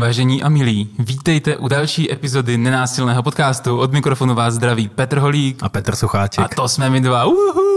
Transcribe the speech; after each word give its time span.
Vážení 0.00 0.42
a 0.42 0.48
milí, 0.48 0.88
vítejte 0.98 1.56
u 1.56 1.68
další 1.68 2.12
epizody 2.12 2.58
nenásilného 2.58 3.22
podcastu. 3.22 3.78
Od 3.78 3.92
mikrofonu 3.92 4.34
vás 4.34 4.54
zdraví 4.54 4.88
Petr 4.88 5.18
Holík 5.18 5.62
a 5.62 5.68
Petr 5.68 5.96
Sucháček. 5.96 6.44
A 6.44 6.48
to 6.48 6.68
jsme 6.68 6.90
my 6.90 7.00
dva. 7.00 7.24
Uhu! 7.24 7.67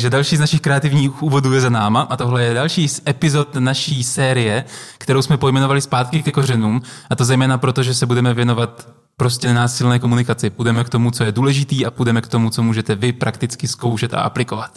Takže 0.00 0.10
další 0.10 0.36
z 0.36 0.40
našich 0.40 0.60
kreativních 0.60 1.22
úvodů 1.22 1.52
je 1.52 1.60
za 1.60 1.68
náma 1.70 2.00
a 2.00 2.16
tohle 2.16 2.44
je 2.44 2.54
další 2.54 2.88
z 2.88 3.00
epizod 3.08 3.54
naší 3.54 4.04
série, 4.04 4.64
kterou 4.98 5.22
jsme 5.22 5.36
pojmenovali 5.36 5.80
Zpátky 5.80 6.22
ke 6.22 6.32
kořenům 6.32 6.82
a 7.10 7.16
to 7.16 7.24
zejména 7.24 7.58
proto, 7.58 7.82
že 7.82 7.94
se 7.94 8.06
budeme 8.06 8.34
věnovat 8.34 8.88
prostě 9.16 9.48
nenásilné 9.48 9.98
komunikaci. 9.98 10.50
Půjdeme 10.50 10.84
k 10.84 10.88
tomu, 10.88 11.10
co 11.10 11.24
je 11.24 11.32
důležitý 11.32 11.86
a 11.86 11.90
půjdeme 11.90 12.20
k 12.20 12.28
tomu, 12.28 12.50
co 12.50 12.62
můžete 12.62 12.94
vy 12.94 13.12
prakticky 13.12 13.68
zkoušet 13.68 14.14
a 14.14 14.20
aplikovat. 14.20 14.70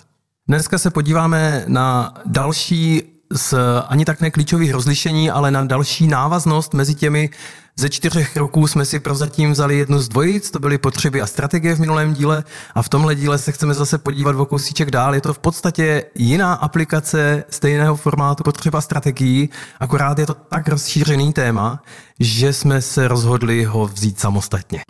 Dneska 0.47 0.77
se 0.77 0.89
podíváme 0.89 1.63
na 1.67 2.13
další 2.25 3.03
z 3.31 3.53
ani 3.87 4.05
tak 4.05 4.21
neklíčových 4.21 4.71
rozlišení, 4.73 5.31
ale 5.31 5.51
na 5.51 5.63
další 5.63 6.07
návaznost 6.07 6.73
mezi 6.73 6.95
těmi 6.95 7.29
ze 7.75 7.89
čtyřech 7.89 8.37
roků 8.37 8.67
jsme 8.67 8.85
si 8.85 8.99
prozatím 8.99 9.51
vzali 9.51 9.77
jednu 9.77 9.99
z 9.99 10.09
dvojic, 10.09 10.51
to 10.51 10.59
byly 10.59 10.77
potřeby 10.77 11.21
a 11.21 11.27
strategie 11.27 11.75
v 11.75 11.79
minulém 11.79 12.13
díle 12.13 12.43
a 12.75 12.81
v 12.81 12.89
tomhle 12.89 13.15
díle 13.15 13.37
se 13.37 13.51
chceme 13.51 13.73
zase 13.73 13.97
podívat 13.97 14.35
o 14.35 14.45
kousíček 14.45 14.91
dál. 14.91 15.15
Je 15.15 15.21
to 15.21 15.33
v 15.33 15.39
podstatě 15.39 16.03
jiná 16.15 16.53
aplikace 16.53 17.43
stejného 17.49 17.95
formátu 17.95 18.43
potřeba 18.43 18.81
strategií, 18.81 19.49
akorát 19.79 20.19
je 20.19 20.25
to 20.25 20.33
tak 20.33 20.67
rozšířený 20.67 21.33
téma, 21.33 21.83
že 22.19 22.53
jsme 22.53 22.81
se 22.81 23.07
rozhodli 23.07 23.63
ho 23.63 23.87
vzít 23.87 24.19
samostatně. 24.19 24.81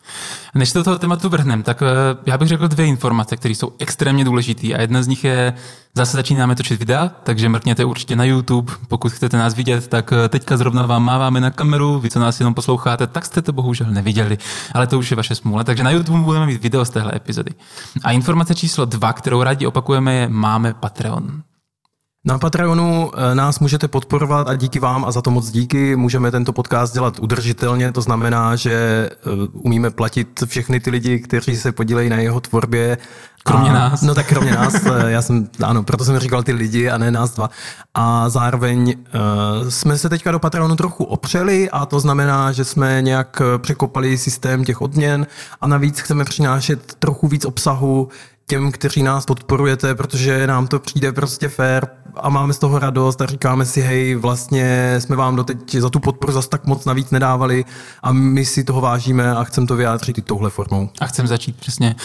Než 0.56 0.70
se 0.70 0.78
do 0.78 0.84
toho 0.84 1.00
tématu 1.00 1.30
vrhneme, 1.30 1.64
tak 1.64 1.81
eh, 1.81 1.86
já 2.26 2.38
bych 2.38 2.48
řekl 2.48 2.68
dvě 2.68 2.86
informace, 2.86 3.38
které 3.38 3.56
jsou 3.56 3.73
extrémně 3.80 4.26
důležité 4.26 4.67
a 4.67 4.81
jedna 4.81 5.04
z 5.04 5.08
nich 5.08 5.23
je, 5.23 5.54
zase 5.95 6.17
začínáme 6.17 6.56
točit 6.56 6.80
videa, 6.80 7.11
takže 7.23 7.50
mrkněte 7.50 7.86
určitě 7.86 8.16
na 8.16 8.23
YouTube, 8.23 8.73
pokud 8.88 9.11
chcete 9.11 9.38
nás 9.38 9.54
vidět, 9.54 9.88
tak 9.88 10.14
eh, 10.14 10.30
teďka 10.30 10.58
zrovna 10.58 10.86
vám 10.86 11.04
máváme 11.04 11.42
na 11.42 11.52
kameru, 11.52 12.00
vy 12.00 12.09
co 12.09 12.20
nás 12.20 12.39
jenom 12.39 12.54
tak 13.08 13.26
jste 13.26 13.42
to 13.42 13.54
bohužel 13.54 13.88
neviděli, 13.88 14.38
ale 14.74 14.88
to 14.88 15.00
už 15.00 15.12
je 15.12 15.18
vaše 15.18 15.36
smůla, 15.36 15.64
takže 15.64 15.84
na 15.84 15.92
YouTube 15.92 16.20
budeme 16.20 16.46
mít 16.46 16.62
video 16.62 16.86
z 16.86 16.90
téhle 16.90 17.12
epizody. 17.16 17.52
A 18.04 18.12
informace 18.12 18.56
číslo 18.56 18.86
dva, 18.86 19.14
kterou 19.14 19.44
rádi 19.44 19.66
opakujeme, 19.66 20.14
je 20.14 20.28
máme 20.28 20.74
Patreon. 20.74 21.44
Na 22.26 22.38
Patreonu 22.38 23.12
eh, 23.16 23.36
nás 23.36 23.60
můžete 23.60 23.88
podporovat 23.88 24.50
a 24.50 24.56
díky 24.56 24.80
vám 24.80 25.06
a 25.06 25.12
za 25.12 25.22
to 25.22 25.32
moc 25.32 25.52
díky 25.52 25.96
můžeme 25.96 26.32
tento 26.32 26.54
podcast 26.54 26.94
dělat 26.94 27.20
udržitelně. 27.20 27.92
To 27.92 28.02
znamená, 28.02 28.56
že 28.56 28.74
eh, 28.74 29.30
umíme 29.54 29.90
platit 29.90 30.44
všechny 30.46 30.80
ty 30.80 30.90
lidi, 30.90 31.20
kteří 31.20 31.58
se 31.58 31.72
podílejí 31.72 32.10
na 32.10 32.18
jeho 32.18 32.40
tvorbě. 32.40 32.98
Kromě 33.44 33.70
a, 33.70 33.74
nás. 33.74 34.02
No 34.02 34.16
tak 34.16 34.28
kromě 34.28 34.52
nás. 34.56 34.74
Eh, 34.86 35.12
já 35.12 35.22
jsem, 35.22 35.50
ano, 35.64 35.84
proto 35.84 36.06
jsem 36.06 36.20
říkal 36.20 36.44
ty 36.44 36.52
lidi 36.52 36.90
a 36.90 36.98
ne 36.98 37.12
nás 37.12 37.32
dva. 37.32 37.50
A 37.94 38.30
zároveň 38.30 38.96
uh, 39.62 39.70
jsme 39.70 39.98
se 39.98 40.10
teďka 40.10 40.32
do 40.32 40.40
Patreonu 40.40 40.76
trochu 40.76 41.04
opřeli 41.04 41.70
a 41.70 41.86
to 41.86 42.00
znamená, 42.00 42.52
že 42.52 42.66
jsme 42.66 43.02
nějak 43.02 43.42
překopali 43.58 44.18
systém 44.18 44.64
těch 44.64 44.82
odměn 44.82 45.28
a 45.62 45.68
navíc 45.68 46.00
chceme 46.00 46.26
přinášet 46.26 46.94
trochu 47.00 47.28
víc 47.28 47.46
obsahu 47.46 48.10
těm, 48.48 48.72
kteří 48.72 49.04
nás 49.04 49.26
podporujete, 49.26 49.96
protože 49.96 50.48
nám 50.48 50.68
to 50.68 50.80
přijde 50.80 51.12
prostě 51.12 51.48
fair 51.48 51.88
a 52.16 52.30
máme 52.30 52.53
z 52.53 52.59
toho 52.59 52.80
radost 52.80 53.22
a 53.22 53.25
říkáme 53.25 53.66
si, 53.66 53.81
hej, 53.81 54.16
vlastně 54.16 54.95
jsme 55.00 55.16
vám 55.16 55.36
doteď 55.36 55.75
za 55.75 55.89
tu 55.89 56.00
podporu 56.00 56.33
zase 56.33 56.50
tak 56.50 56.66
moc 56.66 56.86
navíc 56.86 57.11
nedávali 57.11 57.66
a 58.03 58.11
my 58.11 58.45
si 58.45 58.64
toho 58.64 58.81
vážíme 58.81 59.36
a 59.36 59.44
chceme 59.44 59.67
to 59.67 59.75
vyjádřit 59.75 60.17
i 60.17 60.22
touhle 60.22 60.50
formou. 60.50 60.89
A 61.02 61.05
chcem 61.05 61.28
začít 61.28 61.55
přesně. 61.55 61.95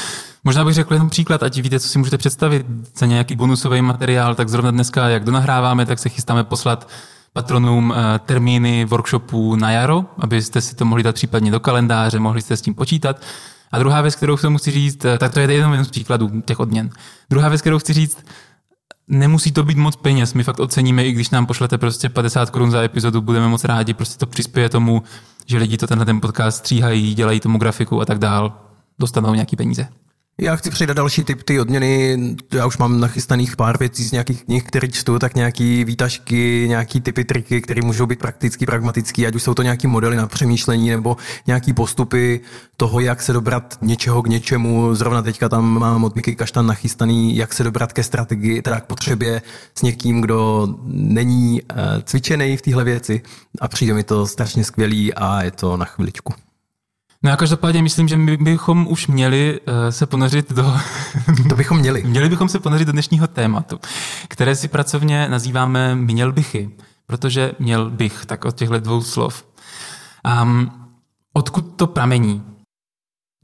Možná 0.44 0.64
bych 0.64 0.74
řekl 0.74 0.94
jenom 0.94 1.10
příklad, 1.10 1.42
ať 1.42 1.58
víte, 1.58 1.80
co 1.80 1.88
si 1.88 1.98
můžete 1.98 2.18
představit 2.18 2.66
za 2.96 3.06
nějaký 3.06 3.36
bonusový 3.36 3.82
materiál, 3.82 4.34
tak 4.34 4.48
zrovna 4.48 4.70
dneska, 4.70 5.08
jak 5.08 5.24
donahráváme, 5.24 5.86
tak 5.86 5.98
se 5.98 6.08
chystáme 6.08 6.44
poslat 6.44 6.88
patronům 7.32 7.94
eh, 7.96 8.18
termíny 8.18 8.84
workshopů 8.84 9.56
na 9.56 9.70
jaro, 9.70 10.04
abyste 10.18 10.60
si 10.60 10.74
to 10.74 10.84
mohli 10.84 11.02
dát 11.02 11.14
případně 11.14 11.50
do 11.50 11.60
kalendáře, 11.60 12.18
mohli 12.18 12.42
jste 12.42 12.56
s 12.56 12.62
tím 12.62 12.74
počítat. 12.74 13.20
A 13.72 13.78
druhá 13.78 14.00
věc, 14.00 14.16
kterou 14.16 14.36
musí 14.48 14.70
říct, 14.70 15.04
eh, 15.04 15.18
tak 15.18 15.32
to 15.32 15.40
je 15.40 15.52
jenom 15.52 15.72
jeden 15.72 15.84
z 15.84 15.90
příkladů 15.90 16.40
těch 16.40 16.60
odměn. 16.60 16.90
Druhá 17.30 17.48
věc, 17.48 17.60
kterou 17.60 17.78
chci 17.78 17.92
říct, 17.92 18.24
nemusí 19.08 19.52
to 19.52 19.64
být 19.64 19.78
moc 19.78 19.96
peněz. 19.96 20.34
My 20.34 20.44
fakt 20.44 20.60
oceníme, 20.60 21.04
i 21.04 21.12
když 21.12 21.30
nám 21.30 21.46
pošlete 21.46 21.78
prostě 21.78 22.08
50 22.08 22.50
korun 22.50 22.70
za 22.70 22.82
epizodu, 22.82 23.20
budeme 23.20 23.48
moc 23.48 23.64
rádi, 23.64 23.94
prostě 23.94 24.18
to 24.18 24.26
přispěje 24.26 24.68
tomu, 24.68 25.02
že 25.46 25.58
lidi 25.58 25.76
to 25.76 25.86
tenhle 25.86 26.06
ten 26.06 26.20
podcast 26.20 26.58
stříhají, 26.58 27.14
dělají 27.14 27.40
tomu 27.40 27.58
grafiku 27.58 28.00
a 28.00 28.04
tak 28.04 28.18
dál, 28.18 28.52
dostanou 28.98 29.34
nějaký 29.34 29.56
peníze. 29.56 29.88
Já 30.40 30.56
chci 30.56 30.70
přidat 30.70 30.96
další 30.96 31.24
typ 31.24 31.42
ty 31.42 31.60
odměny. 31.60 32.18
Já 32.52 32.66
už 32.66 32.78
mám 32.78 33.00
nachystaných 33.00 33.56
pár 33.56 33.78
věcí 33.78 34.04
z 34.04 34.12
nějakých 34.12 34.44
knih, 34.44 34.64
které 34.64 34.88
čtu, 34.88 35.18
tak 35.18 35.34
nějaký 35.34 35.84
výtažky, 35.84 36.64
nějaký 36.68 37.00
typy 37.00 37.24
triky, 37.24 37.60
které 37.60 37.82
můžou 37.82 38.06
být 38.06 38.18
prakticky, 38.18 38.66
pragmatický, 38.66 39.26
ať 39.26 39.34
už 39.34 39.42
jsou 39.42 39.54
to 39.54 39.62
nějaký 39.62 39.86
modely 39.86 40.16
na 40.16 40.26
přemýšlení 40.26 40.90
nebo 40.90 41.16
nějaký 41.46 41.72
postupy 41.72 42.40
toho, 42.76 43.00
jak 43.00 43.22
se 43.22 43.32
dobrat 43.32 43.78
něčeho 43.82 44.22
k 44.22 44.28
něčemu. 44.28 44.94
Zrovna 44.94 45.22
teďka 45.22 45.48
tam 45.48 45.78
mám 45.78 46.04
od 46.04 46.16
Miky 46.16 46.36
Kaštan 46.36 46.66
nachystaný, 46.66 47.36
jak 47.36 47.52
se 47.52 47.64
dobrat 47.64 47.92
ke 47.92 48.02
strategii, 48.02 48.62
teda 48.62 48.80
k 48.80 48.86
potřebě 48.86 49.42
s 49.74 49.82
někým, 49.82 50.20
kdo 50.20 50.68
není 50.86 51.62
uh, 51.62 51.78
cvičený 52.04 52.56
v 52.56 52.62
téhle 52.62 52.84
věci 52.84 53.22
a 53.60 53.68
přijde 53.68 53.94
mi 53.94 54.04
to 54.04 54.26
strašně 54.26 54.64
skvělý 54.64 55.14
a 55.14 55.42
je 55.42 55.50
to 55.50 55.76
na 55.76 55.84
chviličku. 55.84 56.34
No 57.22 57.32
a 57.32 57.36
každopádně 57.36 57.82
myslím, 57.82 58.08
že 58.08 58.16
my 58.16 58.36
bychom 58.36 58.86
už 58.86 59.06
měli 59.06 59.60
uh, 59.60 59.74
se 59.90 60.06
ponořit 60.06 60.52
do... 60.52 60.76
to 61.48 61.54
bychom 61.56 61.78
měli. 61.78 62.02
měli 62.06 62.28
bychom 62.28 62.48
se 62.48 62.60
ponořit 62.60 62.84
do 62.84 62.92
dnešního 62.92 63.26
tématu, 63.26 63.80
které 64.28 64.56
si 64.56 64.68
pracovně 64.68 65.28
nazýváme 65.28 65.94
měl 65.94 66.32
bychy, 66.32 66.70
protože 67.06 67.52
měl 67.58 67.90
bych, 67.90 68.26
tak 68.26 68.44
od 68.44 68.56
těchto 68.56 68.78
dvou 68.78 69.02
slov. 69.02 69.44
Um, 70.42 70.70
odkud 71.32 71.60
to 71.76 71.86
pramení? 71.86 72.42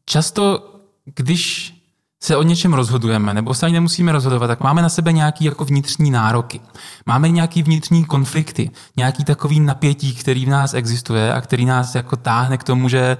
Často, 0.06 0.74
když 1.04 1.74
se 2.22 2.36
o 2.36 2.42
něčem 2.42 2.74
rozhodujeme, 2.74 3.34
nebo 3.34 3.54
se 3.54 3.66
ani 3.66 3.72
nemusíme 3.72 4.12
rozhodovat, 4.12 4.46
tak 4.46 4.60
máme 4.60 4.82
na 4.82 4.88
sebe 4.88 5.12
nějaký 5.12 5.44
jako 5.44 5.64
vnitřní 5.64 6.10
nároky. 6.10 6.60
Máme 7.06 7.28
nějaký 7.28 7.62
vnitřní 7.62 8.04
konflikty, 8.04 8.70
nějaký 8.96 9.24
takový 9.24 9.60
napětí, 9.60 10.14
který 10.14 10.46
v 10.46 10.48
nás 10.48 10.74
existuje 10.74 11.32
a 11.32 11.40
který 11.40 11.64
nás 11.64 11.94
jako 11.94 12.16
táhne 12.16 12.58
k 12.58 12.64
tomu, 12.64 12.88
že 12.88 13.16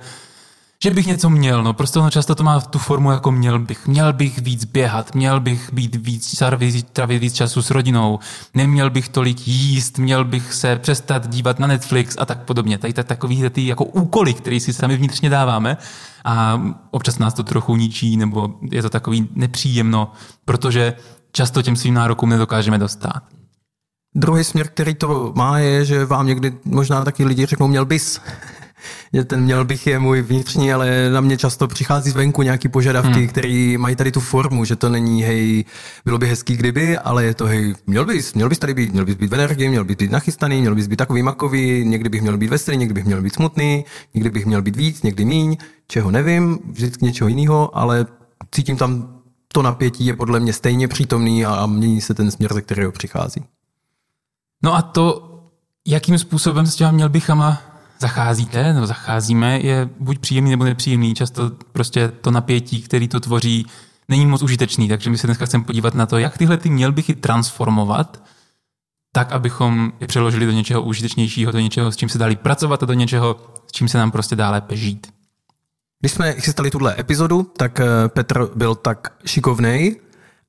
že 0.85 0.91
bych 0.91 1.07
něco 1.07 1.31
měl, 1.31 1.63
no 1.63 1.73
prostě 1.73 1.99
ono 1.99 2.11
často 2.11 2.35
to 2.35 2.43
má 2.45 2.61
tu 2.61 2.79
formu 2.79 3.11
jako 3.11 3.33
měl 3.33 3.59
bych. 3.59 3.87
Měl 3.87 4.13
bych 4.13 4.39
víc 4.39 4.65
běhat, 4.65 5.15
měl 5.15 5.41
bych 5.41 5.73
být 5.73 5.97
víc, 5.97 6.43
trávit 6.93 7.21
víc 7.21 7.35
času 7.35 7.63
s 7.63 7.71
rodinou, 7.71 8.19
neměl 8.55 8.91
bych 8.91 9.09
tolik 9.09 9.49
jíst, 9.49 9.99
měl 9.99 10.25
bych 10.25 10.55
se 10.55 10.77
přestat 10.77 11.29
dívat 11.29 11.59
na 11.59 11.67
Netflix 11.67 12.17
a 12.19 12.27
tak 12.27 12.45
podobně. 12.45 12.79
Tady 12.79 12.93
takový 12.93 13.51
ty 13.51 13.67
jako 13.67 13.85
úkoly, 13.85 14.35
které 14.35 14.61
si 14.61 14.73
sami 14.73 14.97
vnitřně 14.97 15.31
dáváme 15.31 15.77
a 16.25 16.63
občas 16.91 17.19
nás 17.19 17.35
to 17.35 17.43
trochu 17.43 17.77
ničí 17.77 18.17
nebo 18.17 18.55
je 18.71 18.83
to 18.83 18.91
takový 18.91 19.29
nepříjemno, 19.35 20.13
protože 20.45 20.93
často 21.33 21.63
těm 21.63 21.77
svým 21.77 21.95
nárokům 21.95 22.29
nedokážeme 22.29 22.79
dostat. 22.79 23.23
Druhý 24.15 24.45
směr, 24.45 24.69
který 24.69 24.95
to 24.95 25.33
má, 25.37 25.59
je, 25.59 25.85
že 25.85 26.05
vám 26.05 26.27
někdy 26.27 26.53
možná 26.65 27.05
taky 27.05 27.25
lidi 27.25 27.47
řeknou, 27.47 27.69
měl 27.69 27.85
bys 27.85 28.21
ten 29.25 29.41
měl 29.41 29.65
bych 29.65 29.87
je 29.87 29.99
můj 29.99 30.23
vnitřní, 30.23 30.73
ale 30.73 31.11
na 31.11 31.21
mě 31.21 31.37
často 31.37 31.69
přichází 31.69 32.11
zvenku 32.11 32.43
nějaký 32.43 32.69
požadavky, 32.69 33.19
hmm. 33.19 33.29
které 33.29 33.75
mají 33.79 33.97
tady 33.97 34.13
tu 34.13 34.21
formu, 34.21 34.65
že 34.65 34.77
to 34.77 34.89
není, 34.89 35.23
hej, 35.23 35.65
bylo 36.05 36.19
by 36.19 36.27
hezký 36.27 36.57
kdyby, 36.57 36.99
ale 36.99 37.25
je 37.25 37.35
to, 37.35 37.47
hej, 37.47 37.75
měl 37.87 38.05
bys, 38.05 38.35
měl 38.35 38.49
bys 38.49 38.59
tady 38.59 38.75
být, 38.75 38.93
měl 38.93 39.05
bys 39.05 39.15
být 39.15 39.31
v 39.31 39.35
energii, 39.35 39.69
měl 39.69 39.85
bys 39.85 39.97
být 39.97 40.11
nachystaný, 40.11 40.61
měl 40.61 40.75
bys 40.75 40.87
být 40.87 40.97
takový 40.97 41.23
makový, 41.23 41.85
někdy 41.85 42.09
bych 42.09 42.23
měl 42.23 42.39
být 42.39 42.51
veselý, 42.51 42.77
někdy 42.77 42.95
bych 42.95 43.05
měl 43.05 43.23
být 43.23 43.35
smutný, 43.35 43.85
někdy 44.15 44.31
bych 44.31 44.47
měl 44.47 44.63
být 44.63 44.77
víc, 44.77 45.03
někdy 45.03 45.25
míň, 45.25 45.57
čeho 45.87 46.11
nevím, 46.11 46.59
vždycky 46.71 47.05
něčeho 47.05 47.29
jiného, 47.29 47.79
ale 47.79 48.07
cítím 48.51 48.77
tam 48.77 49.15
to 49.55 49.63
napětí 49.63 50.07
je 50.07 50.17
podle 50.17 50.41
mě 50.41 50.53
stejně 50.53 50.89
přítomný 50.89 51.47
a, 51.47 51.55
a 51.55 51.67
mění 51.67 52.01
se 52.01 52.15
ten 52.15 52.31
směr, 52.31 52.55
ze 52.55 52.63
kterého 52.63 52.93
přichází. 52.93 53.45
No 54.63 54.75
a 54.75 54.83
to, 54.83 55.31
jakým 55.87 56.19
způsobem 56.19 56.67
s 56.67 56.75
těma 56.75 56.91
měl 56.91 57.09
bychama 57.09 57.63
zacházíte, 58.01 58.73
nebo 58.73 58.87
zacházíme, 58.87 59.61
je 59.61 59.89
buď 60.01 60.19
příjemný 60.19 60.51
nebo 60.51 60.65
nepříjemný. 60.65 61.15
Často 61.15 61.51
prostě 61.73 62.09
to 62.09 62.31
napětí, 62.31 62.83
který 62.83 63.09
to 63.09 63.21
tvoří, 63.21 63.67
není 64.09 64.27
moc 64.27 64.43
užitečný. 64.43 64.89
Takže 64.89 65.11
my 65.11 65.19
se 65.19 65.27
dneska 65.27 65.47
chceme 65.47 65.65
podívat 65.65 65.95
na 65.95 66.07
to, 66.07 66.19
jak 66.19 66.39
tyhle 66.39 66.57
ty 66.57 66.71
měl 66.71 66.93
bych 66.93 67.09
i 67.09 67.15
transformovat, 67.15 68.23
tak, 69.13 69.33
abychom 69.33 69.93
je 70.01 70.07
přeložili 70.07 70.47
do 70.47 70.53
něčeho 70.53 70.83
užitečnějšího, 70.83 71.53
do 71.53 71.59
něčeho, 71.59 71.93
s 71.93 71.97
čím 71.97 72.09
se 72.09 72.19
dali 72.19 72.37
pracovat 72.37 72.83
a 72.83 72.87
do 72.87 72.93
něčeho, 72.93 73.37
s 73.67 73.73
čím 73.73 73.89
se 73.89 73.99
nám 73.99 74.11
prostě 74.11 74.37
dále 74.37 74.61
pežít. 74.61 75.07
Když 76.01 76.13
jsme 76.13 76.33
chystali 76.33 76.71
tuhle 76.71 76.95
epizodu, 76.99 77.43
tak 77.43 77.81
eh, 77.81 77.87
Petr 78.09 78.49
byl 78.55 78.75
tak 78.75 79.13
šikovnej 79.27 80.01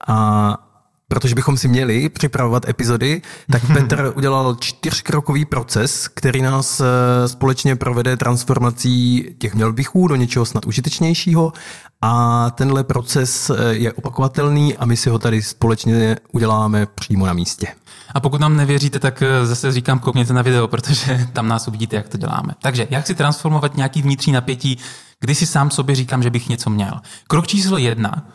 a 0.07 0.57
protože 1.07 1.35
bychom 1.35 1.57
si 1.57 1.67
měli 1.67 2.09
připravovat 2.09 2.69
epizody, 2.69 3.21
tak 3.51 3.61
Petr 3.73 4.13
udělal 4.15 4.55
čtyřkrokový 4.55 5.45
proces, 5.45 6.07
který 6.07 6.41
nás 6.41 6.79
eh, 6.79 7.27
společně 7.27 7.75
provede 7.75 8.17
transformací 8.17 9.25
těch 9.37 9.55
mělbichů 9.55 10.07
do 10.07 10.15
něčeho 10.15 10.45
snad 10.45 10.65
užitečnějšího 10.65 11.53
a 12.01 12.49
tenhle 12.51 12.83
proces 12.83 13.49
eh, 13.49 13.73
je 13.73 13.93
opakovatelný 13.93 14.77
a 14.77 14.85
my 14.85 14.97
si 14.97 15.09
ho 15.09 15.19
tady 15.19 15.41
společně 15.41 16.17
uděláme 16.31 16.85
přímo 16.85 17.25
na 17.25 17.33
místě. 17.33 17.67
A 18.13 18.19
pokud 18.19 18.41
nám 18.41 18.57
nevěříte, 18.57 18.99
tak 18.99 19.21
eh, 19.21 19.45
zase 19.45 19.71
říkám, 19.71 19.99
koukněte 19.99 20.33
na 20.33 20.41
video, 20.41 20.67
protože 20.75 21.27
tam 21.33 21.47
nás 21.47 21.67
uvidíte, 21.67 21.95
jak 21.95 22.09
to 22.09 22.17
děláme. 22.17 22.53
Takže 22.61 22.87
jak 22.89 23.07
si 23.07 23.15
transformovat 23.15 23.77
nějaký 23.77 24.01
vnitřní 24.01 24.33
napětí, 24.33 24.77
kdy 25.19 25.35
si 25.35 25.45
sám 25.45 25.71
sobě 25.71 25.95
říkám, 25.95 26.23
že 26.23 26.29
bych 26.29 26.49
něco 26.49 26.69
měl. 26.69 27.01
Krok 27.27 27.47
číslo 27.47 27.77
jedna. 27.77 28.27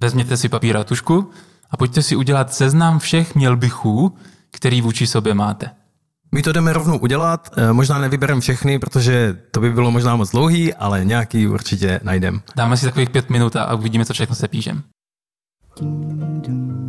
Vezměte 0.00 0.36
si 0.36 0.48
papír 0.48 0.76
a 0.76 0.84
tušku 0.84 1.30
a 1.70 1.76
pojďte 1.76 2.02
si 2.02 2.16
udělat 2.16 2.54
seznam 2.54 2.98
všech 2.98 3.34
mělbichů, 3.34 4.16
který 4.50 4.80
vůči 4.80 5.06
sobě 5.06 5.34
máte. 5.34 5.70
My 6.34 6.42
to 6.42 6.52
jdeme 6.52 6.72
rovnou 6.72 6.98
udělat, 6.98 7.48
eh, 7.56 7.72
možná 7.72 7.98
nevybereme 7.98 8.40
všechny, 8.40 8.78
protože 8.78 9.38
to 9.50 9.60
by 9.60 9.70
bylo 9.70 9.90
možná 9.90 10.16
moc 10.16 10.30
dlouhý, 10.30 10.74
ale 10.74 11.04
nějaký 11.04 11.46
určitě 11.46 12.00
najdem. 12.02 12.42
Dáme 12.56 12.76
si 12.76 12.86
takových 12.86 13.10
pět 13.10 13.30
minut 13.30 13.56
a 13.56 13.74
uvidíme, 13.74 14.04
co 14.04 14.12
všechno 14.12 14.34
se 14.34 14.48
píšem. 14.48 14.82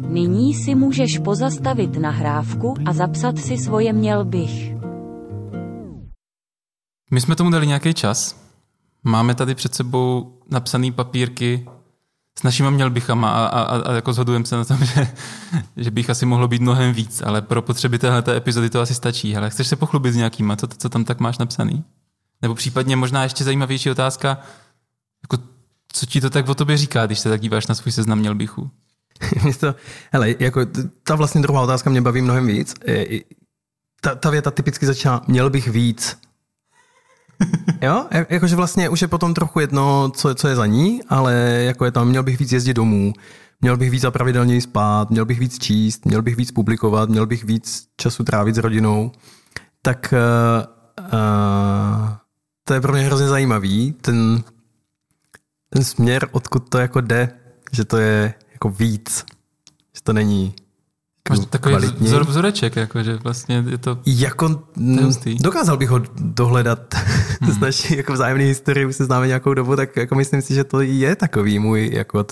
Nyní 0.09 0.53
si 0.53 0.75
můžeš 0.75 1.17
pozastavit 1.17 1.97
nahrávku 1.97 2.73
a 2.85 2.93
zapsat 2.93 3.37
si 3.37 3.57
svoje 3.57 3.93
měl 3.93 4.25
bych. 4.25 4.73
My 7.11 7.21
jsme 7.21 7.35
tomu 7.35 7.49
dali 7.49 7.67
nějaký 7.67 7.93
čas. 7.93 8.45
Máme 9.03 9.35
tady 9.35 9.55
před 9.55 9.75
sebou 9.75 10.39
napsané 10.51 10.91
papírky 10.91 11.65
s 12.39 12.43
našimi 12.43 12.71
mělbichama 12.71 13.31
a, 13.31 13.45
a, 13.45 13.61
a, 13.61 13.91
jako 13.93 14.13
zhodujeme 14.13 14.45
se 14.45 14.55
na 14.55 14.65
tom, 14.65 14.77
že, 14.95 15.07
že 15.77 15.91
bych 15.91 16.09
asi 16.09 16.25
mohlo 16.25 16.47
být 16.47 16.61
mnohem 16.61 16.93
víc, 16.93 17.21
ale 17.25 17.41
pro 17.41 17.61
potřeby 17.61 17.99
téhle 17.99 18.23
epizody 18.35 18.69
to 18.69 18.81
asi 18.81 18.95
stačí. 18.95 19.37
Ale 19.37 19.49
chceš 19.49 19.67
se 19.67 19.75
pochlubit 19.75 20.13
s 20.13 20.17
nějakýma, 20.17 20.55
co, 20.55 20.67
co 20.67 20.89
tam 20.89 21.05
tak 21.05 21.19
máš 21.19 21.37
napsaný? 21.37 21.83
Nebo 22.41 22.55
případně 22.55 22.95
možná 22.95 23.23
ještě 23.23 23.43
zajímavější 23.43 23.89
otázka, 23.89 24.37
jako, 25.23 25.43
co 25.91 26.05
ti 26.05 26.21
to 26.21 26.29
tak 26.29 26.49
o 26.49 26.55
tobě 26.55 26.77
říká, 26.77 27.05
když 27.05 27.19
se 27.19 27.29
tak 27.29 27.41
díváš 27.41 27.67
na 27.67 27.75
svůj 27.75 27.91
seznam 27.91 28.19
mělbichů? 28.19 28.71
to, 29.59 29.75
hele, 30.11 30.35
jako 30.39 30.61
ta 31.03 31.15
vlastně 31.15 31.41
druhá 31.41 31.61
otázka 31.61 31.89
mě 31.89 32.01
baví 32.01 32.21
mnohem 32.21 32.47
víc. 32.47 32.73
Ta, 34.01 34.15
ta 34.15 34.29
věta 34.29 34.51
typicky 34.51 34.85
začíná, 34.85 35.21
měl 35.27 35.49
bych 35.49 35.67
víc. 35.67 36.17
Jo, 37.81 38.05
jakože 38.29 38.55
vlastně 38.55 38.89
už 38.89 39.01
je 39.01 39.07
potom 39.07 39.33
trochu 39.33 39.59
jedno, 39.59 40.11
co, 40.15 40.35
co 40.35 40.47
je 40.47 40.55
za 40.55 40.65
ní, 40.65 40.99
ale 41.09 41.33
jako 41.65 41.85
je 41.85 41.91
tam, 41.91 42.07
měl 42.07 42.23
bych 42.23 42.39
víc 42.39 42.51
jezdit 42.51 42.73
domů, 42.73 43.13
měl 43.61 43.77
bych 43.77 43.91
víc 43.91 44.03
a 44.03 44.11
pravidelněji 44.11 44.61
spát, 44.61 45.09
měl 45.09 45.25
bych 45.25 45.39
víc 45.39 45.59
číst, 45.59 46.05
měl 46.05 46.21
bych 46.21 46.35
víc 46.35 46.51
publikovat, 46.51 47.09
měl 47.09 47.25
bych 47.25 47.43
víc 47.43 47.87
času 47.97 48.23
trávit 48.23 48.55
s 48.55 48.57
rodinou. 48.57 49.11
Tak 49.81 50.13
uh, 50.13 51.03
uh, 51.13 52.09
to 52.63 52.73
je 52.73 52.81
pro 52.81 52.93
mě 52.93 53.01
hrozně 53.01 53.27
zajímavý, 53.27 53.91
ten, 54.01 54.43
ten 55.69 55.83
směr, 55.83 56.27
odkud 56.31 56.69
to 56.69 56.77
jako 56.77 57.01
jde, 57.01 57.29
že 57.71 57.85
to 57.85 57.97
je 57.97 58.33
jako 58.51 58.69
víc, 58.69 59.25
že 59.95 60.01
to 60.03 60.13
není 60.13 60.53
Máš 61.29 61.39
takový 61.49 61.75
kvalitní. 61.75 62.07
vzor, 62.07 62.25
vzoreček, 62.25 62.75
jako, 62.75 63.03
že 63.03 63.15
vlastně 63.15 63.63
je 63.69 63.77
to 63.77 63.99
jako, 64.05 64.61
tajemství. 64.75 65.37
Dokázal 65.41 65.77
bych 65.77 65.89
ho 65.89 66.01
dohledat 66.15 66.93
hmm. 67.41 67.51
z 67.53 67.57
naší 67.57 67.97
jako 67.97 68.13
vzájemné 68.13 68.43
historie, 68.43 68.85
už 68.85 68.95
se 68.95 69.05
známe 69.05 69.27
nějakou 69.27 69.53
dobu, 69.53 69.75
tak 69.75 69.97
jako 69.97 70.15
myslím 70.15 70.41
si, 70.41 70.53
že 70.53 70.63
to 70.63 70.81
je 70.81 71.15
takový 71.15 71.59
můj 71.59 71.89
jako 71.93 72.25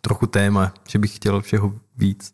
trochu 0.00 0.26
téma, 0.26 0.72
že 0.88 0.98
bych 0.98 1.16
chtěl 1.16 1.40
všeho 1.40 1.72
víc 1.96 2.32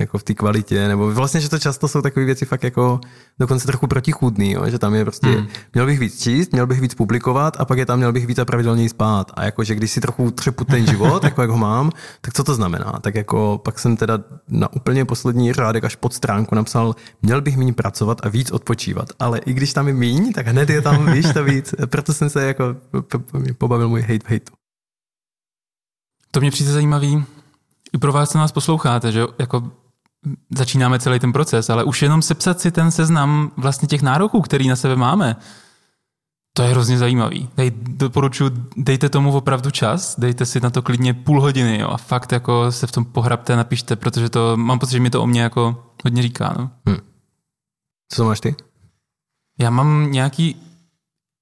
jako 0.00 0.18
v 0.18 0.22
té 0.22 0.34
kvalitě, 0.34 0.88
nebo 0.88 1.12
vlastně, 1.12 1.40
že 1.40 1.48
to 1.48 1.58
často 1.58 1.88
jsou 1.88 2.02
takové 2.02 2.26
věci 2.26 2.44
fakt 2.44 2.64
jako 2.64 3.00
dokonce 3.38 3.66
trochu 3.66 3.86
protichůdný, 3.86 4.52
jo? 4.52 4.70
že 4.70 4.78
tam 4.78 4.94
je 4.94 5.04
prostě, 5.04 5.26
hmm. 5.26 5.46
měl 5.74 5.86
bych 5.86 5.98
víc 5.98 6.22
číst, 6.22 6.52
měl 6.52 6.66
bych 6.66 6.80
víc 6.80 6.94
publikovat 6.94 7.56
a 7.60 7.64
pak 7.64 7.78
je 7.78 7.86
tam 7.86 7.98
měl 7.98 8.12
bych 8.12 8.26
víc 8.26 8.38
a 8.38 8.44
pravidelněji 8.44 8.88
spát. 8.88 9.32
A 9.34 9.44
jako, 9.44 9.64
že 9.64 9.74
když 9.74 9.90
si 9.90 10.00
trochu 10.00 10.30
třepu 10.30 10.64
ten 10.64 10.86
život, 10.90 11.24
jako 11.24 11.40
jak 11.40 11.50
ho 11.50 11.56
mám, 11.56 11.90
tak 12.20 12.34
co 12.34 12.44
to 12.44 12.54
znamená? 12.54 12.92
Tak 13.00 13.14
jako 13.14 13.60
pak 13.64 13.78
jsem 13.78 13.96
teda 13.96 14.18
na 14.48 14.72
úplně 14.72 15.04
poslední 15.04 15.52
řádek 15.52 15.84
až 15.84 15.96
pod 15.96 16.14
stránku 16.14 16.54
napsal, 16.54 16.94
měl 17.22 17.40
bych 17.40 17.56
méně 17.56 17.72
pracovat 17.72 18.20
a 18.22 18.28
víc 18.28 18.50
odpočívat. 18.50 19.08
Ale 19.18 19.38
i 19.38 19.52
když 19.52 19.72
tam 19.72 19.88
je 19.88 19.94
míň, 19.94 20.32
tak 20.32 20.46
hned 20.46 20.70
je 20.70 20.82
tam, 20.82 21.12
víš, 21.12 21.26
to 21.34 21.44
víc. 21.44 21.74
Proto 21.86 22.14
jsem 22.14 22.30
se 22.30 22.46
jako 22.46 22.76
pobavil 23.58 23.88
můj 23.88 24.00
hate 24.00 24.18
v 24.18 24.30
hate. 24.30 24.52
To 26.30 26.40
mě 26.40 26.50
přijde 26.50 26.72
zajímavý, 26.72 27.24
i 27.94 27.98
pro 27.98 28.12
vás, 28.12 28.30
co 28.30 28.38
nás 28.38 28.52
posloucháte, 28.52 29.12
že 29.12 29.24
jako 29.38 29.70
začínáme 30.56 30.98
celý 30.98 31.18
ten 31.18 31.32
proces, 31.32 31.70
ale 31.70 31.84
už 31.84 32.02
jenom 32.02 32.22
sepsat 32.22 32.60
si 32.60 32.70
ten 32.70 32.90
seznam 32.90 33.50
vlastně 33.56 33.88
těch 33.88 34.02
nároků, 34.02 34.40
který 34.40 34.68
na 34.68 34.76
sebe 34.76 34.96
máme, 34.96 35.36
to 36.56 36.62
je 36.62 36.68
hrozně 36.68 36.98
zajímavý. 36.98 37.48
Dej, 37.56 37.72
doporučuji, 37.76 38.50
dejte 38.76 39.08
tomu 39.08 39.32
opravdu 39.32 39.70
čas, 39.70 40.14
dejte 40.18 40.46
si 40.46 40.60
na 40.60 40.70
to 40.70 40.82
klidně 40.82 41.14
půl 41.14 41.40
hodiny 41.40 41.78
jo, 41.78 41.88
a 41.88 41.96
fakt 41.96 42.32
jako 42.32 42.72
se 42.72 42.86
v 42.86 42.92
tom 42.92 43.04
pohrabte, 43.04 43.56
napište, 43.56 43.96
protože 43.96 44.28
to 44.28 44.56
mám 44.56 44.78
pocit, 44.78 44.92
že 44.92 45.00
mi 45.00 45.10
to 45.10 45.22
o 45.22 45.26
mě 45.26 45.42
jako 45.42 45.84
hodně 46.04 46.22
říká. 46.22 46.54
No. 46.58 46.70
Hmm. 46.86 46.98
Co 48.08 48.24
máš 48.24 48.40
ty? 48.40 48.54
Já 49.58 49.70
mám 49.70 50.12
nějaký, 50.12 50.56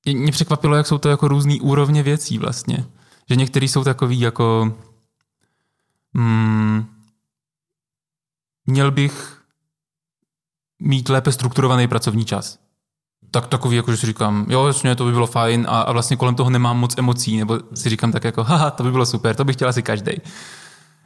mě 0.07 0.33
překvapilo, 0.33 0.77
jak 0.77 0.87
jsou 0.87 0.99
to 0.99 1.09
jako 1.09 1.29
různý 1.29 1.61
úrovně 1.61 2.03
věcí 2.03 2.39
vlastně. 2.39 2.85
Že 3.31 3.37
některý 3.37 3.69
jsou 3.69 3.85
takový 3.85 4.21
jako, 4.21 4.75
mm, 6.15 6.87
měl 8.67 8.91
bych 8.91 9.43
mít 10.83 11.09
lépe 11.09 11.33
strukturovaný 11.33 11.89
pracovní 11.89 12.25
čas. 12.25 12.59
Tak 13.31 13.47
takový, 13.47 13.77
jako 13.77 13.91
že 13.91 13.97
si 13.97 14.07
říkám, 14.07 14.47
jo, 14.49 14.67
jasně, 14.67 14.97
to 14.97 15.05
by 15.05 15.13
bylo 15.13 15.27
fajn 15.27 15.67
a, 15.69 15.81
a 15.81 15.93
vlastně 15.93 16.17
kolem 16.17 16.35
toho 16.35 16.51
nemám 16.51 16.79
moc 16.79 16.99
emocí, 16.99 17.37
nebo 17.37 17.59
si 17.75 17.89
říkám 17.89 18.13
tak 18.13 18.25
jako, 18.25 18.45
haha, 18.45 18.71
to 18.71 18.83
by 18.83 18.91
bylo 18.91 19.07
super, 19.07 19.37
to 19.37 19.45
bych 19.45 19.57
chtěl 19.57 19.69
asi 19.69 19.83
každý. 19.83 20.13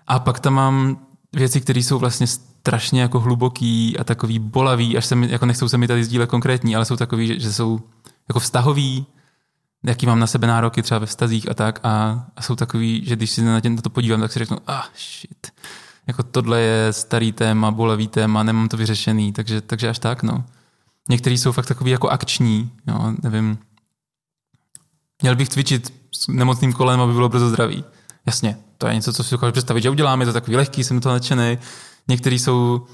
A 0.07 0.19
pak 0.19 0.41
tam 0.41 0.55
mám 0.55 1.07
věci, 1.33 1.61
které 1.61 1.81
jsou 1.81 1.99
vlastně 1.99 2.27
strašně 2.27 3.01
jako 3.01 3.21
hluboký 3.21 3.99
a 3.99 4.05
takový 4.05 4.39
bolavý, 4.39 4.97
až 4.97 5.07
se 5.07 5.15
mi, 5.15 5.31
jako 5.31 5.47
nechcou 5.47 5.69
se 5.69 5.79
mi 5.79 5.89
tady 5.89 6.05
sdílet 6.05 6.31
konkrétní, 6.31 6.77
ale 6.77 6.85
jsou 6.85 6.97
takový, 6.97 7.27
že, 7.27 7.41
že 7.41 7.53
jsou 7.53 7.81
jako 8.29 8.41
vztahový, 8.41 9.07
jaký 9.85 10.07
mám 10.07 10.19
na 10.19 10.27
sebe 10.27 10.47
nároky 10.47 10.83
třeba 10.83 10.99
ve 10.99 11.07
vztazích 11.07 11.51
a 11.51 11.55
tak 11.55 11.81
a, 11.83 12.25
a 12.37 12.43
jsou 12.43 12.57
takový, 12.57 13.03
že 13.05 13.17
když 13.17 13.31
si 13.31 13.43
na, 13.43 13.61
tě, 13.61 13.71
na 13.71 13.83
to 13.83 13.91
podívám, 13.91 14.21
tak 14.21 14.33
si 14.33 14.39
řeknu, 14.39 14.59
ah, 14.67 14.83
shit, 14.97 15.47
jako 16.07 16.23
tohle 16.23 16.61
je 16.61 16.93
starý 16.93 17.33
téma, 17.33 17.71
bolavý 17.71 18.09
téma, 18.09 18.43
nemám 18.43 18.69
to 18.69 18.77
vyřešený, 18.77 19.33
takže, 19.33 19.61
takže 19.61 19.89
až 19.89 19.99
tak, 19.99 20.23
no. 20.23 20.45
Některý 21.09 21.39
jsou 21.39 21.53
fakt 21.53 21.67
takový 21.67 21.91
jako 21.91 22.09
akční, 22.09 22.71
jo, 22.87 23.13
nevím. 23.23 23.59
Měl 25.23 25.37
bych 25.37 25.49
cvičit 25.49 25.95
s 26.13 26.29
nemocným 26.29 26.73
kolem, 26.73 27.01
aby 27.01 27.13
bylo 27.13 27.29
brzo 27.29 27.49
zdravý. 27.49 27.85
Jasně, 28.27 28.59
to 28.79 28.87
je 28.87 28.95
něco, 28.95 29.13
co 29.13 29.25
si 29.25 29.31
dokážu 29.31 29.53
představit, 29.53 29.83
že 29.83 29.91
uděláme, 29.91 30.27
to 30.27 30.33
takový 30.33 30.57
lehký, 30.57 30.85
jsem 30.85 31.01
to 31.01 31.09
nadšený. 31.09 31.59
Některý 32.09 32.39
jsou 32.39 32.87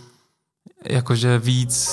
jakože 0.84 1.38
víc 1.38 1.90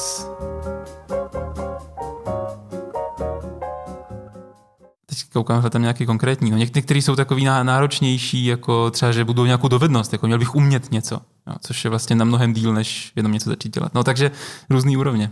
koukám, 5.33 5.61
že 5.61 5.69
tam 5.69 5.81
nějaký 5.81 6.05
konkrétní. 6.05 6.51
No, 6.51 6.57
někteří 6.57 7.01
jsou 7.01 7.15
takový 7.15 7.45
náročnější, 7.45 8.45
jako 8.45 8.91
třeba, 8.91 9.11
že 9.11 9.23
budou 9.23 9.45
nějakou 9.45 9.67
dovednost, 9.67 10.13
jako 10.13 10.27
měl 10.27 10.39
bych 10.39 10.55
umět 10.55 10.91
něco, 10.91 11.15
jo, 11.47 11.53
což 11.61 11.83
je 11.83 11.89
vlastně 11.89 12.15
na 12.15 12.25
mnohem 12.25 12.53
díl, 12.53 12.73
než 12.73 13.11
jenom 13.15 13.31
něco 13.31 13.49
začít 13.49 13.73
dělat. 13.73 13.93
No 13.93 14.03
takže 14.03 14.31
různý 14.69 14.97
úrovně. 14.97 15.31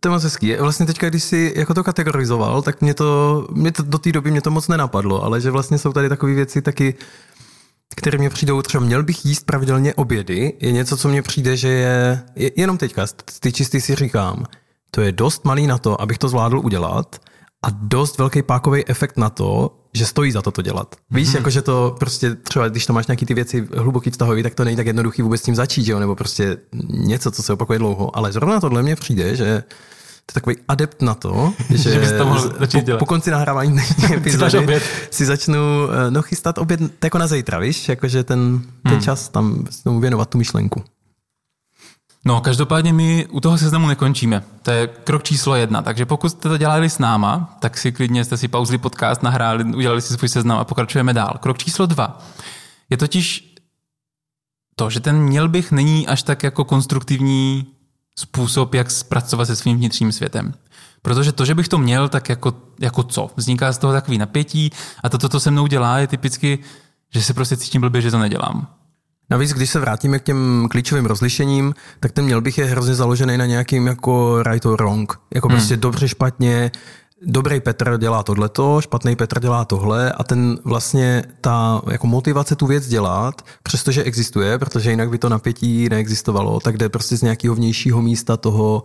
To 0.00 0.08
je 0.08 0.10
moc 0.10 0.22
hezký. 0.22 0.54
Vlastně 0.54 0.86
teďka, 0.86 1.08
když 1.08 1.22
jsi 1.22 1.52
jako 1.56 1.74
to 1.74 1.84
kategorizoval, 1.84 2.62
tak 2.62 2.80
mě 2.80 2.94
to, 2.94 3.48
mě 3.52 3.72
to 3.72 3.82
do 3.82 3.98
té 3.98 4.12
doby 4.12 4.30
mě 4.30 4.42
to 4.42 4.50
moc 4.50 4.68
nenapadlo, 4.68 5.24
ale 5.24 5.40
že 5.40 5.50
vlastně 5.50 5.78
jsou 5.78 5.92
tady 5.92 6.08
takové 6.08 6.34
věci 6.34 6.62
taky, 6.62 6.94
které 7.96 8.18
mě 8.18 8.30
přijdou, 8.30 8.62
třeba 8.62 8.84
měl 8.84 9.02
bych 9.02 9.24
jíst 9.26 9.46
pravidelně 9.46 9.94
obědy, 9.94 10.52
je 10.60 10.72
něco, 10.72 10.96
co 10.96 11.08
mně 11.08 11.22
přijde, 11.22 11.56
že 11.56 11.68
je, 11.68 12.22
je 12.36 12.50
jenom 12.56 12.78
teďka, 12.78 13.06
ty 13.40 13.52
čistý 13.52 13.80
si 13.80 13.94
říkám, 13.94 14.44
to 14.90 15.00
je 15.00 15.12
dost 15.12 15.44
malý 15.44 15.66
na 15.66 15.78
to, 15.78 16.00
abych 16.00 16.18
to 16.18 16.28
zvládl 16.28 16.58
udělat, 16.58 17.20
a 17.62 17.68
dost 17.70 18.18
velký 18.18 18.42
pákový 18.42 18.88
efekt 18.88 19.16
na 19.16 19.30
to, 19.30 19.76
že 19.94 20.06
stojí 20.06 20.32
za 20.32 20.42
to 20.42 20.50
to 20.50 20.62
dělat. 20.62 20.96
Víš, 21.10 21.28
mm-hmm. 21.28 21.36
jako 21.36 21.50
že 21.50 21.62
to 21.62 21.96
prostě 21.98 22.34
třeba, 22.34 22.68
když 22.68 22.86
to 22.86 22.92
máš 22.92 23.06
nějaký 23.06 23.26
ty 23.26 23.34
věci 23.34 23.68
hluboký 23.76 24.10
vztahový, 24.10 24.42
tak 24.42 24.54
to 24.54 24.64
není 24.64 24.76
tak 24.76 24.86
jednoduchý 24.86 25.22
vůbec 25.22 25.40
s 25.40 25.44
tím 25.44 25.54
začít, 25.54 25.88
jo? 25.88 26.00
nebo 26.00 26.14
prostě 26.16 26.56
něco, 26.88 27.30
co 27.30 27.42
se 27.42 27.52
opakuje 27.52 27.78
dlouho. 27.78 28.16
Ale 28.16 28.32
zrovna 28.32 28.60
tohle 28.60 28.82
mě 28.82 28.96
přijde, 28.96 29.36
že 29.36 29.62
to 30.26 30.30
je 30.30 30.34
takový 30.34 30.56
adept 30.68 31.02
na 31.02 31.14
to, 31.14 31.52
že, 31.70 32.04
že 32.06 32.12
to 32.18 32.26
mohl 32.26 32.50
po, 32.50 32.80
dělat. 32.80 32.98
po 32.98 33.06
konci 33.06 33.30
nahrávání 33.30 33.72
dnešní 33.72 34.04
epizody 34.14 34.80
si 35.10 35.26
začnu 35.26 35.58
eh, 35.90 36.10
no, 36.10 36.22
chystat 36.22 36.58
oběd 36.58 36.80
jako 37.04 37.18
na 37.18 37.26
zítra, 37.26 37.58
víš, 37.58 37.88
jakože 37.88 38.24
ten, 38.24 38.60
ten 38.82 38.92
hmm. 38.92 39.00
čas 39.00 39.28
tam 39.28 39.64
tomu 39.84 40.00
věnovat 40.00 40.28
tu 40.28 40.38
myšlenku. 40.38 40.84
No, 42.24 42.40
každopádně 42.40 42.92
my 42.92 43.26
u 43.26 43.40
toho 43.40 43.58
seznamu 43.58 43.88
nekončíme. 43.88 44.42
To 44.62 44.70
je 44.70 44.86
krok 44.86 45.22
číslo 45.22 45.54
jedna. 45.54 45.82
Takže 45.82 46.06
pokud 46.06 46.28
jste 46.28 46.48
to 46.48 46.56
dělali 46.56 46.90
s 46.90 46.98
náma, 46.98 47.56
tak 47.60 47.78
si 47.78 47.92
klidně 47.92 48.24
jste 48.24 48.36
si 48.36 48.48
pauzli 48.48 48.78
podcast, 48.78 49.22
nahráli, 49.22 49.64
udělali 49.64 50.00
si 50.02 50.14
svůj 50.14 50.28
seznam 50.28 50.58
a 50.58 50.64
pokračujeme 50.64 51.14
dál. 51.14 51.34
Krok 51.40 51.58
číslo 51.58 51.86
dva 51.86 52.18
je 52.90 52.96
totiž 52.96 53.54
to, 54.76 54.90
že 54.90 55.00
ten 55.00 55.18
měl 55.18 55.48
bych 55.48 55.72
není 55.72 56.06
až 56.06 56.22
tak 56.22 56.42
jako 56.42 56.64
konstruktivní 56.64 57.66
způsob, 58.18 58.74
jak 58.74 58.90
zpracovat 58.90 59.44
se 59.44 59.56
svým 59.56 59.76
vnitřním 59.76 60.12
světem. 60.12 60.54
Protože 61.02 61.32
to, 61.32 61.44
že 61.44 61.54
bych 61.54 61.68
to 61.68 61.78
měl, 61.78 62.08
tak 62.08 62.28
jako, 62.28 62.52
jako 62.80 63.02
co? 63.02 63.30
Vzniká 63.36 63.72
z 63.72 63.78
toho 63.78 63.92
takový 63.92 64.18
napětí 64.18 64.70
a 65.02 65.08
to, 65.08 65.28
co 65.28 65.40
se 65.40 65.50
mnou 65.50 65.66
dělá, 65.66 65.98
je 65.98 66.06
typicky, 66.06 66.58
že 67.14 67.22
se 67.22 67.34
prostě 67.34 67.56
cítím 67.56 67.80
blbě, 67.80 68.00
že 68.02 68.10
to 68.10 68.18
nedělám. 68.18 68.79
Navíc, 69.30 69.52
když 69.52 69.70
se 69.70 69.80
vrátíme 69.80 70.18
k 70.18 70.22
těm 70.22 70.66
klíčovým 70.70 71.06
rozlišením, 71.06 71.74
tak 72.00 72.12
ten 72.12 72.24
měl 72.24 72.40
bych 72.40 72.58
je 72.58 72.64
hrozně 72.64 72.94
založený 72.94 73.38
na 73.38 73.46
nějakým 73.46 73.86
jako 73.86 74.42
right 74.42 74.66
or 74.66 74.72
wrong. 74.72 75.18
Jako 75.34 75.48
hmm. 75.48 75.56
prostě 75.56 75.76
dobře, 75.76 76.08
špatně, 76.08 76.70
dobrý 77.22 77.60
Petr 77.60 77.98
dělá 77.98 78.22
tohleto, 78.22 78.80
špatný 78.80 79.16
Petr 79.16 79.40
dělá 79.40 79.64
tohle 79.64 80.12
a 80.12 80.24
ten 80.24 80.58
vlastně 80.64 81.24
ta 81.40 81.82
jako 81.90 82.06
motivace 82.06 82.56
tu 82.56 82.66
věc 82.66 82.88
dělat, 82.88 83.42
přestože 83.62 84.02
existuje, 84.02 84.58
protože 84.58 84.90
jinak 84.90 85.10
by 85.10 85.18
to 85.18 85.28
napětí 85.28 85.88
neexistovalo, 85.88 86.60
tak 86.60 86.76
jde 86.76 86.88
prostě 86.88 87.16
z 87.16 87.22
nějakého 87.22 87.54
vnějšího 87.54 88.02
místa 88.02 88.36
toho 88.36 88.82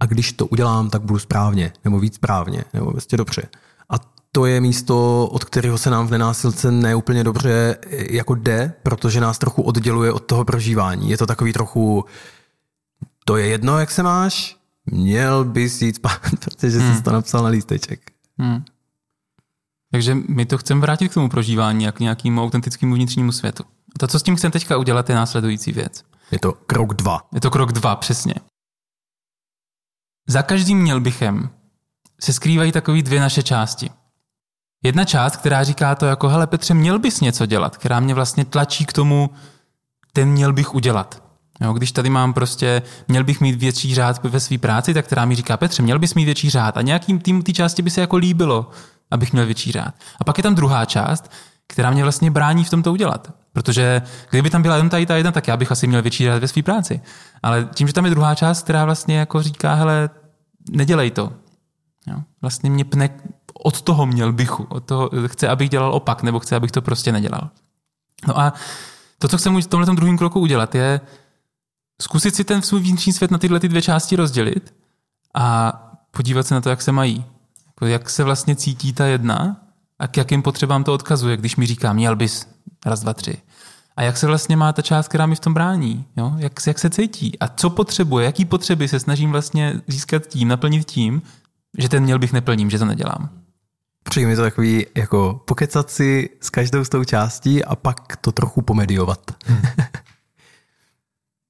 a 0.00 0.06
když 0.06 0.32
to 0.32 0.46
udělám, 0.46 0.90
tak 0.90 1.02
budu 1.02 1.18
správně, 1.18 1.72
nebo 1.84 2.00
víc 2.00 2.14
správně, 2.14 2.64
nebo 2.74 2.90
prostě 2.90 3.16
dobře. 3.16 3.42
To 4.38 4.46
je 4.46 4.60
místo, 4.60 5.26
od 5.26 5.44
kterého 5.44 5.78
se 5.78 5.90
nám 5.90 6.06
v 6.06 6.10
nenásilce 6.10 6.72
neúplně 6.72 7.24
dobře 7.24 7.76
jako 8.10 8.34
jde, 8.34 8.72
protože 8.82 9.20
nás 9.20 9.38
trochu 9.38 9.62
odděluje 9.62 10.12
od 10.12 10.26
toho 10.26 10.44
prožívání. 10.44 11.10
Je 11.10 11.18
to 11.18 11.26
takový 11.26 11.52
trochu, 11.52 12.04
to 13.24 13.36
je 13.36 13.46
jedno, 13.46 13.78
jak 13.78 13.90
se 13.90 14.02
máš, 14.02 14.56
měl 14.86 15.44
bys 15.44 15.82
jít 15.82 15.96
spát, 15.96 16.20
protože 16.44 16.78
hmm. 16.78 16.96
jsi 16.96 17.02
to 17.02 17.12
napsal 17.12 17.42
na 17.42 17.48
lísteček. 17.48 18.12
Hmm. 18.38 18.64
Takže 19.90 20.14
my 20.14 20.46
to 20.46 20.58
chceme 20.58 20.80
vrátit 20.80 21.08
k 21.08 21.14
tomu 21.14 21.28
prožívání 21.28 21.88
a 21.88 21.92
k 21.92 22.00
nějakému 22.00 22.42
autentickému 22.42 22.94
vnitřnímu 22.94 23.32
světu. 23.32 23.64
A 23.64 23.98
to, 23.98 24.06
co 24.06 24.18
s 24.18 24.22
tím 24.22 24.36
chceme 24.36 24.52
teďka 24.52 24.76
udělat, 24.76 25.08
je 25.08 25.14
následující 25.14 25.72
věc. 25.72 26.04
Je 26.30 26.38
to 26.38 26.52
krok 26.52 26.94
dva. 26.94 27.20
Je 27.34 27.40
to 27.40 27.50
krok 27.50 27.72
dva, 27.72 27.96
přesně. 27.96 28.34
Za 30.28 30.42
každým 30.42 30.78
měl 30.78 31.00
bychem 31.00 31.50
se 32.20 32.32
skrývají 32.32 32.72
takové 32.72 33.02
dvě 33.02 33.20
naše 33.20 33.42
části. 33.42 33.90
Jedna 34.82 35.04
část, 35.04 35.36
která 35.36 35.64
říká 35.64 35.94
to 35.94 36.06
jako, 36.06 36.28
hele 36.28 36.46
Petře, 36.46 36.74
měl 36.74 36.98
bys 36.98 37.20
něco 37.20 37.46
dělat, 37.46 37.76
která 37.76 38.00
mě 38.00 38.14
vlastně 38.14 38.44
tlačí 38.44 38.86
k 38.86 38.92
tomu, 38.92 39.30
ten 40.12 40.28
měl 40.28 40.52
bych 40.52 40.74
udělat. 40.74 41.22
Jo, 41.60 41.72
když 41.72 41.92
tady 41.92 42.10
mám 42.10 42.32
prostě, 42.32 42.82
měl 43.08 43.24
bych 43.24 43.40
mít 43.40 43.60
větší 43.60 43.94
řád 43.94 44.24
ve 44.24 44.40
své 44.40 44.58
práci, 44.58 44.94
tak 44.94 45.06
která 45.06 45.24
mi 45.24 45.34
říká, 45.34 45.56
Petře, 45.56 45.82
měl 45.82 45.98
bys 45.98 46.14
mít 46.14 46.24
větší 46.24 46.50
řád 46.50 46.76
a 46.76 46.82
nějakým 46.82 47.18
tým 47.18 47.42
té 47.42 47.52
části 47.52 47.82
by 47.82 47.90
se 47.90 48.00
jako 48.00 48.16
líbilo, 48.16 48.70
abych 49.10 49.32
měl 49.32 49.46
větší 49.46 49.72
řád. 49.72 49.94
A 50.20 50.24
pak 50.24 50.38
je 50.38 50.42
tam 50.42 50.54
druhá 50.54 50.84
část, 50.84 51.30
která 51.66 51.90
mě 51.90 52.02
vlastně 52.02 52.30
brání 52.30 52.64
v 52.64 52.70
tom 52.70 52.82
to 52.82 52.92
udělat. 52.92 53.32
Protože 53.52 54.02
kdyby 54.30 54.50
tam 54.50 54.62
byla 54.62 54.76
jen 54.76 54.88
ta 54.88 54.98
jedna, 54.98 55.32
tak 55.32 55.48
já 55.48 55.56
bych 55.56 55.72
asi 55.72 55.86
měl 55.86 56.02
větší 56.02 56.24
řád 56.24 56.38
ve 56.38 56.48
své 56.48 56.62
práci. 56.62 57.00
Ale 57.42 57.68
tím, 57.74 57.86
že 57.86 57.92
tam 57.92 58.04
je 58.04 58.10
druhá 58.10 58.34
část, 58.34 58.62
která 58.62 58.84
vlastně 58.84 59.18
jako 59.18 59.42
říká, 59.42 59.74
hele, 59.74 60.10
nedělej 60.70 61.10
to. 61.10 61.32
Jo? 62.06 62.16
Vlastně 62.40 62.70
mě 62.70 62.84
pne 62.84 63.10
od 63.58 63.82
toho 63.82 64.06
měl 64.06 64.32
bychu, 64.32 64.66
od 64.68 64.84
toho 64.84 65.10
chce, 65.26 65.48
abych 65.48 65.68
dělal 65.68 65.94
opak, 65.94 66.22
nebo 66.22 66.38
chce, 66.38 66.56
abych 66.56 66.72
to 66.72 66.82
prostě 66.82 67.12
nedělal. 67.12 67.50
No 68.26 68.38
a 68.38 68.52
to, 69.18 69.28
co 69.28 69.38
chcem 69.38 69.62
v 69.62 69.66
tomhle 69.66 69.94
druhém 69.94 70.18
kroku 70.18 70.40
udělat, 70.40 70.74
je 70.74 71.00
zkusit 72.02 72.34
si 72.34 72.44
ten 72.44 72.62
svůj 72.62 72.80
vnitřní 72.80 73.12
svět 73.12 73.30
na 73.30 73.38
tyhle 73.38 73.60
ty 73.60 73.68
dvě 73.68 73.82
části 73.82 74.16
rozdělit 74.16 74.74
a 75.34 75.72
podívat 76.10 76.46
se 76.46 76.54
na 76.54 76.60
to, 76.60 76.70
jak 76.70 76.82
se 76.82 76.92
mají. 76.92 77.24
Jako 77.66 77.86
jak 77.86 78.10
se 78.10 78.24
vlastně 78.24 78.56
cítí 78.56 78.92
ta 78.92 79.06
jedna 79.06 79.56
a 79.98 80.08
k 80.08 80.16
jakým 80.16 80.42
potřebám 80.42 80.84
to 80.84 80.94
odkazuje, 80.94 81.36
když 81.36 81.56
mi 81.56 81.66
říká, 81.66 81.92
měl 81.92 82.16
bys 82.16 82.46
raz, 82.86 83.00
dva, 83.00 83.14
tři. 83.14 83.36
A 83.96 84.02
jak 84.02 84.16
se 84.16 84.26
vlastně 84.26 84.56
má 84.56 84.72
ta 84.72 84.82
část, 84.82 85.08
která 85.08 85.26
mi 85.26 85.34
v 85.34 85.40
tom 85.40 85.54
brání? 85.54 86.04
Jo? 86.16 86.34
Jak, 86.36 86.52
jak 86.66 86.78
se 86.78 86.90
cítí? 86.90 87.38
A 87.38 87.48
co 87.48 87.70
potřebuje? 87.70 88.24
Jaký 88.24 88.44
potřeby 88.44 88.88
se 88.88 89.00
snažím 89.00 89.32
vlastně 89.32 89.80
získat 89.86 90.26
tím, 90.26 90.48
naplnit 90.48 90.84
tím, 90.84 91.22
že 91.78 91.88
ten 91.88 92.02
měl 92.02 92.18
bych 92.18 92.32
neplním, 92.32 92.70
že 92.70 92.78
to 92.78 92.84
nedělám? 92.84 93.28
Přijde 94.04 94.28
mi 94.28 94.36
to 94.36 94.42
takový 94.42 94.86
jako 94.94 95.40
pokecat 95.44 95.90
si 95.90 96.30
s 96.40 96.50
každou 96.50 96.84
z 96.84 96.88
tou 96.88 97.04
částí 97.04 97.64
a 97.64 97.76
pak 97.76 98.16
to 98.16 98.32
trochu 98.32 98.62
pomediovat. 98.62 99.20
Hmm. 99.46 99.62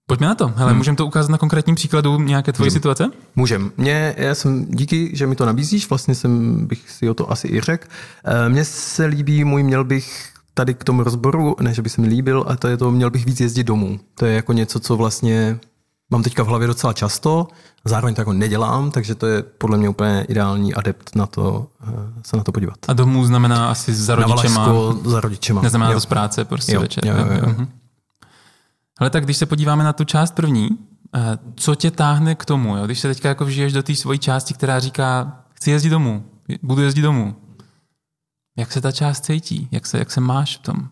Pojďme 0.07 0.27
na 0.27 0.35
to. 0.35 0.49
Hele, 0.49 0.71
hmm. 0.71 0.79
můžeme 0.79 0.97
to 0.97 1.07
ukázat 1.07 1.31
na 1.31 1.39
konkrétním 1.39 1.77
příkladu 1.77 2.19
nějaké 2.21 2.53
tvojí 2.53 2.71
situace? 2.71 3.11
Můžem. 3.37 3.73
Mě, 3.77 4.15
já 4.17 4.35
jsem, 4.35 4.67
díky, 4.67 5.11
že 5.17 5.27
mi 5.27 5.37
to 5.37 5.47
nabízíš, 5.47 5.89
vlastně 5.89 6.15
jsem 6.15 6.67
bych 6.67 6.91
si 6.91 7.11
o 7.11 7.15
to 7.15 7.33
asi 7.33 7.49
i 7.49 7.61
řekl. 7.61 7.89
Eh, 8.25 8.49
mně 8.49 8.65
se 8.65 9.05
líbí, 9.05 9.45
můj 9.45 9.63
měl 9.63 9.85
bych 9.85 10.33
tady 10.55 10.75
k 10.75 10.85
tomu 10.85 11.03
rozboru, 11.03 11.57
ne, 11.61 11.75
že 11.75 11.83
by 11.83 11.89
se 11.89 12.01
mi 12.01 12.09
líbil, 12.09 12.45
ale 12.47 12.57
to 12.57 12.69
je 12.69 12.77
to, 12.77 12.91
měl 12.91 13.11
bych 13.11 13.27
víc 13.27 13.41
jezdit 13.41 13.65
domů. 13.65 14.01
To 14.15 14.27
je 14.27 14.35
jako 14.35 14.53
něco, 14.53 14.81
co 14.81 14.97
vlastně 14.97 15.59
mám 16.11 16.23
teďka 16.23 16.43
v 16.43 16.47
hlavě 16.47 16.67
docela 16.67 16.93
často, 16.93 17.49
zároveň 17.85 18.15
to 18.15 18.21
jako 18.21 18.33
nedělám, 18.33 18.91
takže 18.91 19.15
to 19.15 19.27
je 19.27 19.43
podle 19.43 19.79
mě 19.79 19.89
úplně 19.89 20.27
ideální 20.29 20.75
adept 20.75 21.17
na 21.17 21.27
to 21.27 21.67
eh, 21.83 21.93
se 22.25 22.37
na 22.37 22.45
to 22.45 22.53
podívat. 22.53 22.77
A 22.89 22.93
domů 22.93 23.25
znamená 23.25 23.71
asi 23.71 23.95
za 23.95 24.15
rodičema? 24.15 24.67
Na 24.67 25.11
za 25.11 25.21
rodičema. 25.21 25.63
Neznamená 25.63 25.91
jo. 25.91 25.97
to 25.97 26.01
z 26.01 26.07
práce 26.07 26.45
prostě 26.45 26.73
jo, 26.73 26.81
večer. 26.81 27.07
Jo, 27.07 27.15
jo, 27.17 27.27
jo. 27.33 27.47
Mhm. 27.47 27.69
Ale 28.99 29.11
tak 29.11 29.25
když 29.25 29.37
se 29.37 29.47
podíváme 29.47 29.85
na 29.85 29.93
tu 29.93 30.05
část 30.05 30.35
první, 30.35 30.69
eh, 31.15 31.39
co 31.57 31.75
tě 31.75 31.91
táhne 31.91 32.35
k 32.35 32.45
tomu? 32.45 32.77
Jo? 32.77 32.85
Když 32.85 33.01
se 33.01 33.09
teďka 33.09 33.29
jako 33.29 33.45
vžiješ 33.45 33.73
do 33.73 33.83
té 33.83 33.95
svojí 33.95 34.19
části, 34.19 34.55
která 34.55 34.81
říká, 34.81 35.39
chci 35.55 35.71
jezdit 35.71 35.91
domů, 35.91 36.25
budu 36.63 36.83
jezdit 36.83 37.03
domů. 37.03 37.37
Jak 38.57 38.73
se 38.73 38.81
ta 38.81 38.93
část 38.93 39.25
cítí? 39.25 39.69
Jak 39.71 39.87
se, 39.87 39.99
jak 39.99 40.11
se 40.11 40.21
máš 40.21 40.57
v 40.57 40.63
tom? 40.63 40.89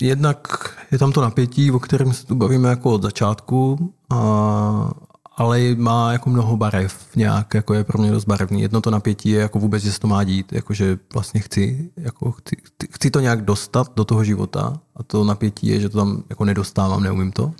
Jednak 0.00 0.48
je 0.92 0.98
tam 0.98 1.12
to 1.12 1.20
napětí, 1.20 1.70
o 1.70 1.78
kterém 1.78 2.12
se 2.12 2.26
tu 2.26 2.34
bavíme 2.34 2.68
jako 2.68 2.92
od 2.92 3.02
začátku, 3.02 3.92
a, 4.10 4.90
ale 5.36 5.60
má 5.74 6.12
jako 6.12 6.30
mnoho 6.30 6.56
barev 6.56 7.16
nějak, 7.16 7.54
jako 7.54 7.74
je 7.74 7.84
pro 7.84 7.98
mě 7.98 8.10
dost 8.10 8.24
barevný. 8.24 8.62
Jedno 8.62 8.80
to 8.80 8.90
napětí 8.90 9.28
je 9.30 9.40
jako 9.40 9.58
vůbec, 9.58 9.82
že 9.82 9.92
se 9.92 10.00
to 10.00 10.08
má 10.08 10.24
dít, 10.24 10.52
jakože 10.52 10.98
vlastně 11.14 11.40
chci, 11.40 11.90
jako 11.96 12.32
chci, 12.32 12.56
chci 12.90 13.10
to 13.10 13.20
nějak 13.20 13.44
dostat 13.44 13.92
do 13.96 14.04
toho 14.04 14.24
života 14.24 14.80
a 14.96 15.02
to 15.02 15.24
napětí 15.24 15.66
je, 15.66 15.80
že 15.80 15.88
to 15.88 15.98
tam 15.98 16.22
jako 16.30 16.44
nedostávám, 16.44 17.02
neumím 17.02 17.32
to. 17.32 17.52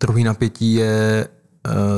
Druhý 0.00 0.24
napětí 0.24 0.74
je 0.74 1.28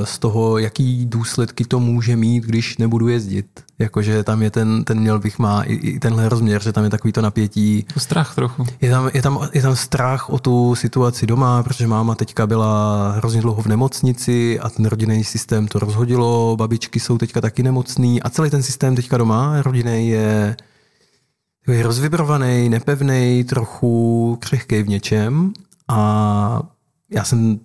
z 0.05 0.19
toho, 0.19 0.59
jaký 0.59 1.07
důsledky 1.07 1.65
to 1.65 1.81
může 1.81 2.17
mít, 2.17 2.45
když 2.45 2.79
nebudu 2.79 3.09
jezdit. 3.09 3.47
Jakože 3.79 4.23
tam 4.23 4.43
je 4.43 4.51
ten, 4.51 4.85
ten 4.85 5.01
měl 5.01 5.19
bych 5.19 5.39
má 5.39 5.63
i, 5.63 5.75
i 5.75 5.99
tenhle 5.99 6.29
rozměr, 6.29 6.63
že 6.63 6.73
tam 6.73 6.85
je 6.85 6.91
takový 6.91 7.13
to 7.13 7.23
napětí. 7.23 7.87
Strach 7.99 8.35
trochu. 8.35 8.67
Je 8.81 8.91
tam, 8.91 9.11
je, 9.15 9.23
tam, 9.23 9.49
je 9.53 9.63
tam 9.63 9.77
strach 9.77 10.31
o 10.31 10.39
tu 10.39 10.75
situaci 10.75 11.27
doma, 11.27 11.63
protože 11.63 11.87
máma 11.87 12.15
teďka 12.15 12.47
byla 12.47 13.11
hrozně 13.11 13.41
dlouho 13.41 13.63
v 13.63 13.67
nemocnici 13.67 14.61
a 14.61 14.71
ten 14.71 14.87
rodinný 14.87 15.25
systém 15.25 15.69
to 15.69 15.79
rozhodilo, 15.79 16.57
babičky 16.57 17.01
jsou 17.01 17.19
teďka 17.19 17.41
taky 17.41 17.63
nemocný 17.63 18.23
a 18.23 18.31
celý 18.31 18.51
ten 18.51 18.63
systém 18.63 18.97
teďka 18.97 19.19
doma 19.19 19.63
rodinný 19.63 20.09
je, 20.09 20.57
je 21.69 21.83
rozvibrovaný, 21.83 22.69
nepevný, 22.69 23.45
trochu 23.45 24.37
křehký 24.41 24.83
v 24.83 24.89
něčem 24.89 25.53
a 25.89 26.63
já 27.11 27.25
jsem 27.25 27.59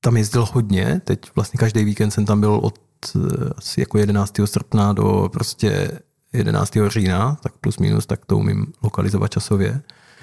tam 0.00 0.16
jezdil 0.16 0.46
hodně, 0.52 1.00
teď 1.04 1.20
vlastně 1.34 1.58
každý 1.58 1.84
víkend 1.84 2.10
jsem 2.10 2.24
tam 2.24 2.40
byl 2.40 2.60
od 2.62 2.78
eh, 3.16 3.18
asi 3.56 3.80
jako 3.80 3.98
11. 3.98 4.34
srpna 4.44 4.92
do 4.92 5.28
prostě 5.32 5.98
11. 6.32 6.72
října, 6.88 7.36
tak 7.42 7.52
plus 7.52 7.78
minus, 7.78 8.06
tak 8.06 8.26
to 8.26 8.36
umím 8.36 8.66
lokalizovat 8.82 9.30
časově. 9.30 9.82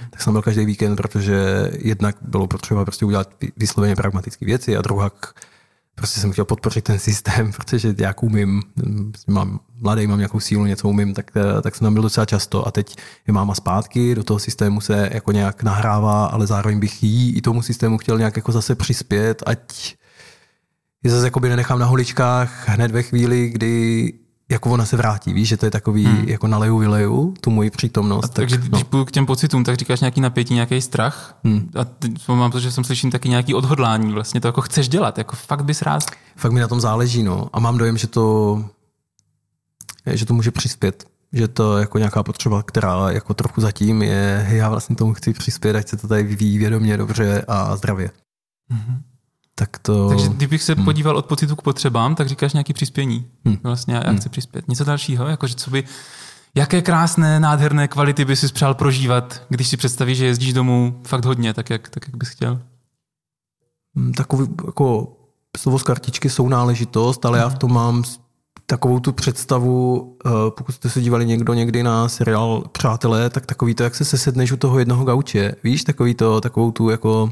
Tak 0.10 0.22
jsem 0.22 0.34
byl 0.34 0.42
každý 0.42 0.66
víkend, 0.66 0.96
protože 0.96 1.70
jednak 1.74 2.16
bylo 2.22 2.48
potřeba 2.48 2.86
prostě 2.86 3.06
udělat 3.06 3.30
vysloveně 3.58 3.96
pragmatické 3.96 4.46
věci 4.46 4.78
a 4.78 4.82
druhá 4.82 5.12
prostě 5.98 6.20
jsem 6.20 6.32
chtěl 6.32 6.46
podpořit 6.46 6.84
ten 6.84 7.00
systém, 7.00 7.52
protože 7.58 7.96
jak 7.98 8.24
umím, 8.24 8.62
mám 9.28 9.60
mladý, 9.82 10.08
mám 10.08 10.18
nějakou 10.18 10.40
sílu, 10.40 10.66
něco 10.66 10.90
umím, 10.90 11.14
tak, 11.14 11.32
eh, 11.36 11.62
tak 11.62 11.76
jsem 11.76 11.86
tam 11.86 11.94
byl 11.94 12.04
docela 12.04 12.26
často. 12.26 12.68
A 12.68 12.72
teď 12.72 12.96
je 13.28 13.34
máma 13.34 13.56
zpátky, 13.56 14.16
do 14.16 14.24
toho 14.24 14.40
systému 14.40 14.82
se 14.82 15.10
jako 15.14 15.32
nějak 15.32 15.64
nahrává, 15.64 16.26
ale 16.26 16.48
zároveň 16.48 16.80
bych 16.80 17.04
jí 17.04 17.36
i 17.38 17.42
tomu 17.42 17.62
systému 17.62 17.98
chtěl 17.98 18.18
nějak 18.18 18.36
jako 18.36 18.52
zase 18.52 18.76
přispět, 18.76 19.44
ať 19.46 19.96
je 21.04 21.12
zase 21.12 21.28
jakoby 21.28 21.50
nenechám 21.50 21.80
na 21.80 21.86
holičkách 21.86 22.70
hned 22.70 22.92
ve 22.92 23.04
chvíli, 23.04 23.50
kdy 23.50 24.14
jako 24.50 24.72
ona 24.72 24.86
se 24.86 24.98
vrátí, 24.98 25.34
víš, 25.34 25.48
že 25.48 25.58
to 25.58 25.66
je 25.66 25.72
takový 25.72 26.06
hmm. 26.06 26.28
jako 26.28 26.48
naleju, 26.48 26.78
vyleju, 26.78 27.34
tu 27.42 27.50
moji 27.50 27.70
přítomnost. 27.70 28.24
A 28.24 28.28
tak, 28.28 28.36
takže 28.36 28.58
no. 28.58 28.64
když 28.68 28.84
půjdu 28.84 29.06
k 29.06 29.12
těm 29.12 29.26
pocitům, 29.26 29.64
tak 29.64 29.78
říkáš 29.78 30.00
nějaký 30.00 30.22
napětí, 30.22 30.54
nějaký 30.54 30.82
strach 30.82 31.38
hmm. 31.44 31.70
a 31.80 31.86
teď 31.86 32.28
mám 32.28 32.52
to, 32.52 32.60
že 32.60 32.72
jsem 32.72 32.84
slyším 32.84 33.12
taky 33.12 33.30
nějaký 33.30 33.54
odhodlání, 33.54 34.14
vlastně 34.14 34.42
to 34.42 34.48
jako 34.48 34.62
chceš 34.62 34.90
dělat, 34.90 35.18
jako 35.18 35.36
fakt 35.36 35.66
bys 35.66 35.82
rád. 35.82 36.04
Fakt 36.36 36.52
mi 36.52 36.60
na 36.60 36.68
tom 36.68 36.82
záleží, 36.82 37.24
no. 37.24 37.50
A 37.54 37.60
mám 37.60 37.78
dojem, 37.78 37.98
že 37.98 38.08
to, 38.08 38.66
že 40.06 40.26
to 40.26 40.34
může 40.34 40.52
přispět. 40.52 41.08
Že 41.34 41.48
to 41.48 41.78
jako 41.78 41.98
nějaká 41.98 42.24
potřeba, 42.24 42.64
která 42.64 43.12
jako 43.12 43.34
trochu 43.34 43.62
zatím 43.62 44.02
je, 44.02 44.48
já 44.50 44.70
vlastně 44.70 44.96
tomu 44.96 45.14
chci 45.14 45.34
přispět, 45.34 45.76
ať 45.76 45.88
se 45.88 45.98
to 45.98 46.08
tady 46.08 46.24
vyvíjí 46.24 46.58
vědomě, 46.58 46.98
dobře 46.98 47.46
a 47.48 47.76
zdravě. 47.76 48.12
Mm-hmm 48.72 49.17
tak 49.60 49.80
to... 49.80 50.10
Takže 50.10 50.30
kdybych 50.30 50.64
se 50.64 50.74
hmm. 50.74 50.86
podíval 50.86 51.18
od 51.18 51.26
pocitu 51.26 51.56
k 51.56 51.62
potřebám, 51.62 52.16
tak 52.16 52.28
říkáš 52.28 52.54
nějaký 52.54 52.74
přispění. 52.74 53.26
Hmm. 53.46 53.58
Vlastně 53.64 53.96
já 53.96 54.02
hmm. 54.08 54.18
chci 54.18 54.30
přispět. 54.30 54.68
Něco 54.68 54.84
dalšího, 54.84 55.28
jakože 55.28 55.56
co 55.56 55.72
by... 55.72 55.84
jaké 56.56 56.82
krásné, 56.82 57.40
nádherné 57.40 57.88
kvality 57.88 58.26
by 58.26 58.36
si 58.36 58.48
přál 58.48 58.74
prožívat, 58.74 59.42
když 59.50 59.68
si 59.68 59.78
představíš, 59.78 60.18
že 60.18 60.26
jezdíš 60.26 60.54
domů 60.54 61.02
fakt 61.08 61.26
hodně, 61.26 61.54
tak 61.54 61.70
jak, 61.70 61.90
tak 61.90 62.08
jak 62.08 62.18
bys 62.18 62.30
chtěl? 62.30 62.62
Mm, 63.96 64.14
Takový 64.14 64.48
jako 64.66 65.18
slovo 65.58 65.80
z 65.80 65.84
kartičky 65.84 66.30
jsou 66.30 66.50
náležitost, 66.50 67.26
ale 67.26 67.40
já 67.40 67.50
v 67.50 67.58
tom 67.58 67.74
mám 67.74 68.04
takovou 68.66 69.00
tu 69.00 69.12
představu, 69.12 70.18
eh, 70.26 70.30
pokud 70.50 70.72
jste 70.72 70.90
se 70.90 71.02
dívali 71.02 71.26
někdo 71.26 71.54
někdy 71.54 71.84
na 71.84 72.10
seriál 72.10 72.64
Přátelé, 72.72 73.30
tak 73.30 73.46
takový 73.46 73.76
to, 73.76 73.84
jak 73.84 73.96
se 73.96 74.06
sesedneš 74.06 74.52
u 74.52 74.58
toho 74.58 74.80
jednoho 74.80 75.06
gauče, 75.06 75.56
víš, 75.64 75.84
takový 75.84 76.14
to, 76.14 76.42
takovou 76.42 76.72
tu 76.72 76.90
jako 76.90 77.32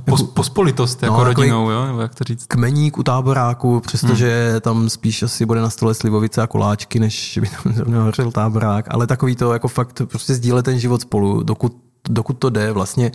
Pos, 0.00 0.22
pospolitost 0.22 1.02
jako 1.02 1.14
No, 1.14 1.18
no, 1.18 1.24
rodinou, 1.24 1.70
jo? 1.70 1.86
nebo 1.86 2.00
jak 2.00 2.14
to 2.14 2.24
říct. 2.24 2.46
kmeník 2.46 2.98
u 2.98 3.02
táboráku, 3.02 3.80
přestože 3.80 4.48
hmm. 4.50 4.60
tam 4.60 4.88
spíš 4.88 5.22
asi 5.22 5.46
bude 5.46 5.60
na 5.60 5.70
stole 5.70 5.94
slivovice 5.94 6.42
a 6.42 6.46
koláčky, 6.46 6.98
než 6.98 7.38
by 7.42 7.48
tam 7.48 7.72
zrovna 7.76 8.02
hořel 8.02 8.30
táborák, 8.32 8.86
ale 8.88 9.06
takový 9.06 9.36
to 9.36 9.52
jako 9.52 9.68
fakt 9.68 10.02
prostě 10.06 10.34
sdílet 10.34 10.64
ten 10.64 10.78
život 10.78 11.00
spolu, 11.00 11.42
dokud, 11.42 11.76
dokud 12.08 12.32
to 12.32 12.50
jde 12.50 12.72
vlastně. 12.72 13.12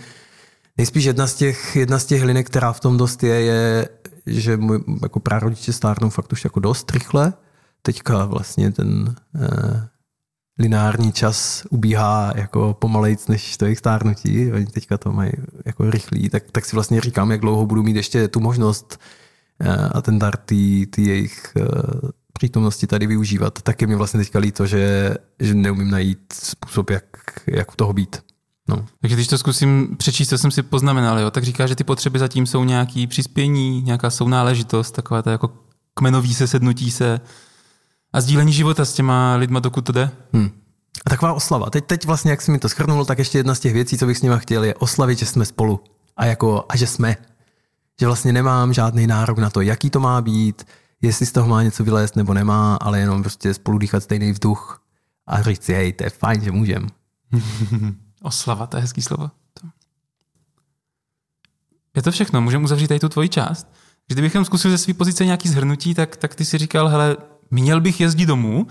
Nejspíš 0.77 1.03
jedna 1.03 1.27
z 1.27 1.34
těch, 1.34 1.75
jedna 1.75 2.00
z 2.00 2.05
těch 2.05 2.24
linek, 2.24 2.48
která 2.48 2.74
v 2.74 2.79
tom 2.79 2.98
dost 2.98 3.24
je, 3.24 3.36
je, 3.41 3.89
že 4.25 4.57
můj 4.57 4.84
jako 5.01 5.19
prarodiče 5.19 5.74
stárnou 5.74 6.10
fakt 6.10 6.34
už 6.34 6.43
jako 6.43 6.60
dost 6.60 6.91
rychle. 6.91 7.34
Teďka 7.81 8.25
vlastně 8.25 8.72
ten 8.72 9.15
eh, 9.36 9.88
lineární 10.59 11.11
čas 11.11 11.63
ubíhá 11.69 12.33
jako 12.35 12.73
pomalejc 12.79 13.27
než 13.27 13.57
to 13.57 13.65
jejich 13.65 13.79
stárnutí. 13.79 14.51
Oni 14.51 14.65
teďka 14.65 14.97
to 14.97 15.11
mají 15.11 15.31
jako 15.65 15.89
rychlý, 15.89 16.29
tak, 16.29 16.43
tak 16.51 16.65
si 16.65 16.75
vlastně 16.75 17.01
říkám, 17.01 17.31
jak 17.31 17.41
dlouho 17.41 17.65
budu 17.65 17.83
mít 17.83 17.95
ještě 17.95 18.27
tu 18.27 18.39
možnost 18.39 18.99
eh, 19.59 19.89
a 19.91 20.01
ten 20.01 20.19
dar 20.19 20.37
ty 20.37 20.87
jejich 20.97 21.53
eh, 21.57 21.63
přítomnosti 22.33 22.87
tady 22.87 23.07
využívat. 23.07 23.61
Tak 23.61 23.81
je 23.81 23.87
mi 23.87 23.95
vlastně 23.95 24.19
teďka 24.19 24.39
líto, 24.39 24.65
že, 24.65 25.15
že 25.39 25.53
neumím 25.53 25.91
najít 25.91 26.33
způsob, 26.33 26.89
jak, 26.89 27.05
jak 27.47 27.71
u 27.71 27.75
toho 27.75 27.93
být. 27.93 28.23
No. 28.69 28.85
Takže 29.01 29.15
když 29.15 29.27
to 29.27 29.37
zkusím 29.37 29.95
přečíst, 29.97 30.29
co 30.29 30.37
jsem 30.37 30.51
si 30.51 30.63
poznamenal, 30.63 31.19
jo, 31.19 31.31
tak 31.31 31.43
říká, 31.43 31.67
že 31.67 31.75
ty 31.75 31.83
potřeby 31.83 32.19
zatím 32.19 32.45
jsou 32.45 32.63
nějaký 32.63 33.07
přispění, 33.07 33.81
nějaká 33.81 34.09
sounáležitost, 34.09 34.95
taková 34.95 35.21
ta 35.21 35.31
jako 35.31 35.49
kmenový 35.93 36.33
se, 36.33 36.47
sednutí 36.47 36.91
se 36.91 37.19
a 38.13 38.21
sdílení 38.21 38.53
života 38.53 38.85
s 38.85 38.93
těma 38.93 39.35
lidma, 39.35 39.59
dokud 39.59 39.85
to 39.85 39.91
jde. 39.91 40.11
Hmm. 40.33 40.49
A 41.05 41.09
taková 41.09 41.33
oslava. 41.33 41.69
Teď, 41.69 41.85
teď 41.85 42.05
vlastně, 42.05 42.31
jak 42.31 42.41
jsi 42.41 42.51
mi 42.51 42.59
to 42.59 42.69
schrnul, 42.69 43.05
tak 43.05 43.19
ještě 43.19 43.37
jedna 43.37 43.55
z 43.55 43.59
těch 43.59 43.73
věcí, 43.73 43.97
co 43.97 44.05
bych 44.05 44.17
s 44.17 44.21
nima 44.21 44.37
chtěl, 44.37 44.63
je 44.63 44.75
oslavit, 44.75 45.19
že 45.19 45.25
jsme 45.25 45.45
spolu. 45.45 45.83
A, 46.17 46.25
jako, 46.25 46.65
a 46.69 46.77
že 46.77 46.87
jsme. 46.87 47.15
Že 47.99 48.05
vlastně 48.05 48.33
nemám 48.33 48.73
žádný 48.73 49.07
nárok 49.07 49.37
na 49.37 49.49
to, 49.49 49.61
jaký 49.61 49.89
to 49.89 49.99
má 49.99 50.21
být, 50.21 50.67
jestli 51.01 51.25
z 51.25 51.31
toho 51.31 51.47
má 51.47 51.63
něco 51.63 51.83
vylézt 51.83 52.15
nebo 52.15 52.33
nemá, 52.33 52.75
ale 52.75 52.99
jenom 52.99 53.21
prostě 53.21 53.53
spolu 53.53 53.77
dýchat 53.77 54.03
stejný 54.03 54.31
vzduch 54.31 54.81
a 55.27 55.41
říct 55.41 55.63
si, 55.63 55.73
hej, 55.73 55.93
to 55.93 56.03
je 56.03 56.09
fajn, 56.09 56.41
že 56.41 56.51
můžem. 56.51 56.87
Oslava, 58.21 58.67
to 58.67 58.77
je 58.77 58.81
hezký 58.81 59.01
slovo. 59.01 59.31
Je 61.95 62.01
to 62.01 62.11
všechno, 62.11 62.41
můžeme 62.41 62.63
uzavřít 62.63 62.87
tady 62.87 62.99
tu 62.99 63.09
tvoji 63.09 63.29
část. 63.29 63.67
Kdybychom 64.07 64.45
zkusil 64.45 64.71
ze 64.71 64.77
své 64.77 64.93
pozice 64.93 65.25
nějaký 65.25 65.49
zhrnutí, 65.49 65.93
tak, 65.93 66.15
tak 66.15 66.35
ty 66.35 66.45
si 66.45 66.57
říkal, 66.57 66.87
hele, 66.87 67.17
měl 67.51 67.81
bych 67.81 67.99
jezdit 67.99 68.25
domů 68.25 68.67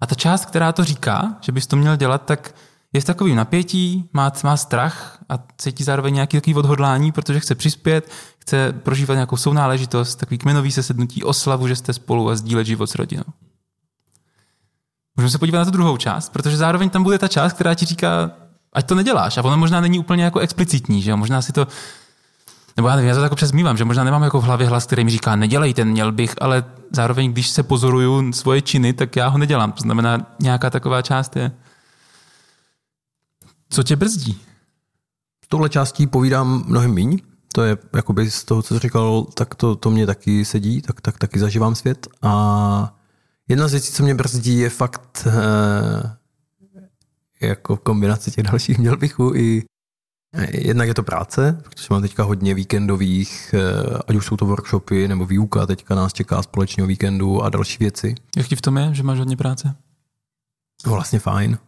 a 0.00 0.06
ta 0.06 0.14
část, 0.14 0.46
která 0.46 0.72
to 0.72 0.84
říká, 0.84 1.36
že 1.40 1.52
bys 1.52 1.66
to 1.66 1.76
měl 1.76 1.96
dělat, 1.96 2.24
tak 2.24 2.54
je 2.92 3.00
v 3.00 3.04
takovým 3.04 3.36
napětí, 3.36 4.08
má, 4.12 4.32
má 4.44 4.56
strach 4.56 5.18
a 5.28 5.38
cítí 5.58 5.84
zároveň 5.84 6.14
nějaký 6.14 6.36
takový 6.36 6.54
odhodlání, 6.54 7.12
protože 7.12 7.40
chce 7.40 7.54
přispět, 7.54 8.10
chce 8.38 8.72
prožívat 8.72 9.14
nějakou 9.14 9.36
sounáležitost, 9.36 10.16
takový 10.16 10.38
kmenový 10.38 10.72
sesednutí, 10.72 11.24
oslavu, 11.24 11.68
že 11.68 11.76
jste 11.76 11.92
spolu 11.92 12.28
a 12.28 12.36
sdílet 12.36 12.66
život 12.66 12.86
s 12.86 12.94
rodinou. 12.94 13.24
Můžeme 15.16 15.30
se 15.30 15.38
podívat 15.38 15.58
na 15.58 15.64
tu 15.64 15.70
druhou 15.70 15.96
část, 15.96 16.32
protože 16.32 16.56
zároveň 16.56 16.90
tam 16.90 17.02
bude 17.02 17.18
ta 17.18 17.28
část, 17.28 17.52
která 17.52 17.74
ti 17.74 17.86
říká, 17.86 18.30
ať 18.72 18.86
to 18.86 18.94
neděláš. 18.94 19.38
A 19.38 19.42
ono 19.44 19.56
možná 19.56 19.80
není 19.80 19.98
úplně 19.98 20.24
jako 20.24 20.38
explicitní, 20.38 21.02
že 21.02 21.10
jo? 21.10 21.16
Možná 21.16 21.42
si 21.42 21.52
to, 21.52 21.66
nebo 22.78 22.88
já 22.88 22.96
nevím, 22.96 23.08
já 23.08 23.14
to 23.14 23.20
tak 23.20 23.32
občas 23.32 23.52
že 23.76 23.84
možná 23.84 24.04
nemám 24.04 24.22
jako 24.22 24.40
v 24.40 24.44
hlavě 24.44 24.66
hlas, 24.66 24.86
který 24.86 25.04
mi 25.04 25.10
říká, 25.10 25.36
nedělej 25.36 25.74
ten, 25.74 25.88
měl 25.88 26.12
bych, 26.12 26.34
ale 26.40 26.64
zároveň, 26.90 27.32
když 27.32 27.48
se 27.48 27.62
pozoruju 27.62 28.32
svoje 28.32 28.62
činy, 28.62 28.92
tak 28.92 29.16
já 29.16 29.28
ho 29.28 29.38
nedělám. 29.38 29.72
To 29.72 29.82
znamená, 29.82 30.26
nějaká 30.40 30.70
taková 30.70 31.02
část 31.02 31.36
je. 31.36 31.52
Co 33.70 33.82
tě 33.82 33.96
brzdí? 33.96 34.40
S 35.44 35.48
touhle 35.48 35.68
částí 35.68 36.06
povídám 36.06 36.64
mnohem 36.66 36.94
míň. 36.94 37.18
To 37.52 37.62
je 37.62 37.78
jakoby 37.96 38.30
z 38.30 38.44
toho, 38.44 38.62
co 38.62 38.74
jsi 38.74 38.80
říkal, 38.80 39.26
tak 39.34 39.54
to, 39.54 39.76
to 39.76 39.90
mě 39.90 40.06
taky 40.06 40.44
sedí, 40.44 40.82
tak, 40.82 41.00
tak 41.00 41.18
taky 41.18 41.38
zažívám 41.38 41.74
svět. 41.74 42.06
A 42.22 42.94
jedna 43.48 43.68
z 43.68 43.72
věcí, 43.72 43.92
co 43.92 44.02
mě 44.02 44.14
brzdí, 44.14 44.58
je 44.58 44.70
fakt 44.70 45.26
eh, 45.26 46.16
jako 47.40 47.76
kombinace 47.76 48.30
těch 48.30 48.44
dalších 48.44 48.78
měl 48.78 48.96
bychů 48.96 49.34
i 49.34 49.64
Jednak 50.52 50.88
je 50.88 50.94
to 50.94 51.02
práce, 51.02 51.62
protože 51.64 51.86
mám 51.90 52.02
teďka 52.02 52.22
hodně 52.22 52.54
víkendových, 52.54 53.54
eh, 53.54 53.98
ať 54.08 54.16
už 54.16 54.26
jsou 54.26 54.36
to 54.36 54.46
workshopy 54.46 55.08
nebo 55.08 55.26
výuka, 55.26 55.66
teďka 55.66 55.94
nás 55.94 56.12
čeká 56.12 56.42
společného 56.42 56.86
víkendu 56.86 57.42
a 57.42 57.48
další 57.48 57.76
věci. 57.80 58.14
Jak 58.36 58.46
ti 58.46 58.56
v 58.56 58.60
tom 58.60 58.76
je, 58.76 58.94
že 58.94 59.02
máš 59.02 59.18
hodně 59.18 59.36
práce? 59.36 59.74
No 60.86 60.92
vlastně 60.92 61.18
fajn. 61.18 61.58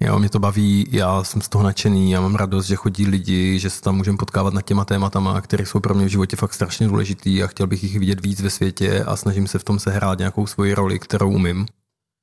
Jo, 0.00 0.18
mě 0.18 0.28
to 0.28 0.38
baví, 0.38 0.86
já 0.90 1.24
jsem 1.24 1.42
z 1.42 1.48
toho 1.48 1.64
nadšený, 1.64 2.10
já 2.10 2.20
mám 2.20 2.34
radost, 2.34 2.66
že 2.66 2.76
chodí 2.76 3.06
lidi, 3.06 3.58
že 3.58 3.70
se 3.70 3.82
tam 3.82 3.96
můžeme 3.96 4.18
potkávat 4.18 4.54
nad 4.54 4.62
těma 4.62 4.84
tématama, 4.84 5.40
které 5.40 5.66
jsou 5.66 5.80
pro 5.80 5.94
mě 5.94 6.06
v 6.06 6.08
životě 6.08 6.36
fakt 6.36 6.54
strašně 6.54 6.88
důležitý 6.88 7.42
a 7.42 7.46
chtěl 7.46 7.66
bych 7.66 7.82
jich 7.82 7.98
vidět 7.98 8.26
víc 8.26 8.40
ve 8.40 8.50
světě 8.50 9.04
a 9.04 9.16
snažím 9.16 9.46
se 9.46 9.58
v 9.58 9.64
tom 9.64 9.78
sehrát 9.78 10.18
nějakou 10.18 10.46
svoji 10.46 10.74
roli, 10.74 10.98
kterou 10.98 11.30
umím. 11.30 11.66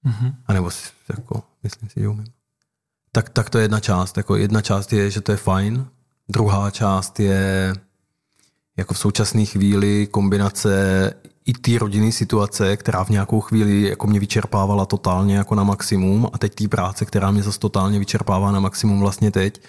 Mhm. 0.03 0.35
A 0.47 0.53
nebo 0.53 0.71
si, 0.71 0.89
jako, 1.09 1.43
myslím 1.63 1.89
si, 1.89 1.99
že 1.99 2.07
umím. 2.07 2.34
Tak, 3.15 3.29
tak 3.29 3.49
to 3.49 3.57
je 3.57 3.63
jedna 3.63 3.79
část. 3.79 4.17
Jako 4.17 4.35
jedna 4.35 4.61
část 4.61 4.93
je, 4.93 5.11
že 5.11 5.21
to 5.21 5.31
je 5.31 5.37
fajn. 5.37 5.85
Druhá 6.29 6.71
část 6.71 7.19
je 7.19 7.73
jako 8.77 8.93
v 8.93 8.97
současné 8.97 9.45
chvíli 9.45 10.07
kombinace 10.11 10.73
i 11.45 11.53
ty 11.53 11.77
rodinné 11.77 12.11
situace, 12.11 12.77
která 12.77 13.03
v 13.03 13.09
nějakou 13.09 13.41
chvíli 13.41 13.81
jako 13.81 14.07
mě 14.07 14.19
vyčerpávala 14.19 14.85
totálně 14.85 15.35
jako 15.35 15.55
na 15.55 15.63
maximum 15.63 16.29
a 16.33 16.37
teď 16.37 16.55
té 16.55 16.67
práce, 16.67 17.05
která 17.05 17.31
mě 17.31 17.43
zase 17.43 17.59
totálně 17.59 17.99
vyčerpává 17.99 18.51
na 18.51 18.59
maximum 18.59 18.99
vlastně 18.99 19.31
teď. 19.31 19.61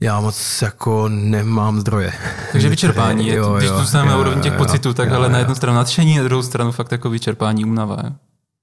Já 0.00 0.20
moc 0.20 0.62
jako 0.62 1.08
nemám 1.08 1.80
zdroje. 1.80 2.12
Takže 2.52 2.68
vyčerpání, 2.68 3.26
je, 3.28 3.36
Jo, 3.36 3.54
když 3.56 3.70
jo, 3.70 3.78
zůstaneme 3.78 4.10
na 4.10 4.18
úrovni 4.18 4.42
těch 4.42 4.52
jo, 4.52 4.58
pocitů, 4.58 4.94
tak 4.94 5.08
jo, 5.08 5.16
ale 5.16 5.28
na 5.28 5.38
jo. 5.38 5.42
jednu 5.42 5.54
stranu 5.54 5.76
nadšení, 5.76 6.18
na 6.18 6.24
druhou 6.24 6.42
stranu 6.42 6.72
fakt 6.72 6.92
jako 6.92 7.10
vyčerpání, 7.10 7.64
únava. 7.64 7.98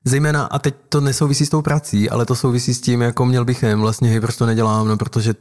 Zejména, 0.05 0.45
a 0.45 0.59
teď 0.59 0.75
to 0.89 1.01
nesouvisí 1.01 1.45
s 1.45 1.49
tou 1.49 1.61
prací, 1.61 2.09
ale 2.09 2.25
to 2.25 2.35
souvisí 2.35 2.73
s 2.73 2.81
tím, 2.81 3.01
jako 3.01 3.25
měl 3.25 3.45
bych 3.45 3.63
jem, 3.63 3.81
vlastně 3.81 4.09
hej, 4.09 4.19
proč 4.19 4.37
to 4.37 4.45
nedělám, 4.45 4.87
no 4.87 4.97
protože 4.97 5.33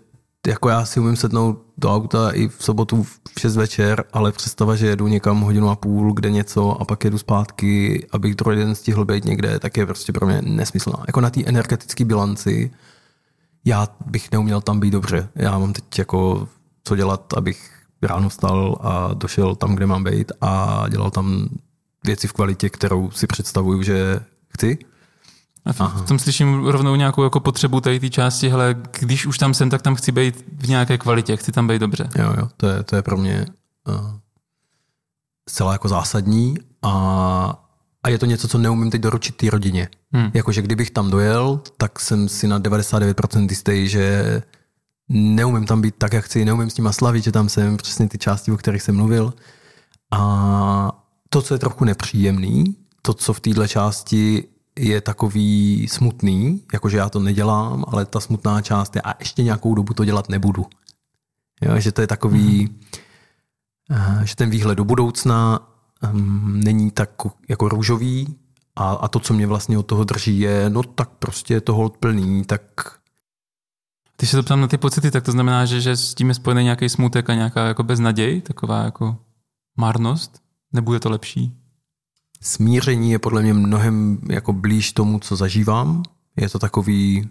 jako 0.46 0.68
já 0.68 0.85
si 0.85 1.00
umím 1.00 1.16
sednout 1.16 1.62
do 1.79 1.94
auta 1.94 2.31
i 2.31 2.48
v 2.48 2.57
sobotu 2.59 3.03
v 3.03 3.40
6 3.40 3.57
večer, 3.57 4.05
ale 4.12 4.33
představa, 4.33 4.77
že 4.77 4.87
jedu 4.87 5.07
někam 5.07 5.40
hodinu 5.40 5.70
a 5.70 5.77
půl, 5.77 6.12
kde 6.12 6.31
něco 6.31 6.81
a 6.81 6.85
pak 6.85 7.05
jedu 7.05 7.18
zpátky, 7.18 8.07
abych 8.12 8.35
druhý 8.35 8.57
den 8.57 8.74
stihl 8.74 9.05
být 9.05 9.24
někde, 9.24 9.59
tak 9.59 9.77
je 9.77 9.87
prostě 9.87 10.12
pro 10.12 10.27
mě 10.27 10.42
nesmyslná. 10.42 11.05
Jako 11.07 11.20
na 11.20 11.31
té 11.31 11.40
energetické 11.46 12.05
bilanci 12.05 12.70
já 13.64 13.88
bych 14.07 14.33
neuměl 14.33 14.61
tam 14.61 14.81
být 14.81 14.90
dobře. 14.90 15.29
Já 15.35 15.59
mám 15.59 15.72
teď 15.72 15.98
jako 15.98 16.48
co 16.85 16.96
dělat, 16.96 17.35
abych 17.37 17.70
ráno 18.03 18.29
vstal 18.29 18.79
a 18.81 19.14
došel 19.14 19.55
tam, 19.55 19.74
kde 19.74 19.87
mám 19.87 20.05
být 20.05 20.33
a 20.40 20.85
dělal 20.88 21.11
tam 21.11 21.48
věci 22.07 22.29
v 22.29 22.33
kvalitě, 22.33 22.70
kterou 22.70 23.11
si 23.11 23.27
představuju, 23.27 23.83
že 23.83 24.20
chci. 24.55 24.79
A 25.64 25.73
v, 25.73 25.81
v 25.81 26.09
tom 26.09 26.19
slyším 26.19 26.67
rovnou 26.67 26.95
nějakou 26.97 27.25
jako 27.25 27.40
potřebu 27.40 27.81
tady 27.81 28.01
té 28.01 28.11
části, 28.11 28.49
hele, 28.49 28.77
když 29.01 29.27
už 29.27 29.38
tam 29.38 29.55
jsem, 29.55 29.71
tak 29.71 29.83
tam 29.83 29.95
chci 29.95 30.12
být 30.12 30.45
v 30.59 30.69
nějaké 30.69 30.99
kvalitě, 30.99 31.37
chci 31.37 31.53
tam 31.53 31.67
být 31.67 31.79
dobře. 31.79 32.09
Jo, 32.19 32.35
jo, 32.38 32.49
to 32.57 32.67
je, 32.67 32.83
to 32.83 32.97
je 32.97 33.03
pro 33.03 33.17
mě 33.17 33.47
uh, 33.88 34.11
zcela 35.49 35.73
jako 35.73 35.88
zásadní 35.88 36.57
a, 36.83 37.64
a 38.03 38.09
je 38.09 38.19
to 38.19 38.27
něco, 38.27 38.49
co 38.49 38.59
neumím 38.59 38.90
teď 38.90 39.01
doručit 39.01 39.37
té 39.37 39.51
rodině. 39.51 39.88
Hmm. 40.12 40.31
Jakože 40.35 40.62
kdybych 40.62 40.90
tam 40.90 41.11
dojel, 41.11 41.61
tak 41.77 42.01
jsem 42.01 42.29
si 42.29 42.49
na 42.49 42.61
99% 42.61 43.47
jistý, 43.51 43.88
že 43.88 44.43
neumím 45.09 45.67
tam 45.67 45.81
být 45.81 45.95
tak, 45.99 46.12
jak 46.12 46.25
chci, 46.25 46.45
neumím 46.45 46.71
s 46.71 46.77
nima 46.77 46.93
slavit, 46.93 47.25
že 47.25 47.33
tam 47.33 47.49
jsem, 47.49 47.77
přesně 47.77 48.09
ty 48.09 48.19
části, 48.19 48.53
o 48.53 48.57
kterých 48.57 48.83
jsem 48.83 48.97
mluvil. 48.97 49.35
A 50.12 50.93
to, 51.29 51.43
co 51.43 51.55
je 51.55 51.59
trochu 51.59 51.85
nepříjemný, 51.85 52.77
to, 53.07 53.14
co 53.14 53.33
v 53.33 53.40
této 53.40 53.69
části 53.69 54.49
je 54.79 55.01
takový 55.01 55.88
smutný, 55.88 56.62
jakože 56.73 56.97
já 56.97 57.09
to 57.09 57.21
nedělám, 57.21 57.85
ale 57.88 58.05
ta 58.05 58.21
smutná 58.21 58.62
část 58.62 58.97
je 58.97 59.03
a 59.03 59.14
ještě 59.19 59.43
nějakou 59.43 59.75
dobu 59.75 59.95
to 59.95 60.05
dělat 60.05 60.29
nebudu. 60.29 60.67
Jo, 61.62 61.81
že 61.81 61.93
to 61.93 62.01
je 62.01 62.07
takový, 62.07 62.69
mm. 63.88 64.27
že 64.27 64.37
ten 64.37 64.51
výhled 64.51 64.75
do 64.75 64.85
budoucna 64.85 65.69
um, 66.12 66.61
není 66.61 66.90
tak 66.90 67.11
jako 67.49 67.69
růžový 67.69 68.37
a, 68.77 68.90
a 68.90 69.09
to, 69.09 69.21
co 69.21 69.35
mě 69.35 69.47
vlastně 69.47 69.79
od 69.79 69.87
toho 69.87 70.05
drží, 70.05 70.40
je, 70.40 70.71
no 70.71 70.83
tak 70.83 71.09
prostě 71.09 71.55
je 71.55 71.61
to 71.61 71.75
hold 71.75 71.97
plný, 71.97 72.45
tak 72.45 72.62
Když 74.17 74.31
se 74.31 74.37
to 74.37 74.43
ptám 74.43 74.61
na 74.61 74.67
ty 74.67 74.79
pocity, 74.79 75.11
tak 75.11 75.25
to 75.25 75.33
znamená, 75.33 75.67
že, 75.67 75.81
že 75.81 75.97
s 75.97 76.14
tím 76.14 76.29
je 76.29 76.35
spojený 76.35 76.64
nějaký 76.64 76.88
smutek 76.88 77.31
a 77.31 77.35
nějaká 77.35 77.67
jako 77.67 77.83
beznaděj, 77.83 78.40
taková 78.40 78.83
jako 78.83 79.17
marnost? 79.77 80.43
Nebude 80.73 81.01
to 81.01 81.11
lepší? 81.11 81.63
Smíření 82.40 83.11
je 83.11 83.18
podle 83.18 83.42
mě 83.42 83.55
mnohem 83.55 84.18
jako 84.31 84.53
blíž 84.53 84.92
tomu, 84.92 85.18
co 85.18 85.37
zažívám. 85.37 86.03
Je 86.37 86.49
to 86.49 86.59
takový 86.59 87.31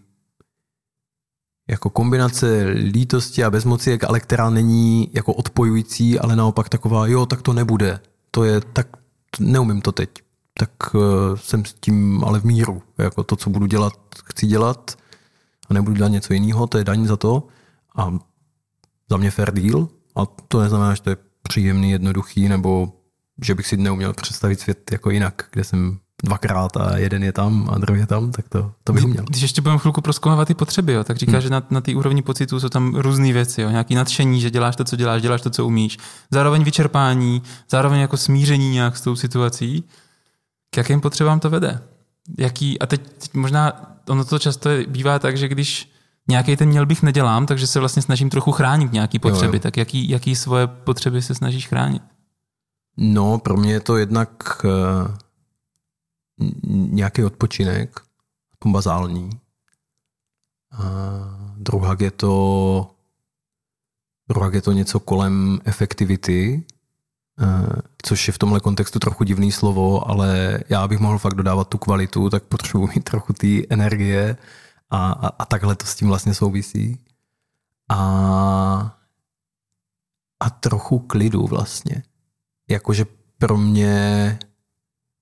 jako 1.69 1.89
kombinace 1.89 2.63
lítosti 2.69 3.43
a 3.43 3.51
bezmoci, 3.51 3.99
ale 3.99 4.19
která 4.19 4.49
není 4.49 5.09
jako 5.13 5.33
odpojující, 5.33 6.19
ale 6.19 6.35
naopak 6.35 6.69
taková, 6.69 7.07
jo, 7.07 7.25
tak 7.25 7.41
to 7.41 7.53
nebude. 7.53 7.99
To 8.31 8.43
je 8.43 8.61
tak, 8.61 8.87
neumím 9.39 9.81
to 9.81 9.91
teď. 9.91 10.09
Tak 10.59 10.95
uh, 10.95 11.01
jsem 11.35 11.65
s 11.65 11.73
tím 11.73 12.23
ale 12.23 12.39
v 12.39 12.43
míru. 12.43 12.81
Jako 12.97 13.23
to, 13.23 13.35
co 13.35 13.49
budu 13.49 13.65
dělat, 13.65 13.93
chci 14.25 14.47
dělat 14.47 14.97
a 15.69 15.73
nebudu 15.73 15.95
dělat 15.95 16.09
něco 16.09 16.33
jiného, 16.33 16.67
to 16.67 16.77
je 16.77 16.83
daň 16.83 17.05
za 17.05 17.17
to. 17.17 17.47
A 17.95 18.17
za 19.09 19.17
mě 19.17 19.31
fair 19.31 19.51
deal. 19.53 19.87
A 20.15 20.25
to 20.25 20.61
neznamená, 20.61 20.95
že 20.95 21.01
to 21.01 21.09
je 21.09 21.17
příjemný, 21.41 21.91
jednoduchý, 21.91 22.49
nebo 22.49 22.93
že 23.41 23.55
bych 23.55 23.67
si 23.67 23.77
neuměl 23.77 24.13
představit 24.13 24.59
svět 24.59 24.91
jako 24.91 25.09
jinak, 25.09 25.43
kde 25.51 25.63
jsem 25.63 25.99
dvakrát 26.23 26.77
a 26.77 26.97
jeden 26.97 27.23
je 27.23 27.31
tam 27.31 27.69
a 27.71 27.77
druhý 27.77 27.99
je 27.99 28.05
tam, 28.07 28.31
tak 28.31 28.49
to, 28.49 28.71
to 28.83 28.93
bych 28.93 29.05
měl. 29.05 29.23
Když 29.29 29.41
ještě 29.41 29.61
budeme 29.61 29.79
chvilku 29.79 30.01
proskoumávat 30.01 30.47
ty 30.47 30.53
potřeby, 30.53 30.93
jo, 30.93 31.03
tak 31.03 31.17
říkáš, 31.17 31.33
hmm. 31.33 31.41
že 31.41 31.49
na, 31.49 31.63
na 31.69 31.81
té 31.81 31.95
úrovni 31.95 32.21
pocitů 32.21 32.59
jsou 32.59 32.69
tam 32.69 32.95
různé 32.95 33.33
věci, 33.33 33.61
jo, 33.61 33.69
nějaký 33.69 33.95
nadšení, 33.95 34.41
že 34.41 34.49
děláš 34.49 34.75
to, 34.75 34.83
co 34.83 34.95
děláš, 34.95 35.21
děláš 35.21 35.41
to, 35.41 35.49
co 35.49 35.65
umíš, 35.65 35.97
zároveň 36.31 36.63
vyčerpání, 36.63 37.41
zároveň 37.71 37.99
jako 37.99 38.17
smíření 38.17 38.71
nějak 38.71 38.97
s 38.97 39.01
tou 39.01 39.15
situací. 39.15 39.83
K 40.69 40.77
jakým 40.77 41.01
potřebám 41.01 41.39
to 41.39 41.49
vede? 41.49 41.81
Jaký, 42.37 42.79
a 42.79 42.85
teď, 42.85 43.01
teď 43.17 43.33
možná 43.33 43.73
ono 44.09 44.25
to 44.25 44.39
často 44.39 44.69
bývá 44.87 45.19
tak, 45.19 45.37
že 45.37 45.47
když 45.47 45.93
nějaký 46.27 46.55
ten 46.55 46.69
měl 46.69 46.85
bych 46.85 47.03
nedělám, 47.03 47.45
takže 47.45 47.67
se 47.67 47.79
vlastně 47.79 48.01
snažím 48.01 48.29
trochu 48.29 48.51
chránit 48.51 48.93
nějaký 48.93 49.19
potřeby. 49.19 49.57
Jo, 49.57 49.59
jo. 49.59 49.59
Tak 49.59 49.77
jaký, 49.77 50.09
jaký 50.09 50.35
svoje 50.35 50.67
potřeby 50.67 51.21
se 51.21 51.35
snažíš 51.35 51.67
chránit? 51.67 52.01
No, 52.97 53.38
pro 53.38 53.58
mě 53.58 53.71
je 53.71 53.79
to 53.79 53.97
jednak 53.97 54.65
uh, 54.65 55.15
nějaký 56.91 57.23
odpočinek, 57.23 57.99
bazální. 58.65 59.29
A 60.71 60.84
druhá 61.58 61.95
je 61.99 62.12
to 62.12 62.95
druhá 64.29 64.49
je 64.53 64.62
to 64.62 64.71
něco 64.71 64.99
kolem 64.99 65.60
efektivity, 65.65 66.65
uh, 67.41 67.69
což 68.01 68.27
je 68.27 68.34
v 68.34 68.38
tomhle 68.38 68.60
kontextu 68.60 68.99
trochu 68.99 69.23
divný 69.23 69.51
slovo, 69.51 70.10
ale 70.10 70.60
já 70.69 70.88
bych 70.88 70.99
mohl 70.99 71.17
fakt 71.17 71.34
dodávat 71.34 71.67
tu 71.67 71.77
kvalitu, 71.77 72.29
tak 72.29 72.43
potřebuji 72.43 72.88
mít 72.88 73.03
trochu 73.03 73.34
té 73.34 73.47
energie 73.69 74.38
a, 74.89 75.12
a, 75.12 75.27
a 75.27 75.45
takhle 75.45 75.75
to 75.75 75.86
s 75.86 75.95
tím 75.95 76.08
vlastně 76.08 76.34
souvisí. 76.34 76.99
A, 77.89 78.97
a 80.39 80.49
trochu 80.49 80.99
klidu 80.99 81.47
vlastně. 81.47 82.03
Jakože 82.69 83.06
pro 83.38 83.58
mě 83.58 84.39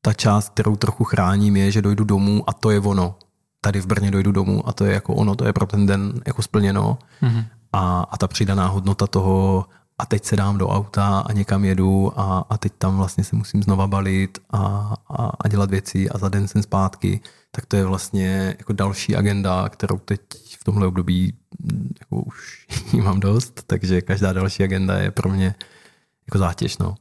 ta 0.02 0.14
část, 0.14 0.50
kterou 0.50 0.76
trochu 0.76 1.04
chráním, 1.04 1.58
je, 1.58 1.72
že 1.72 1.82
dojdu 1.82 2.04
domů 2.04 2.50
a 2.50 2.54
to 2.54 2.70
je 2.70 2.80
ono. 2.80 3.16
Tady 3.62 3.82
v 3.82 3.86
Brně 3.86 4.12
dojdu 4.12 4.32
domů 4.32 4.70
a 4.70 4.74
to 4.74 4.86
je 4.86 4.94
jako 4.94 5.14
ono, 5.14 5.36
to 5.36 5.46
je 5.46 5.54
pro 5.54 5.66
ten 5.66 5.86
den 5.86 6.22
jako 6.28 6.42
splněno. 6.42 6.98
Mm-hmm. 7.22 7.46
A, 7.74 8.02
a 8.02 8.18
ta 8.18 8.28
přidaná 8.28 8.68
hodnota 8.68 9.08
toho, 9.08 9.66
a 9.98 10.06
teď 10.06 10.26
se 10.26 10.36
dám 10.36 10.58
do 10.58 10.70
auta 10.70 11.20
a 11.20 11.34
někam 11.34 11.66
jedu 11.66 12.20
a, 12.20 12.46
a 12.50 12.58
teď 12.58 12.74
tam 12.78 12.98
vlastně 12.98 13.24
se 13.24 13.36
musím 13.36 13.64
znova 13.64 13.88
balit 13.88 14.40
a, 14.50 14.94
a, 15.10 15.32
a 15.40 15.48
dělat 15.48 15.70
věci 15.70 16.10
a 16.10 16.18
za 16.18 16.30
den 16.30 16.48
jsem 16.48 16.64
zpátky, 16.64 17.22
tak 17.52 17.66
to 17.66 17.76
je 17.76 17.86
vlastně 17.86 18.56
jako 18.58 18.74
další 18.74 19.16
agenda, 19.16 19.70
kterou 19.70 19.98
teď 19.98 20.22
v 20.60 20.64
tomhle 20.64 20.88
období 20.88 21.34
jako 22.00 22.22
už 22.22 22.68
mám 23.04 23.20
dost, 23.20 23.64
takže 23.68 24.02
každá 24.02 24.34
další 24.34 24.64
agenda 24.64 24.98
je 24.98 25.12
pro 25.12 25.30
mě 25.30 25.56
jako 26.28 26.38
zátěž. 26.38 26.78
No. 26.78 26.96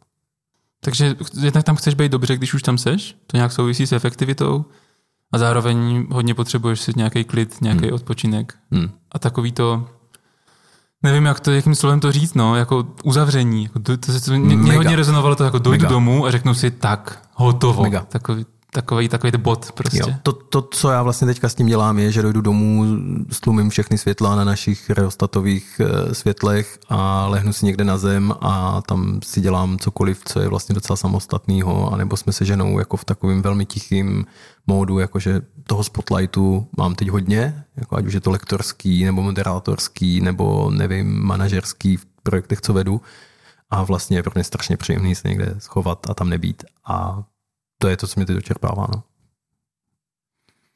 Takže 0.84 1.16
jednak 1.40 1.64
tam 1.64 1.76
chceš 1.76 1.94
být 1.94 2.12
dobře, 2.12 2.36
když 2.36 2.54
už 2.54 2.62
tam 2.62 2.78
seš, 2.78 3.16
to 3.26 3.36
nějak 3.36 3.52
souvisí 3.52 3.86
s 3.86 3.92
efektivitou 3.92 4.64
a 5.32 5.38
zároveň 5.38 6.06
hodně 6.10 6.34
potřebuješ 6.34 6.80
si 6.80 6.92
nějaký 6.96 7.24
klid, 7.24 7.60
nějaký 7.60 7.84
hmm. 7.84 7.94
odpočinek 7.94 8.54
hmm. 8.70 8.90
a 9.12 9.18
takový 9.18 9.52
to 9.52 9.88
Nevím, 11.02 11.24
jak 11.24 11.40
to, 11.40 11.50
jakým 11.50 11.74
slovem 11.74 12.00
to 12.00 12.12
říct, 12.12 12.34
no, 12.34 12.56
jako 12.56 12.86
uzavření. 13.04 13.62
Jako, 13.62 13.78
to, 13.78 13.96
to, 13.96 14.20
to, 14.20 14.32
mě, 14.32 14.56
mě 14.56 14.72
hodně 14.72 14.96
rezonovalo 14.96 15.36
to, 15.36 15.44
jako 15.44 15.58
dojdu 15.58 15.82
Mega. 15.82 15.88
domů 15.88 16.26
a 16.26 16.30
řeknu 16.30 16.54
si 16.54 16.70
tak, 16.70 17.28
hotovo. 17.34 17.82
Mega. 17.82 18.00
Takový, 18.00 18.46
takový, 18.72 19.08
takový 19.08 19.32
bod 19.38 19.72
prostě. 19.72 19.98
Jo, 19.98 20.06
to, 20.22 20.32
to, 20.32 20.62
co 20.62 20.90
já 20.90 21.02
vlastně 21.02 21.26
teďka 21.26 21.48
s 21.48 21.54
tím 21.54 21.66
dělám, 21.66 21.98
je, 21.98 22.12
že 22.12 22.22
dojdu 22.22 22.40
domů, 22.40 22.84
stlumím 23.30 23.70
všechny 23.70 23.98
světla 23.98 24.36
na 24.36 24.44
našich 24.44 24.90
reostatových 24.90 25.80
eh, 25.80 26.14
světlech 26.14 26.78
a 26.88 27.26
lehnu 27.26 27.52
si 27.52 27.66
někde 27.66 27.84
na 27.84 27.98
zem 27.98 28.34
a 28.40 28.82
tam 28.82 29.20
si 29.24 29.40
dělám 29.40 29.78
cokoliv, 29.78 30.22
co 30.24 30.40
je 30.40 30.48
vlastně 30.48 30.74
docela 30.74 30.96
samostatného, 30.96 31.92
anebo 31.92 32.16
jsme 32.16 32.32
se 32.32 32.44
ženou 32.44 32.78
jako 32.78 32.96
v 32.96 33.04
takovým 33.04 33.42
velmi 33.42 33.66
tichým 33.66 34.26
módu, 34.66 34.98
jakože 34.98 35.40
toho 35.66 35.84
spotlightu 35.84 36.66
mám 36.76 36.94
teď 36.94 37.08
hodně, 37.08 37.64
jako 37.76 37.96
ať 37.96 38.06
už 38.06 38.14
je 38.14 38.20
to 38.20 38.30
lektorský, 38.30 39.04
nebo 39.04 39.22
moderátorský, 39.22 40.20
nebo 40.20 40.70
nevím, 40.70 41.22
manažerský 41.22 41.96
v 41.96 42.06
projektech, 42.22 42.60
co 42.60 42.72
vedu. 42.72 43.00
A 43.70 43.82
vlastně 43.82 44.18
je 44.18 44.22
pro 44.22 44.32
mě 44.34 44.44
strašně 44.44 44.76
příjemný 44.76 45.14
se 45.14 45.28
někde 45.28 45.54
schovat 45.58 46.10
a 46.10 46.14
tam 46.14 46.28
nebýt. 46.28 46.64
A 46.84 47.22
to 47.80 47.88
je 47.88 47.96
to, 47.96 48.06
co 48.06 48.12
mě 48.16 48.26
teď 48.26 48.36
dočerpává. 48.36 48.86
No. 48.94 49.02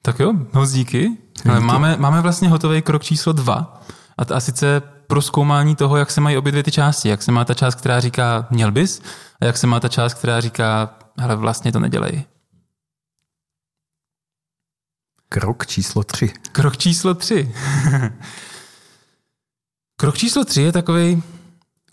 Tak 0.03 0.19
jo, 0.19 0.33
moc 0.53 0.73
díky. 0.73 1.19
Ale 1.49 1.61
máme, 1.61 1.97
máme 1.97 2.21
vlastně 2.21 2.49
hotový 2.49 2.83
krok 2.83 3.03
číslo 3.03 3.33
dva. 3.33 3.83
A, 4.19 4.25
to, 4.25 4.35
a 4.35 4.41
sice 4.41 4.83
proskoumání 5.07 5.77
toho, 5.77 5.97
jak 5.97 6.11
se 6.11 6.21
mají 6.21 6.37
obě 6.37 6.53
dvě 6.53 6.63
ty 6.63 6.71
části. 6.71 7.09
Jak 7.09 7.23
se 7.23 7.33
má 7.33 7.45
ta 7.45 7.55
část, 7.55 7.75
která 7.75 8.01
říká 8.01 8.47
měl 8.51 8.73
bys, 8.73 9.03
a 9.41 9.45
jak 9.45 9.57
se 9.57 9.67
má 9.67 9.81
ta 9.81 9.89
část, 9.89 10.15
která 10.15 10.41
říká 10.41 10.99
hele, 11.19 11.37
vlastně 11.37 11.73
to 11.73 11.81
nedělej. 11.81 12.25
Krok 15.29 15.67
číslo 15.67 16.05
tři. 16.05 16.33
Krok 16.53 16.77
číslo 16.77 17.15
tři. 17.15 17.55
Krok 19.97 20.19
číslo 20.19 20.45
tři 20.45 20.63
je 20.63 20.73
takový 20.73 21.23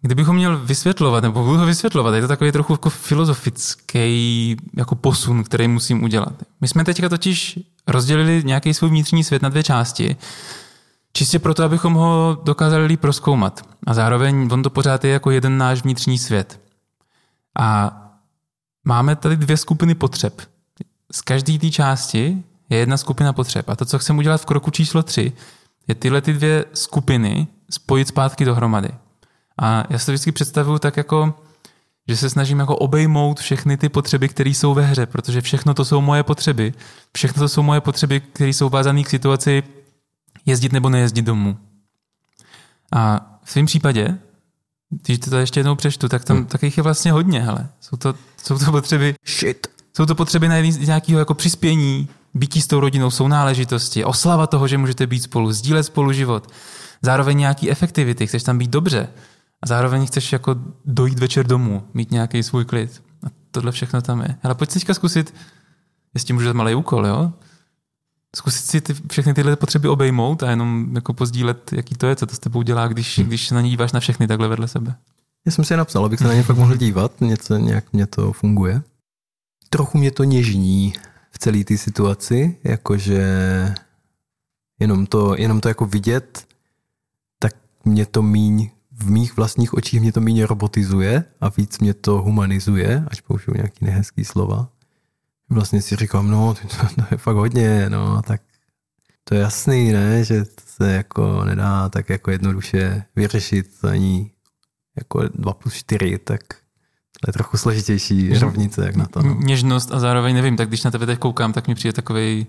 Kdybychom 0.01 0.35
měl 0.35 0.57
vysvětlovat, 0.57 1.23
nebo 1.23 1.43
budu 1.43 1.57
ho 1.57 1.65
vysvětlovat, 1.65 2.15
je 2.15 2.21
to 2.21 2.27
takový 2.27 2.51
trochu 2.51 2.73
jako 2.73 2.89
filozofický 2.89 4.57
jako 4.77 4.95
posun, 4.95 5.43
který 5.43 5.67
musím 5.67 6.03
udělat. 6.03 6.33
My 6.61 6.67
jsme 6.67 6.83
teďka 6.83 7.09
totiž 7.09 7.59
rozdělili 7.87 8.43
nějaký 8.45 8.73
svůj 8.73 8.89
vnitřní 8.89 9.23
svět 9.23 9.41
na 9.41 9.49
dvě 9.49 9.63
části, 9.63 10.15
čistě 11.13 11.39
proto, 11.39 11.63
abychom 11.63 11.93
ho 11.93 12.41
dokázali 12.43 12.97
proskoumat. 12.97 13.61
A 13.87 13.93
zároveň 13.93 14.49
on 14.51 14.63
to 14.63 14.69
pořád 14.69 15.03
je 15.03 15.11
jako 15.11 15.31
jeden 15.31 15.57
náš 15.57 15.83
vnitřní 15.83 16.17
svět. 16.17 16.61
A 17.59 17.97
máme 18.85 19.15
tady 19.15 19.37
dvě 19.37 19.57
skupiny 19.57 19.95
potřeb. 19.95 20.41
Z 21.11 21.21
každé 21.21 21.57
té 21.57 21.69
části 21.69 22.43
je 22.69 22.77
jedna 22.77 22.97
skupina 22.97 23.33
potřeb. 23.33 23.69
A 23.69 23.75
to, 23.75 23.85
co 23.85 23.99
chceme 23.99 24.19
udělat 24.19 24.41
v 24.41 24.45
kroku 24.45 24.71
číslo 24.71 25.03
tři, 25.03 25.33
je 25.87 25.95
tyhle 25.95 26.21
ty 26.21 26.33
dvě 26.33 26.65
skupiny 26.73 27.47
spojit 27.69 28.07
zpátky 28.07 28.45
dohromady. 28.45 28.89
A 29.57 29.83
já 29.89 29.99
si 29.99 30.05
to 30.05 30.11
vždycky 30.11 30.31
představuju 30.31 30.79
tak 30.79 30.97
jako, 30.97 31.33
že 32.07 32.17
se 32.17 32.29
snažím 32.29 32.59
jako 32.59 32.75
obejmout 32.75 33.39
všechny 33.39 33.77
ty 33.77 33.89
potřeby, 33.89 34.29
které 34.29 34.49
jsou 34.49 34.73
ve 34.73 34.81
hře, 34.81 35.05
protože 35.05 35.41
všechno 35.41 35.73
to 35.73 35.85
jsou 35.85 36.01
moje 36.01 36.23
potřeby. 36.23 36.73
Všechno 37.13 37.39
to 37.39 37.49
jsou 37.49 37.63
moje 37.63 37.81
potřeby, 37.81 38.19
které 38.19 38.49
jsou 38.49 38.69
vázané 38.69 39.03
k 39.03 39.09
situaci 39.09 39.63
jezdit 40.45 40.71
nebo 40.71 40.89
nejezdit 40.89 41.25
domů. 41.25 41.57
A 42.91 43.27
v 43.43 43.51
svém 43.51 43.65
případě, 43.65 44.17
když 44.89 45.19
to 45.19 45.37
ještě 45.37 45.59
jednou 45.59 45.75
přečtu, 45.75 46.09
tak 46.09 46.25
tam 46.25 46.37
hmm. 46.37 46.45
takových 46.45 46.77
je 46.77 46.83
vlastně 46.83 47.11
hodně, 47.11 47.41
hele. 47.41 47.69
Jsou 47.81 47.97
to, 47.97 48.15
jsou 48.43 48.59
to 48.59 48.71
potřeby... 48.71 49.15
Shit. 49.27 49.67
Jsou 49.97 50.05
to 50.05 50.15
potřeby 50.15 50.47
na 50.47 50.59
nějakého 50.59 51.19
jako 51.19 51.33
přispění, 51.33 52.09
bytí 52.33 52.61
s 52.61 52.67
tou 52.67 52.79
rodinou, 52.79 53.11
jsou 53.11 53.27
náležitosti, 53.27 54.05
oslava 54.05 54.47
toho, 54.47 54.67
že 54.67 54.77
můžete 54.77 55.07
být 55.07 55.23
spolu, 55.23 55.51
sdílet 55.51 55.85
spolu 55.85 56.11
život. 56.11 56.51
Zároveň 57.01 57.37
nějaký 57.37 57.71
efektivity, 57.71 58.27
chceš 58.27 58.43
tam 58.43 58.57
být 58.57 58.69
dobře, 58.69 59.09
a 59.61 59.67
zároveň 59.67 60.05
chceš 60.05 60.33
jako 60.33 60.55
dojít 60.85 61.19
večer 61.19 61.47
domů, 61.47 61.83
mít 61.93 62.11
nějaký 62.11 62.43
svůj 62.43 62.65
klid. 62.65 63.03
A 63.23 63.27
tohle 63.51 63.71
všechno 63.71 64.01
tam 64.01 64.21
je. 64.21 64.35
Ale 64.43 64.55
pojď 64.55 64.73
teďka 64.73 64.93
zkusit, 64.93 65.33
jestli 66.13 66.33
můžeš 66.33 66.53
malý 66.53 66.75
úkol, 66.75 67.07
jo? 67.07 67.33
Zkusit 68.35 68.65
si 68.65 68.81
ty, 68.81 68.93
všechny 69.11 69.33
tyhle 69.33 69.55
potřeby 69.55 69.87
obejmout 69.87 70.43
a 70.43 70.49
jenom 70.49 70.95
jako 70.95 71.13
pozdílet, 71.13 71.73
jaký 71.73 71.95
to 71.95 72.07
je, 72.07 72.15
co 72.15 72.25
to 72.25 72.35
s 72.35 72.39
tebou 72.39 72.61
dělá, 72.61 72.87
když, 72.87 73.19
když 73.23 73.51
na 73.51 73.61
ní 73.61 73.69
díváš 73.69 73.91
na 73.91 73.99
všechny 73.99 74.27
takhle 74.27 74.47
vedle 74.47 74.67
sebe. 74.67 74.95
Já 75.45 75.51
jsem 75.51 75.65
si 75.65 75.73
je 75.73 75.77
napsal, 75.77 76.05
abych 76.05 76.19
se 76.19 76.27
na 76.27 76.33
ně 76.33 76.43
fakt 76.43 76.57
mohl 76.57 76.77
dívat, 76.77 77.21
něco, 77.21 77.57
nějak 77.57 77.93
mě 77.93 78.07
to 78.07 78.33
funguje. 78.33 78.81
Trochu 79.69 79.97
mě 79.97 80.11
to 80.11 80.23
něžní 80.23 80.93
v 81.31 81.39
celé 81.39 81.63
té 81.63 81.77
situaci, 81.77 82.57
jakože 82.63 83.25
jenom 84.79 85.05
to, 85.05 85.35
jenom 85.37 85.61
to 85.61 85.67
jako 85.67 85.85
vidět, 85.85 86.47
tak 87.39 87.53
mě 87.85 88.05
to 88.05 88.21
míň 88.21 88.69
v 89.01 89.09
mých 89.09 89.37
vlastních 89.37 89.73
očích 89.73 90.01
mě 90.01 90.11
to 90.11 90.21
méně 90.21 90.45
robotizuje 90.45 91.23
a 91.41 91.49
víc 91.49 91.79
mě 91.79 91.93
to 91.93 92.21
humanizuje, 92.21 93.05
až 93.07 93.21
použiju 93.21 93.57
nějaký 93.57 93.85
nehezký 93.85 94.25
slova. 94.25 94.69
Vlastně 95.49 95.81
si 95.81 95.95
říkám, 95.95 96.29
no, 96.29 96.53
to, 96.53 96.67
to 96.95 97.03
je 97.11 97.17
fakt 97.17 97.35
hodně, 97.35 97.89
no, 97.89 98.21
tak 98.21 98.41
to 99.23 99.35
je 99.35 99.41
jasný, 99.41 99.91
ne, 99.91 100.23
že 100.23 100.45
to 100.45 100.61
se 100.65 100.91
jako 100.91 101.45
nedá 101.45 101.89
tak 101.89 102.09
jako 102.09 102.31
jednoduše 102.31 103.03
vyřešit 103.15 103.85
ani 103.89 104.31
jako 104.97 105.27
2 105.27 105.53
plus 105.53 105.73
4, 105.73 106.17
tak 106.17 106.41
to 107.21 107.29
je 107.29 107.33
trochu 107.33 107.57
složitější 107.57 108.39
rovnice, 108.39 108.85
jak 108.85 108.95
na 108.95 109.05
to. 109.05 109.21
No. 109.21 109.33
Něžnost 109.39 109.91
a 109.91 109.99
zároveň 109.99 110.35
nevím, 110.35 110.57
tak 110.57 110.67
když 110.67 110.83
na 110.83 110.91
tebe 110.91 111.05
teď 111.05 111.19
koukám, 111.19 111.53
tak 111.53 111.67
mi 111.67 111.75
přijde 111.75 111.93
takový 111.93 112.47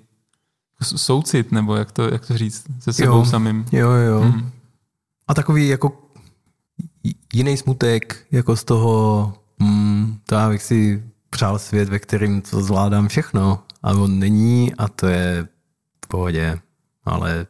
soucit, 0.82 1.52
nebo 1.52 1.76
jak 1.76 1.92
to, 1.92 2.08
jak 2.08 2.26
to 2.26 2.38
říct, 2.38 2.66
se 2.78 2.92
sebou 2.92 3.18
Jo. 3.18 3.24
samým. 3.24 3.64
Jo, 3.72 3.90
jo. 3.90 4.20
Hmm. 4.20 4.50
A 5.28 5.34
takový 5.34 5.68
jako 5.68 6.11
jiný 7.32 7.56
smutek, 7.56 8.26
jako 8.32 8.56
z 8.56 8.64
toho, 8.64 9.34
hmm, 9.60 10.18
to 10.26 10.34
já 10.34 10.48
bych 10.48 10.62
si 10.62 11.02
přál 11.30 11.58
svět, 11.58 11.88
ve 11.88 11.98
kterým 11.98 12.42
to 12.42 12.62
zvládám 12.62 13.08
všechno. 13.08 13.62
A 13.82 13.90
on 13.90 14.18
není 14.18 14.74
a 14.74 14.88
to 14.88 15.06
je 15.06 15.48
v 16.04 16.08
pohodě, 16.08 16.58
ale 17.04 17.46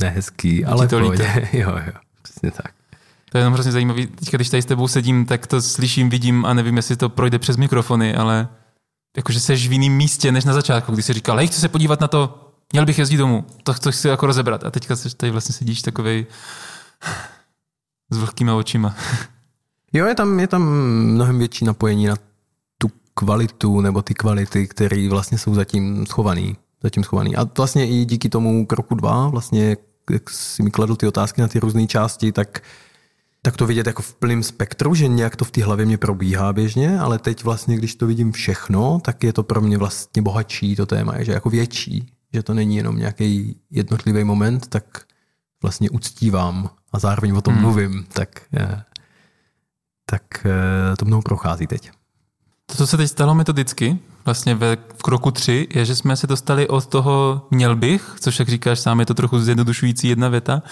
nehezký, 0.00 0.64
ale 0.64 0.88
to 0.88 0.98
v 0.98 1.00
pohodě. 1.00 1.48
Jo, 1.52 1.70
jo, 1.86 1.92
přesně 2.22 2.50
tak. 2.50 2.74
To 3.30 3.38
je 3.38 3.40
jenom 3.40 3.54
hrozně 3.54 3.72
zajímavý. 3.72 4.06
Teďka, 4.06 4.36
když 4.36 4.48
tady 4.48 4.62
s 4.62 4.66
tebou 4.66 4.88
sedím, 4.88 5.26
tak 5.26 5.46
to 5.46 5.62
slyším, 5.62 6.10
vidím 6.10 6.44
a 6.44 6.54
nevím, 6.54 6.76
jestli 6.76 6.96
to 6.96 7.08
projde 7.08 7.38
přes 7.38 7.56
mikrofony, 7.56 8.14
ale 8.14 8.48
jakože 9.16 9.40
seš 9.40 9.68
v 9.68 9.72
jiném 9.72 9.92
místě 9.92 10.32
než 10.32 10.44
na 10.44 10.52
začátku, 10.52 10.92
kdy 10.92 11.02
jsi 11.02 11.12
říkal, 11.12 11.36
hej, 11.36 11.46
chci 11.46 11.60
se 11.60 11.68
podívat 11.68 12.00
na 12.00 12.08
to, 12.08 12.52
měl 12.72 12.86
bych 12.86 12.98
jezdit 12.98 13.16
domů, 13.16 13.44
to, 13.62 13.74
to 13.74 13.92
chci 13.92 14.08
jako 14.08 14.26
rozebrat. 14.26 14.64
A 14.64 14.70
teďka 14.70 14.96
seš 14.96 15.14
tady 15.14 15.32
vlastně 15.32 15.52
sedíš 15.52 15.82
takovej 15.82 16.26
s 18.12 18.18
vlhkýma 18.18 18.54
očima. 18.54 18.94
Jo, 19.94 20.06
je 20.06 20.14
tam, 20.14 20.40
je 20.40 20.46
tam 20.46 20.62
mnohem 21.04 21.38
větší 21.38 21.64
napojení 21.64 22.06
na 22.06 22.16
tu 22.78 22.88
kvalitu 23.14 23.80
nebo 23.80 24.02
ty 24.02 24.14
kvality, 24.14 24.68
které 24.68 25.08
vlastně 25.08 25.38
jsou 25.38 25.54
zatím 25.54 26.06
schovaný. 26.06 26.56
Zatím 26.82 27.04
schovaný. 27.04 27.36
A 27.36 27.44
vlastně 27.56 27.88
i 27.88 28.04
díky 28.04 28.28
tomu 28.28 28.66
kroku 28.66 28.94
dva, 28.94 29.28
vlastně 29.28 29.76
jak 30.10 30.30
si 30.30 30.62
mi 30.62 30.70
kladl 30.70 30.96
ty 30.96 31.06
otázky 31.06 31.40
na 31.40 31.48
ty 31.48 31.58
různé 31.58 31.86
části, 31.86 32.32
tak, 32.32 32.62
tak 33.42 33.56
to 33.56 33.66
vidět 33.66 33.86
jako 33.86 34.02
v 34.02 34.14
plném 34.14 34.42
spektru, 34.42 34.94
že 34.94 35.08
nějak 35.08 35.36
to 35.36 35.44
v 35.44 35.50
té 35.50 35.64
hlavě 35.64 35.86
mě 35.86 35.98
probíhá 35.98 36.52
běžně, 36.52 36.98
ale 36.98 37.18
teď 37.18 37.44
vlastně, 37.44 37.76
když 37.76 37.94
to 37.94 38.06
vidím 38.06 38.32
všechno, 38.32 39.00
tak 39.04 39.24
je 39.24 39.32
to 39.32 39.42
pro 39.42 39.60
mě 39.60 39.78
vlastně 39.78 40.22
bohatší 40.22 40.76
to 40.76 40.86
téma, 40.86 41.22
že 41.22 41.32
jako 41.32 41.50
větší, 41.50 42.12
že 42.32 42.42
to 42.42 42.54
není 42.54 42.76
jenom 42.76 42.96
nějaký 42.96 43.56
jednotlivý 43.70 44.24
moment, 44.24 44.66
tak 44.66 45.04
vlastně 45.62 45.90
uctívám 45.90 46.70
a 46.92 46.98
zároveň 46.98 47.32
o 47.32 47.42
tom 47.42 47.54
Hmm. 47.54 47.62
mluvím, 47.62 48.06
tak 48.12 48.28
eh, 48.54 48.82
tak 50.10 50.22
eh, 50.46 50.96
to 50.96 51.04
mnou 51.04 51.22
prochází 51.22 51.66
teď. 51.66 51.90
To, 52.66 52.74
co 52.76 52.86
se 52.86 52.96
teď 52.96 53.10
stalo 53.10 53.34
metodicky, 53.34 53.98
vlastně 54.24 54.54
ve, 54.54 54.76
v 54.76 55.02
kroku 55.02 55.30
tři, 55.30 55.68
je, 55.74 55.84
že 55.84 55.96
jsme 55.96 56.16
se 56.16 56.26
dostali 56.26 56.68
od 56.68 56.86
toho 56.86 57.46
měl 57.50 57.76
bych, 57.76 58.14
což 58.20 58.38
jak 58.38 58.48
říkáš 58.48 58.80
sám, 58.80 59.00
je 59.00 59.06
to 59.06 59.14
trochu 59.14 59.38
zjednodušující 59.38 60.08
jedna 60.08 60.28
věta, 60.28 60.62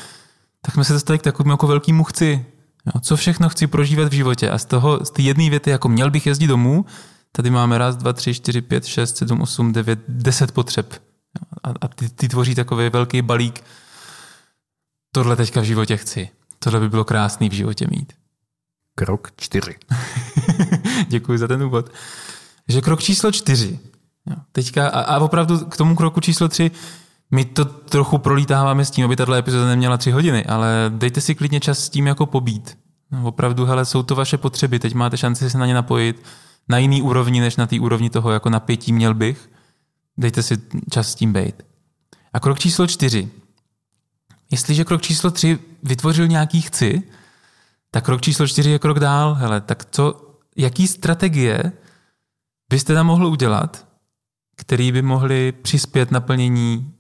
tak 0.62 0.74
jsme 0.74 0.85
se 0.85 0.92
dostali 0.92 1.18
k 1.18 1.22
takovému 1.22 1.52
jako 1.52 1.66
velkému 1.66 2.04
chci. 2.04 2.46
Jo, 2.87 3.00
co 3.00 3.16
všechno 3.16 3.48
chci 3.48 3.66
prožívat 3.66 4.09
v 4.09 4.12
životě. 4.12 4.50
A 4.50 4.59
z 4.59 4.64
toho, 4.64 5.04
z 5.04 5.11
té 5.11 5.22
jedné 5.22 5.50
věty, 5.50 5.70
jako 5.70 5.88
měl 5.88 6.11
bych 6.11 6.26
jezdit 6.26 6.46
domů, 6.46 6.85
tady 7.33 7.50
máme 7.50 7.78
raz, 7.78 7.96
dva, 7.96 8.12
tři, 8.12 8.35
čtyři, 8.35 8.61
pět, 8.61 8.85
šest, 8.87 9.16
sedm, 9.16 9.40
osm, 9.40 9.72
devět, 9.72 9.98
deset 10.09 10.52
potřeb. 10.52 11.02
A, 11.64 11.68
a 11.80 11.88
ty, 11.88 12.09
ty 12.09 12.28
tvoří 12.28 12.54
takový 12.54 12.88
velký 12.88 13.22
balík. 13.22 13.64
Tohle 15.12 15.37
teďka 15.37 15.61
v 15.61 15.64
životě 15.64 15.96
chci. 15.96 16.29
Tohle 16.59 16.81
by 16.81 16.88
bylo 16.88 17.05
krásný 17.05 17.49
v 17.49 17.53
životě 17.53 17.87
mít. 17.90 18.12
Krok 18.94 19.29
čtyři. 19.37 19.77
Děkuji 21.09 21.38
za 21.38 21.49
ten 21.49 21.62
úvod. 21.62 21.90
Že 22.68 22.81
krok 22.81 23.03
číslo 23.03 23.33
čtyři. 23.33 23.79
Jo, 24.27 24.37
teďka, 24.53 24.88
a, 24.88 25.01
a 25.01 25.18
opravdu 25.18 25.59
k 25.59 25.77
tomu 25.77 25.96
kroku 25.96 26.20
číslo 26.20 26.49
tři, 26.49 26.70
my 27.31 27.44
to 27.44 27.64
trochu 27.64 28.18
prolítáváme 28.18 28.85
s 28.85 28.90
tím, 28.90 29.05
aby 29.05 29.16
tato 29.16 29.35
epizoda 29.35 29.66
neměla 29.66 29.96
tři 29.96 30.11
hodiny, 30.11 30.44
ale 30.44 30.92
dejte 30.94 31.20
si 31.20 31.35
klidně 31.35 31.61
čas 31.61 31.79
s 31.79 31.88
tím 31.88 32.07
jako 32.07 32.27
pobít. 32.27 32.79
No, 33.11 33.25
opravdu, 33.25 33.64
hele, 33.64 33.85
jsou 33.85 34.03
to 34.03 34.14
vaše 34.14 34.38
potřeby, 34.38 34.79
teď 34.79 34.94
máte 34.94 35.16
šanci 35.16 35.51
se 35.51 35.59
na 35.59 35.66
ně 35.66 35.75
napojit 35.75 36.23
na 36.68 36.79
jiný 36.79 37.03
úrovni, 37.03 37.40
než 37.40 37.57
na 37.57 37.66
té 37.66 37.81
úrovni 37.81 38.11
toho 38.11 38.31
jako 38.31 38.51
napětí 38.51 38.92
měl 38.92 39.14
bych. 39.14 39.51
Dejte 40.16 40.42
si 40.42 40.59
čas 40.90 41.09
s 41.09 41.14
tím 41.14 41.33
bejt. 41.33 41.62
A 42.33 42.40
krok 42.40 42.59
číslo 42.59 42.87
čtyři. 42.87 43.31
Jestliže 44.50 44.84
krok 44.84 45.02
číslo 45.02 45.30
tři 45.30 45.58
vytvořil 45.82 46.28
nějaký 46.28 46.60
chci, 46.60 47.02
tak 47.90 48.04
krok 48.04 48.20
číslo 48.20 48.46
čtyři 48.46 48.70
je 48.70 48.78
krok 48.78 48.98
dál. 48.98 49.34
Hele, 49.34 49.60
tak 49.60 49.84
co, 49.90 50.36
jaký 50.56 50.86
strategie 50.86 51.72
byste 52.70 52.94
tam 52.94 53.06
mohl 53.06 53.26
udělat, 53.26 53.88
který 54.56 54.92
by 54.92 55.02
mohli 55.02 55.52
přispět 55.52 56.10
naplnění 56.10 56.92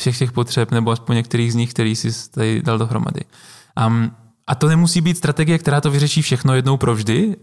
všech 0.00 0.18
těch 0.18 0.32
potřeb, 0.32 0.70
nebo 0.70 0.90
aspoň 0.90 1.16
některých 1.16 1.52
z 1.52 1.54
nich, 1.54 1.70
který 1.70 1.96
si 1.96 2.30
tady 2.30 2.62
dal 2.62 2.78
dohromady. 2.78 3.20
Um, 3.86 4.16
a 4.46 4.54
to 4.54 4.68
nemusí 4.68 5.00
být 5.00 5.16
strategie, 5.16 5.58
která 5.58 5.80
to 5.80 5.90
vyřeší 5.90 6.22
všechno 6.22 6.54
jednou 6.54 6.76
provždy. 6.76 7.36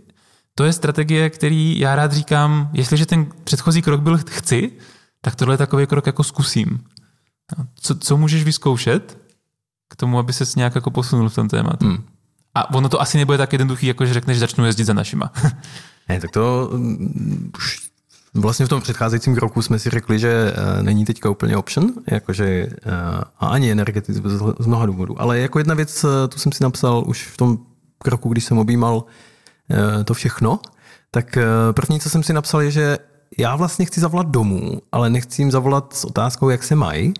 To 0.55 0.63
je 0.63 0.73
strategie, 0.73 1.29
který 1.29 1.79
já 1.79 1.95
rád 1.95 2.13
říkám, 2.13 2.69
jestliže 2.73 3.05
ten 3.05 3.27
předchozí 3.43 3.81
krok 3.81 4.01
byl 4.01 4.17
chci, 4.17 4.71
tak 5.21 5.35
tohle 5.35 5.53
je 5.53 5.57
takový 5.57 5.87
krok 5.87 6.05
jako 6.05 6.23
zkusím. 6.23 6.83
Co, 7.75 7.95
co 7.95 8.17
můžeš 8.17 8.43
vyzkoušet 8.43 9.17
k 9.89 9.95
tomu, 9.95 10.19
aby 10.19 10.33
ses 10.33 10.55
nějak 10.55 10.75
jako 10.75 10.91
posunul 10.91 11.29
v 11.29 11.35
tom 11.35 11.47
tématu? 11.47 11.85
Hmm. 11.85 12.03
A 12.55 12.73
ono 12.73 12.89
to 12.89 13.01
asi 13.01 13.17
nebude 13.17 13.37
tak 13.37 13.53
jednoduchý, 13.53 13.87
jako 13.87 14.05
že 14.05 14.13
řekneš, 14.13 14.39
začnu 14.39 14.65
jezdit 14.65 14.83
za 14.83 14.93
našima. 14.93 15.31
Ne, 16.09 16.19
tak 16.19 16.31
to 16.31 16.69
mm, 16.73 17.51
už 17.57 17.79
vlastně 18.33 18.65
v 18.65 18.69
tom 18.69 18.81
předcházejícím 18.81 19.35
kroku 19.35 19.61
jsme 19.61 19.79
si 19.79 19.89
řekli, 19.89 20.19
že 20.19 20.53
eh, 20.55 20.83
není 20.83 21.05
teďka 21.05 21.29
úplně 21.29 21.57
option, 21.57 21.93
jakože 22.07 22.45
eh, 22.45 22.91
a 23.39 23.47
ani 23.47 23.71
energeticky 23.71 24.21
z- 24.59 24.65
mnoha 24.65 24.85
důvodů. 24.85 25.21
Ale 25.21 25.39
jako 25.39 25.59
jedna 25.59 25.75
věc, 25.75 26.03
eh, 26.03 26.27
tu 26.27 26.39
jsem 26.39 26.51
si 26.51 26.63
napsal 26.63 27.03
už 27.07 27.27
v 27.27 27.37
tom 27.37 27.57
kroku, 27.97 28.29
když 28.29 28.43
jsem 28.43 28.57
objímal 28.57 29.03
to 30.05 30.13
všechno, 30.13 30.59
tak 31.11 31.37
první, 31.71 31.99
co 31.99 32.09
jsem 32.09 32.23
si 32.23 32.33
napsal, 32.33 32.61
je, 32.61 32.71
že 32.71 32.97
já 33.37 33.55
vlastně 33.55 33.85
chci 33.85 33.99
zavolat 33.99 34.27
domů, 34.27 34.81
ale 34.91 35.09
nechci 35.09 35.41
jim 35.41 35.51
zavolat 35.51 35.93
s 35.93 36.05
otázkou, 36.05 36.49
jak 36.49 36.63
se 36.63 36.75
mají, 36.75 37.13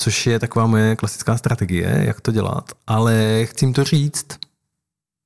což 0.00 0.26
je 0.26 0.38
taková 0.38 0.66
moje 0.66 0.96
klasická 0.96 1.36
strategie, 1.36 2.02
jak 2.06 2.20
to 2.20 2.32
dělat, 2.32 2.72
ale 2.86 3.40
chci 3.44 3.64
jim 3.64 3.72
to 3.72 3.84
říct, 3.84 4.26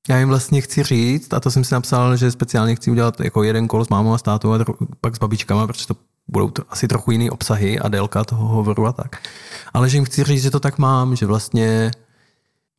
já 0.08 0.18
jim 0.18 0.28
vlastně 0.28 0.60
chci 0.60 0.82
říct, 0.82 1.34
a 1.34 1.40
to 1.40 1.50
jsem 1.50 1.64
si 1.64 1.74
napsal, 1.74 2.16
že 2.16 2.30
speciálně 2.30 2.76
chci 2.76 2.90
udělat 2.90 3.20
jako 3.20 3.42
jeden 3.42 3.68
kol 3.68 3.84
s 3.84 3.88
mámou 3.88 4.14
a 4.14 4.18
s 4.18 4.22
tátou 4.22 4.52
a 4.52 4.64
pak 5.00 5.16
s 5.16 5.18
babičkama, 5.18 5.66
protože 5.66 5.86
to 5.86 5.96
budou 6.28 6.50
to 6.50 6.62
asi 6.70 6.88
trochu 6.88 7.10
jiný 7.10 7.30
obsahy 7.30 7.78
a 7.78 7.88
délka 7.88 8.24
toho 8.24 8.48
hovoru 8.48 8.86
a 8.86 8.92
tak. 8.92 9.22
Ale 9.74 9.88
že 9.88 9.96
jim 9.96 10.04
chci 10.04 10.24
říct, 10.24 10.42
že 10.42 10.50
to 10.50 10.60
tak 10.60 10.78
mám, 10.78 11.16
že 11.16 11.26
vlastně, 11.26 11.90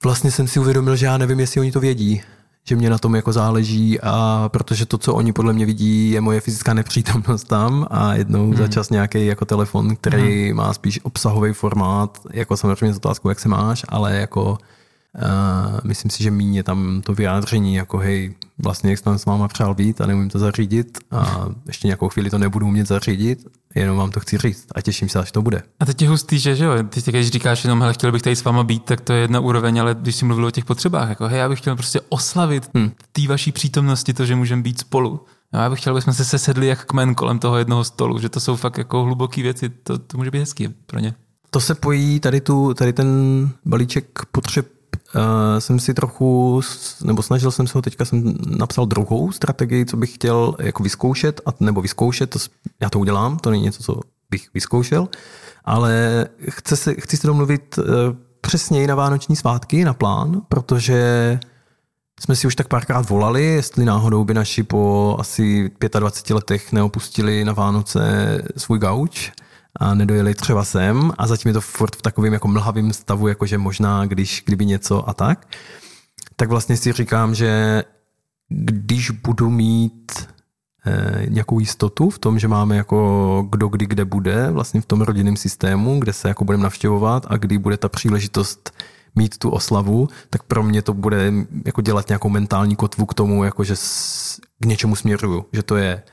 vlastně 0.04 0.32
jsem 0.32 0.48
si 0.48 0.60
uvědomil, 0.60 0.96
že 0.96 1.06
já 1.06 1.18
nevím, 1.18 1.40
jestli 1.40 1.62
oni 1.62 1.72
to 1.72 1.80
vědí, 1.80 2.22
že 2.68 2.76
mě 2.76 2.90
na 2.90 2.98
tom 2.98 3.16
jako 3.16 3.34
záleží 3.34 4.00
a 4.02 4.50
protože 4.54 4.86
to, 4.86 4.98
co 4.98 5.14
oni 5.14 5.34
podle 5.34 5.54
mě 5.54 5.66
vidí, 5.66 6.12
je 6.12 6.22
moje 6.22 6.42
fyzická 6.42 6.74
nepřítomnost 6.74 7.44
tam 7.44 7.88
a 7.92 8.16
jednou 8.16 8.46
hmm. 8.46 8.58
za 8.58 8.68
čas 8.68 8.90
nějaký 8.90 9.26
jako 9.26 9.46
telefon, 9.46 9.96
který 9.96 10.48
hmm. 10.48 10.58
má 10.58 10.74
spíš 10.74 11.00
obsahový 11.04 11.54
formát, 11.54 12.20
jako 12.34 12.58
samozřejmě 12.58 12.94
s 12.94 12.98
otázkou, 12.98 13.30
jak 13.30 13.40
se 13.40 13.50
máš, 13.50 13.86
ale 13.90 14.16
jako 14.16 14.58
Uh, 15.16 15.80
myslím 15.84 16.12
si, 16.12 16.24
že 16.24 16.32
míně 16.32 16.64
tam 16.64 17.02
to 17.06 17.14
vyjádření, 17.14 17.76
jako 17.76 17.98
hej, 17.98 18.36
vlastně 18.58 18.90
jak 18.90 19.00
jsem 19.00 19.18
s 19.18 19.26
váma 19.26 19.48
přál 19.48 19.76
být 19.76 20.02
a 20.02 20.06
neumím 20.06 20.30
to 20.30 20.40
zařídit 20.40 20.98
a 21.12 21.46
ještě 21.68 21.88
nějakou 21.88 22.10
chvíli 22.10 22.30
to 22.30 22.38
nebudu 22.38 22.68
umět 22.68 22.88
zařídit, 22.88 23.46
jenom 23.76 23.98
vám 23.98 24.12
to 24.12 24.20
chci 24.20 24.38
říct 24.38 24.68
a 24.76 24.82
těším 24.82 25.10
se, 25.10 25.20
až 25.20 25.32
to 25.32 25.42
bude. 25.42 25.64
A 25.80 25.86
teď 25.86 26.02
je 26.02 26.10
hustý, 26.10 26.40
že, 26.40 26.56
že 26.56 26.66
jo, 26.66 26.74
ty 26.90 27.12
když 27.12 27.30
říkáš 27.30 27.64
jenom, 27.64 27.82
hele, 27.82 27.94
chtěl 27.94 28.12
bych 28.12 28.22
tady 28.22 28.36
s 28.36 28.44
váma 28.44 28.64
být, 28.64 28.84
tak 28.84 29.02
to 29.02 29.14
je 29.14 29.20
jedna 29.20 29.40
úroveň, 29.40 29.82
ale 29.82 29.96
když 30.02 30.16
jsi 30.16 30.26
mluvil 30.26 30.46
o 30.46 30.52
těch 30.52 30.66
potřebách, 30.66 31.10
jako 31.10 31.28
hej, 31.28 31.40
já 31.40 31.50
bych 31.50 31.60
chtěl 31.60 31.76
prostě 31.76 32.02
oslavit 32.10 32.70
Hmm. 32.76 32.92
té 33.12 33.28
vaší 33.28 33.52
přítomnosti 33.52 34.14
to, 34.14 34.26
že 34.26 34.36
můžeme 34.36 34.62
být 34.62 34.80
spolu. 34.80 35.26
Jo, 35.54 35.60
já 35.60 35.70
bych 35.70 35.80
chtěl, 35.80 35.94
aby 35.94 36.02
jsme 36.02 36.14
se 36.14 36.26
sesedli 36.26 36.68
jak 36.68 36.86
kmen 36.86 37.16
kolem 37.16 37.40
toho 37.40 37.58
jednoho 37.58 37.84
stolu, 37.84 38.20
že 38.20 38.30
to 38.30 38.40
jsou 38.40 38.56
fakt 38.56 38.78
jako 38.78 39.04
hluboké 39.04 39.42
věci, 39.42 39.70
to, 39.70 39.98
to 39.98 40.18
může 40.18 40.32
být 40.32 40.40
hezký 40.40 40.68
pro 40.86 41.00
ně. 41.00 41.14
To 41.50 41.60
se 41.60 41.76
pojí 41.76 42.20
tady, 42.20 42.42
tu, 42.42 42.74
tady 42.74 42.94
ten 42.94 43.10
balíček 43.66 44.22
potřeb 44.32 44.75
uh, 45.16 45.22
jsem 45.60 45.80
si 45.80 45.94
trochu, 45.94 46.62
nebo 47.04 47.24
snažil 47.24 47.52
jsem 47.52 47.68
se 47.68 47.78
ho, 47.78 47.82
teďka 47.82 48.06
jsem 48.06 48.38
napsal 48.58 48.86
druhou 48.86 49.32
strategii, 49.32 49.86
co 49.86 49.98
bych 49.98 50.14
chtěl 50.14 50.56
jako 50.60 50.84
vyzkoušet, 50.84 51.42
a, 51.46 51.50
nebo 51.60 51.82
vyzkoušet, 51.82 52.30
to, 52.30 52.40
já 52.82 52.90
to 52.90 53.00
udělám, 53.00 53.38
to 53.38 53.50
není 53.50 53.64
něco, 53.64 53.84
co 53.84 54.00
bych 54.30 54.50
vyzkoušel, 54.54 55.08
ale 55.66 56.26
chci 56.50 56.78
se, 56.78 56.94
chci 56.94 57.18
se 57.18 57.28
domluvit 57.28 57.78
uh, 57.78 57.86
přesněji 58.42 58.88
na 58.88 58.96
vánoční 58.96 59.36
svátky, 59.36 59.86
na 59.86 59.94
plán, 59.94 60.42
protože 60.50 61.40
jsme 62.20 62.36
si 62.36 62.48
už 62.48 62.56
tak 62.56 62.68
párkrát 62.68 63.10
volali, 63.10 63.46
jestli 63.46 63.86
náhodou 63.86 64.24
by 64.24 64.34
naši 64.34 64.64
po 64.64 65.16
asi 65.20 65.72
25 66.00 66.36
letech 66.36 66.72
neopustili 66.72 67.46
na 67.46 67.54
Vánoce 67.54 68.02
svůj 68.58 68.80
gauč 68.80 69.32
a 69.76 69.94
nedojeli 69.94 70.36
třeba 70.36 70.66
sem 70.66 71.12
a 71.18 71.28
zatím 71.28 71.50
je 71.50 71.54
to 71.54 71.62
furt 71.62 71.96
v 71.96 72.02
takovém 72.02 72.34
jako 72.34 72.48
mlhavém 72.48 72.94
stavu, 72.94 73.28
jakože 73.28 73.58
možná, 73.58 74.06
když, 74.06 74.44
kdyby 74.46 74.66
něco 74.66 75.10
a 75.10 75.14
tak. 75.14 75.48
Tak 76.36 76.50
vlastně 76.50 76.78
si 76.78 76.92
říkám, 76.92 77.36
že 77.36 77.84
když 78.50 79.12
budu 79.12 79.50
mít 79.50 80.28
eh, 80.86 81.26
nějakou 81.30 81.60
jistotu 81.60 82.10
v 82.10 82.20
tom, 82.20 82.40
že 82.40 82.48
máme 82.48 82.78
jako 82.78 83.48
kdo 83.50 83.68
kdy 83.68 83.86
kde 83.86 84.06
bude 84.06 84.52
vlastně 84.52 84.82
v 84.82 84.86
tom 84.86 85.02
rodinném 85.02 85.38
systému, 85.38 86.00
kde 86.00 86.14
se 86.14 86.28
jako 86.28 86.46
budeme 86.46 86.64
navštěvovat 86.64 87.26
a 87.30 87.38
kdy 87.38 87.58
bude 87.58 87.78
ta 87.78 87.90
příležitost 87.90 88.72
mít 89.16 89.38
tu 89.38 89.50
oslavu, 89.50 90.10
tak 90.30 90.44
pro 90.44 90.64
mě 90.64 90.82
to 90.82 90.94
bude 90.94 91.34
jako 91.66 91.82
dělat 91.82 92.10
nějakou 92.10 92.30
mentální 92.30 92.76
kotvu 92.76 93.06
k 93.06 93.14
tomu, 93.14 93.44
jako 93.44 93.64
že 93.64 93.76
s, 93.76 94.40
k 94.60 94.66
něčemu 94.66 94.96
směruju, 94.96 95.46
že 95.54 95.64
to 95.64 95.76
je 95.76 96.04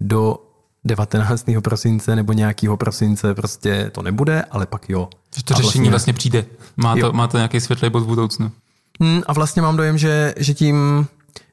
do 0.00 0.47
19. 0.88 1.44
prosince 1.62 2.16
nebo 2.16 2.32
nějakého 2.32 2.76
prosince 2.76 3.34
prostě 3.34 3.90
to 3.94 4.02
nebude, 4.02 4.42
ale 4.50 4.66
pak 4.66 4.90
jo. 4.90 5.08
Že 5.36 5.44
to 5.44 5.54
A 5.54 5.56
řešení 5.56 5.88
vlastně 5.88 6.12
přijde. 6.12 6.44
Má 6.76 6.96
Jo. 6.96 7.06
to, 7.06 7.12
má 7.12 7.26
to 7.26 7.36
nějaký 7.36 7.60
světlý 7.60 7.90
bod 7.90 8.00
v 8.00 8.06
budoucnu. 8.06 8.50
Hmm, 9.00 9.22
a 9.26 9.32
vlastně 9.32 9.62
mám 9.62 9.76
dojem, 9.76 9.98
že, 9.98 10.34
že 10.36 10.54
tím 10.54 11.06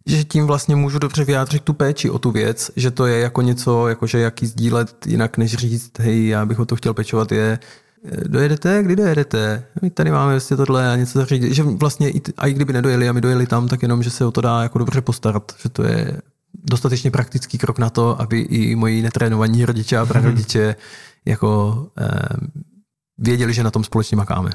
že 0.07 0.23
tím 0.23 0.47
vlastně 0.47 0.75
můžu 0.75 0.99
dobře 0.99 1.25
vyjádřit 1.25 1.63
tu 1.63 1.73
péči 1.73 2.09
o 2.09 2.19
tu 2.19 2.31
věc, 2.31 2.71
že 2.75 2.91
to 2.91 3.05
je 3.05 3.19
jako 3.19 3.41
něco, 3.41 3.87
jakože 3.87 4.19
jaký 4.19 4.45
sdílet 4.45 5.07
jinak 5.07 5.37
než 5.37 5.55
říct, 5.55 5.99
hej, 5.99 6.27
já 6.27 6.45
bych 6.45 6.59
o 6.59 6.65
to 6.65 6.75
chtěl 6.75 6.93
pečovat, 6.93 7.31
je 7.31 7.59
eh, 8.05 8.27
dojedete, 8.27 8.83
kdy 8.83 8.95
dojedete? 8.95 9.63
My 9.81 9.89
tady 9.89 10.11
máme 10.11 10.31
vlastně 10.31 10.57
tohle 10.57 10.93
a 10.93 10.95
něco 10.95 11.19
zařídit. 11.19 11.53
Že 11.53 11.63
vlastně 11.63 12.09
i, 12.09 12.21
a 12.37 12.47
i 12.47 12.53
kdyby 12.53 12.73
nedojeli 12.73 13.09
a 13.09 13.13
my 13.13 13.21
dojeli 13.21 13.47
tam, 13.47 13.67
tak 13.67 13.81
jenom, 13.81 14.03
že 14.03 14.09
se 14.09 14.25
o 14.25 14.31
to 14.31 14.41
dá 14.41 14.63
jako 14.63 14.77
dobře 14.77 15.01
postarat, 15.01 15.55
že 15.63 15.69
to 15.69 15.83
je 15.83 16.21
dostatečně 16.63 17.11
praktický 17.11 17.57
krok 17.57 17.79
na 17.79 17.89
to, 17.89 18.21
aby 18.21 18.39
i 18.39 18.75
moji 18.75 19.01
netrénovaní 19.01 19.65
rodiče 19.65 19.97
a 19.97 20.05
prarodiče 20.05 20.75
jako 21.25 21.87
eh, 21.97 22.09
věděli, 23.17 23.53
že 23.53 23.63
na 23.63 23.71
tom 23.71 23.83
společně 23.83 24.17
makáme. 24.17 24.49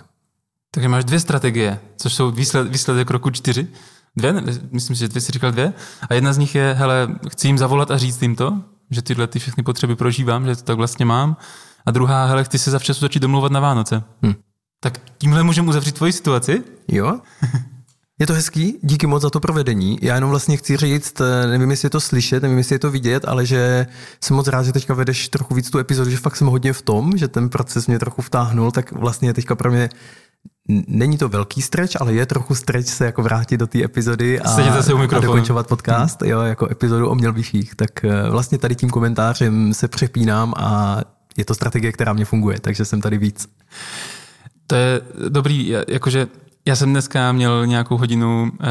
Takže 0.71 0.89
máš 0.89 1.05
dvě 1.05 1.21
strategie, 1.21 1.81
což 1.97 2.15
jsou 2.15 2.31
výsled, 2.31 2.69
výsledek 2.69 3.11
roku 3.11 3.31
čtyři. 3.31 3.69
Dvě, 4.17 4.35
myslím 4.71 4.97
si, 4.97 5.01
že 5.01 5.09
dvě 5.09 5.21
jsi 5.21 5.33
říkal 5.33 5.53
dvě. 5.53 5.73
A 6.11 6.15
jedna 6.15 6.33
z 6.33 6.39
nich 6.39 6.55
je, 6.55 6.75
hele, 6.79 7.09
chci 7.29 7.47
jim 7.47 7.59
zavolat 7.59 7.91
a 7.91 7.99
říct 7.99 8.23
jim 8.23 8.37
to, 8.37 8.63
že 8.91 9.03
tyhle 9.03 9.27
ty 9.27 9.39
všechny 9.39 9.63
potřeby 9.63 9.97
prožívám, 9.97 10.47
že 10.47 10.57
to 10.57 10.63
tak 10.63 10.77
vlastně 10.77 11.05
mám. 11.05 11.37
A 11.87 11.91
druhá, 11.91 12.27
hele, 12.27 12.45
chci 12.45 12.59
se 12.59 12.71
zavčasu 12.71 13.01
začít 13.01 13.21
domlouvat 13.21 13.53
na 13.53 13.61
Vánoce. 13.61 14.03
Hm. 14.27 14.35
Tak 14.81 15.01
tímhle 15.19 15.43
můžeme 15.43 15.69
uzavřít 15.69 15.95
tvoji 15.95 16.13
situaci. 16.13 16.63
Jo? 16.89 17.21
Je 18.21 18.27
to 18.27 18.33
hezký, 18.33 18.79
díky 18.83 19.07
moc 19.07 19.23
za 19.23 19.31
to 19.31 19.41
provedení. 19.41 19.99
Já 20.03 20.15
jenom 20.15 20.31
vlastně 20.31 20.57
chci 20.57 20.77
říct, 20.77 21.21
eh, 21.21 21.47
nevím, 21.47 21.71
jestli 21.71 21.87
je 21.87 21.91
to 21.91 22.01
slyšet, 22.01 22.43
nevím, 22.43 22.59
jestli 22.59 22.75
je 22.75 22.79
to 22.79 22.91
vidět, 22.91 23.25
ale 23.25 23.47
že 23.47 23.87
jsem 24.21 24.37
moc 24.37 24.49
rád, 24.49 24.63
že 24.63 24.73
teďka 24.73 24.95
vedeš 24.95 25.29
trochu 25.29 25.55
víc 25.55 25.71
tu 25.71 25.79
epizodu, 25.79 26.11
že 26.11 26.17
fakt 26.17 26.37
jsem 26.37 26.47
hodně 26.47 26.73
v 26.73 26.83
tom, 26.83 27.17
že 27.17 27.29
ten 27.29 27.49
proces 27.49 27.87
mě 27.87 27.99
trochu 27.99 28.23
vtáhnul, 28.23 28.71
tak 28.71 28.93
vlastně 28.93 29.35
teďka 29.35 29.55
pro 29.55 29.71
mě 29.71 29.89
není 30.89 31.19
to 31.19 31.29
velký 31.29 31.63
stretch, 31.63 32.01
ale 32.01 32.13
je 32.13 32.27
trochu 32.27 32.55
stretch 32.55 32.89
se 32.89 33.05
jako 33.05 33.23
vrátit 33.23 33.57
do 33.57 33.67
té 33.67 33.85
epizody 33.85 34.41
a, 34.41 34.49
zase 34.49 34.95
u 34.95 34.99
a 34.99 35.21
dokončovat 35.21 35.67
podcast, 35.67 36.23
jo, 36.23 36.41
jako 36.41 36.71
epizodu 36.71 37.09
o 37.09 37.15
měl 37.15 37.33
bych 37.33 37.55
jich. 37.55 37.75
Tak 37.75 38.05
eh, 38.05 38.31
vlastně 38.31 38.59
tady 38.59 38.75
tím 38.75 38.91
komentářem 38.91 39.75
se 39.75 39.89
přepínám 39.89 40.55
a 40.57 41.01
je 41.37 41.45
to 41.45 41.55
strategie, 41.55 41.93
která 41.93 42.13
mě 42.13 42.25
funguje, 42.25 42.61
takže 42.61 42.85
jsem 42.85 43.01
tady 43.01 43.19
víc. 43.19 43.49
To 44.67 44.75
je 44.75 45.01
dobrý, 45.29 45.75
jakože 45.89 46.29
já 46.67 46.77
jsem 46.77 46.91
dneska 46.91 47.33
měl 47.33 47.67
nějakou 47.67 47.97
hodinu 47.99 48.53
eh, 48.61 48.67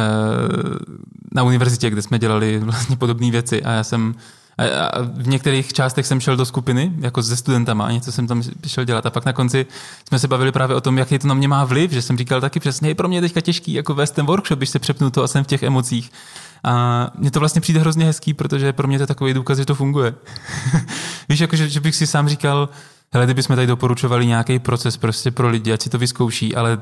na 1.32 1.44
univerzitě, 1.44 1.90
kde 1.90 2.02
jsme 2.02 2.20
dělali 2.20 2.60
vlastně 2.60 2.96
podobné 2.96 3.32
věci 3.32 3.64
a 3.64 3.72
já 3.72 3.84
jsem 3.84 4.16
a- 4.58 4.86
a 4.86 5.02
v 5.02 5.28
některých 5.28 5.74
částech 5.74 6.06
jsem 6.06 6.20
šel 6.20 6.38
do 6.38 6.46
skupiny, 6.46 6.94
jako 7.00 7.24
se 7.24 7.36
studentama 7.36 7.86
a 7.86 7.92
něco 7.92 8.12
jsem 8.12 8.28
tam 8.28 8.44
šel 8.68 8.84
dělat 8.84 9.06
a 9.06 9.10
pak 9.10 9.26
na 9.26 9.34
konci 9.34 9.66
jsme 10.08 10.20
se 10.20 10.28
bavili 10.28 10.52
právě 10.52 10.76
o 10.76 10.82
tom, 10.82 10.98
jaký 10.98 11.20
to 11.20 11.28
na 11.28 11.34
mě 11.34 11.48
má 11.48 11.66
vliv, 11.66 11.92
že 11.92 12.02
jsem 12.02 12.18
říkal 12.18 12.42
taky 12.42 12.60
přesně, 12.60 12.90
je 12.90 12.96
pro 12.96 13.08
mě 13.08 13.22
teďka 13.22 13.42
těžký 13.42 13.74
jako 13.74 13.94
vést 13.94 14.12
ten 14.12 14.26
workshop, 14.26 14.60
když 14.60 14.70
se 14.70 14.80
přepnu 14.80 15.10
to 15.10 15.24
a 15.24 15.28
jsem 15.28 15.44
v 15.44 15.48
těch 15.48 15.64
emocích. 15.64 16.12
A 16.64 17.08
mně 17.18 17.32
to 17.32 17.40
vlastně 17.40 17.62
přijde 17.62 17.80
hrozně 17.80 18.06
hezký, 18.06 18.34
protože 18.34 18.74
pro 18.74 18.88
mě 18.88 18.98
to 18.98 19.04
je 19.04 19.08
takový 19.08 19.34
důkaz, 19.34 19.58
že 19.58 19.66
to 19.66 19.76
funguje. 19.76 20.14
Víš, 21.30 21.40
jako, 21.40 21.56
že, 21.56 21.70
že 21.70 21.80
bych 21.80 21.96
si 21.96 22.08
sám 22.08 22.30
říkal, 22.30 22.70
hele, 23.14 23.26
kdybychom 23.26 23.56
tady 23.56 23.68
doporučovali 23.68 24.26
nějaký 24.26 24.60
proces 24.60 24.98
prostě 24.98 25.32
pro 25.32 25.50
lidi, 25.50 25.74
ať 25.74 25.82
si 25.82 25.90
to 25.90 25.98
vyzkouší, 25.98 26.56
ale 26.56 26.80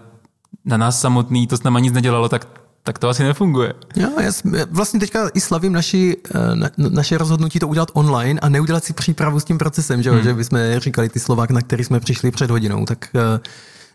na 0.66 0.78
nás 0.78 1.02
samotný 1.02 1.48
to 1.48 1.58
s 1.58 1.64
náma 1.64 1.80
nic 1.80 1.94
nedělalo, 1.94 2.30
tak, 2.30 2.48
tak 2.84 3.00
to 3.00 3.10
asi 3.10 3.24
nefunguje. 3.24 3.74
Jo, 3.96 4.10
já 4.18 4.32
já 4.58 4.66
vlastně 4.72 5.00
teďka 5.00 5.30
i 5.34 5.42
slavím 5.42 5.74
naši, 5.74 6.18
eh, 6.36 6.56
na, 6.56 6.70
naše 6.78 7.18
rozhodnutí 7.18 7.60
to 7.60 7.68
udělat 7.68 7.92
online 7.94 8.40
a 8.40 8.50
neudělat 8.50 8.84
si 8.84 8.94
přípravu 8.94 9.40
s 9.40 9.46
tím 9.46 9.58
procesem, 9.58 10.04
že, 10.04 10.12
hmm. 10.12 10.24
že 10.24 10.34
bychom 10.34 10.60
říkali 10.78 11.10
ty 11.10 11.20
slova, 11.20 11.46
na 11.50 11.62
který 11.62 11.84
jsme 11.84 12.00
přišli 12.00 12.32
před 12.32 12.52
hodinou, 12.52 12.86
tak 12.86 13.10
eh, 13.16 13.40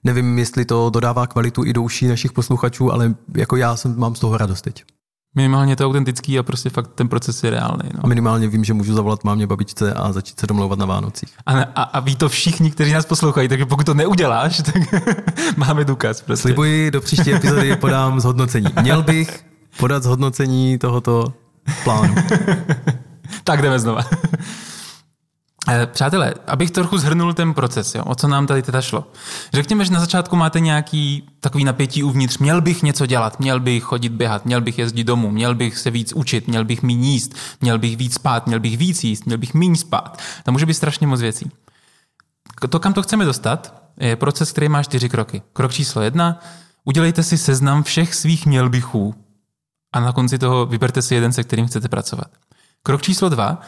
nevím, 0.04 0.38
jestli 0.38 0.64
to 0.64 0.90
dodává 0.90 1.26
kvalitu 1.26 1.64
i 1.64 1.72
do 1.72 1.82
uší 1.82 2.08
našich 2.08 2.32
posluchačů, 2.32 2.92
ale 2.92 3.14
jako 3.36 3.56
já 3.56 3.76
jsem, 3.76 3.98
mám 3.98 4.14
z 4.14 4.20
toho 4.20 4.36
radost 4.36 4.62
teď. 4.62 4.84
Minimálně 5.34 5.76
to 5.76 5.82
je 5.82 5.86
autentický 5.86 6.38
a 6.38 6.42
prostě 6.42 6.70
fakt 6.70 6.90
ten 6.94 7.08
proces 7.08 7.44
je 7.44 7.50
reálný. 7.50 7.90
No. 7.94 8.00
A 8.04 8.06
minimálně 8.06 8.48
vím, 8.48 8.64
že 8.64 8.74
můžu 8.74 8.94
zavolat 8.94 9.24
mámě, 9.24 9.46
babičce 9.46 9.94
a 9.94 10.12
začít 10.12 10.40
se 10.40 10.46
domlouvat 10.46 10.78
na 10.78 10.86
Vánocích. 10.86 11.28
A, 11.46 11.60
a, 11.60 11.82
a 11.82 12.00
ví 12.00 12.16
to 12.16 12.28
všichni, 12.28 12.70
kteří 12.70 12.92
nás 12.92 13.06
poslouchají, 13.06 13.48
takže 13.48 13.66
pokud 13.66 13.86
to 13.86 13.94
neuděláš, 13.94 14.62
tak 14.62 15.04
máme 15.56 15.84
důkaz. 15.84 16.20
Prostě. 16.20 16.42
Slibuji, 16.42 16.90
do 16.90 17.00
příští 17.00 17.34
epizody 17.34 17.76
podám 17.76 18.20
zhodnocení. 18.20 18.66
Měl 18.80 19.02
bych 19.02 19.44
podat 19.78 20.02
zhodnocení 20.02 20.78
tohoto 20.78 21.32
plánu. 21.84 22.14
Tak 23.44 23.62
jdeme 23.62 23.78
znova. 23.78 24.02
Eh, 25.68 25.86
Přátelé, 25.86 26.34
abych 26.46 26.70
trochu 26.70 26.98
zhrnul 26.98 27.34
ten 27.34 27.54
proces, 27.54 27.94
jo, 27.94 28.04
o 28.04 28.14
co 28.14 28.28
nám 28.28 28.46
tady 28.46 28.62
teda 28.62 28.80
šlo. 28.80 29.12
Řekněme, 29.54 29.84
že 29.84 29.92
na 29.92 30.00
začátku 30.00 30.36
máte 30.36 30.60
nějaký 30.60 31.28
takový 31.40 31.64
napětí 31.64 32.02
uvnitř, 32.02 32.38
měl 32.38 32.60
bych 32.60 32.82
něco 32.82 33.06
dělat, 33.06 33.40
měl 33.40 33.60
bych 33.60 33.82
chodit 33.82 34.08
běhat, 34.08 34.44
měl 34.44 34.60
bych 34.60 34.78
jezdit 34.78 35.04
domů, 35.04 35.30
měl 35.30 35.54
bych 35.54 35.78
se 35.78 35.90
víc 35.90 36.12
učit, 36.12 36.48
měl 36.48 36.64
bych 36.64 36.82
méně 36.82 37.12
jíst, 37.12 37.34
měl 37.60 37.78
bych 37.78 37.96
víc 37.96 38.14
spát, 38.14 38.46
měl 38.46 38.60
bych 38.60 38.78
víc 38.78 39.04
jíst, 39.04 39.26
měl 39.26 39.38
bych 39.38 39.54
méně 39.54 39.76
spát. 39.76 40.18
Tam 40.44 40.52
může 40.52 40.66
být 40.66 40.74
strašně 40.74 41.06
moc 41.06 41.20
věcí. 41.20 41.50
To, 42.68 42.80
kam 42.80 42.92
to 42.92 43.02
chceme 43.02 43.24
dostat, 43.24 43.82
je 44.00 44.16
proces, 44.16 44.52
který 44.52 44.68
má 44.68 44.82
čtyři 44.82 45.08
kroky. 45.08 45.42
Krok 45.52 45.72
číslo 45.72 46.02
jedna, 46.02 46.40
udělejte 46.84 47.22
si 47.22 47.38
seznam 47.38 47.82
všech 47.82 48.14
svých 48.14 48.46
měl 48.46 48.68
bychů 48.68 49.14
a 49.92 50.00
na 50.00 50.12
konci 50.12 50.38
toho 50.38 50.66
vyberte 50.66 51.02
si 51.02 51.14
jeden, 51.14 51.32
se 51.32 51.44
kterým 51.44 51.66
chcete 51.66 51.88
pracovat. 51.88 52.26
Krok 52.82 53.02
číslo 53.02 53.28
dva, 53.28 53.60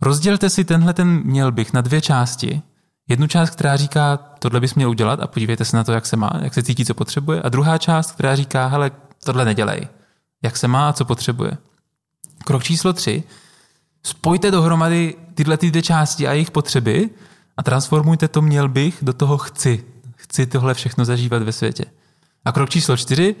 rozdělte 0.00 0.50
si 0.50 0.64
tenhle 0.64 0.94
ten 0.94 1.22
měl 1.24 1.52
bych 1.52 1.72
na 1.72 1.80
dvě 1.80 2.00
části. 2.00 2.62
Jednu 3.08 3.26
část, 3.26 3.50
která 3.50 3.76
říká, 3.76 4.16
tohle 4.16 4.60
bys 4.60 4.74
měl 4.74 4.90
udělat 4.90 5.20
a 5.20 5.26
podívejte 5.26 5.64
se 5.64 5.76
na 5.76 5.84
to, 5.84 5.92
jak 5.92 6.06
se 6.06 6.16
má, 6.16 6.30
jak 6.42 6.54
se 6.54 6.62
cítí, 6.62 6.84
co 6.84 6.94
potřebuje. 6.94 7.42
A 7.42 7.48
druhá 7.48 7.78
část, 7.78 8.12
která 8.12 8.36
říká, 8.36 8.66
hele, 8.66 8.90
tohle 9.24 9.44
nedělej. 9.44 9.88
Jak 10.42 10.56
se 10.56 10.68
má 10.68 10.88
a 10.88 10.92
co 10.92 11.04
potřebuje. 11.04 11.58
Krok 12.44 12.62
číslo 12.62 12.92
tři, 12.92 13.22
spojte 14.02 14.50
dohromady 14.50 15.14
tyhle 15.34 15.56
ty 15.56 15.70
dvě 15.70 15.82
části 15.82 16.28
a 16.28 16.32
jejich 16.32 16.50
potřeby 16.50 17.10
a 17.56 17.62
transformujte 17.62 18.28
to 18.28 18.42
měl 18.42 18.68
bych 18.68 18.98
do 19.02 19.12
toho 19.12 19.38
chci. 19.38 19.84
Chci 20.16 20.46
tohle 20.46 20.74
všechno 20.74 21.04
zažívat 21.04 21.42
ve 21.42 21.52
světě. 21.52 21.84
A 22.44 22.52
krok 22.52 22.70
číslo 22.70 22.96
čtyři, 22.96 23.36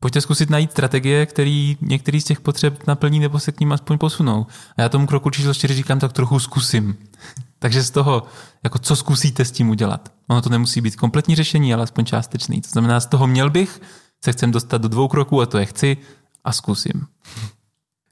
pojďte 0.00 0.20
zkusit 0.20 0.50
najít 0.50 0.70
strategie, 0.70 1.26
který 1.26 1.76
některý 1.80 2.20
z 2.20 2.24
těch 2.24 2.40
potřeb 2.40 2.86
naplní 2.86 3.20
nebo 3.20 3.40
se 3.40 3.52
k 3.52 3.60
ním 3.60 3.72
aspoň 3.72 3.98
posunou. 3.98 4.46
A 4.76 4.82
já 4.82 4.88
tomu 4.88 5.06
kroku 5.06 5.30
číslo 5.30 5.54
čtyři 5.54 5.74
říkám, 5.74 5.98
tak 5.98 6.12
trochu 6.12 6.38
zkusím. 6.40 6.96
Takže 7.58 7.82
z 7.82 7.90
toho, 7.90 8.22
jako 8.64 8.78
co 8.78 8.96
zkusíte 8.96 9.44
s 9.44 9.52
tím 9.52 9.70
udělat. 9.70 10.12
Ono 10.28 10.42
to 10.42 10.50
nemusí 10.50 10.80
být 10.80 10.96
kompletní 10.96 11.34
řešení, 11.34 11.74
ale 11.74 11.82
aspoň 11.82 12.04
částečný. 12.04 12.60
To 12.60 12.68
znamená, 12.70 13.00
z 13.00 13.06
toho 13.06 13.26
měl 13.26 13.50
bych, 13.50 13.80
se 14.24 14.32
chcem 14.32 14.50
dostat 14.50 14.82
do 14.82 14.88
dvou 14.88 15.08
kroků 15.08 15.40
a 15.40 15.46
to 15.46 15.58
je 15.58 15.66
chci 15.66 15.96
a 16.44 16.52
zkusím. 16.52 17.06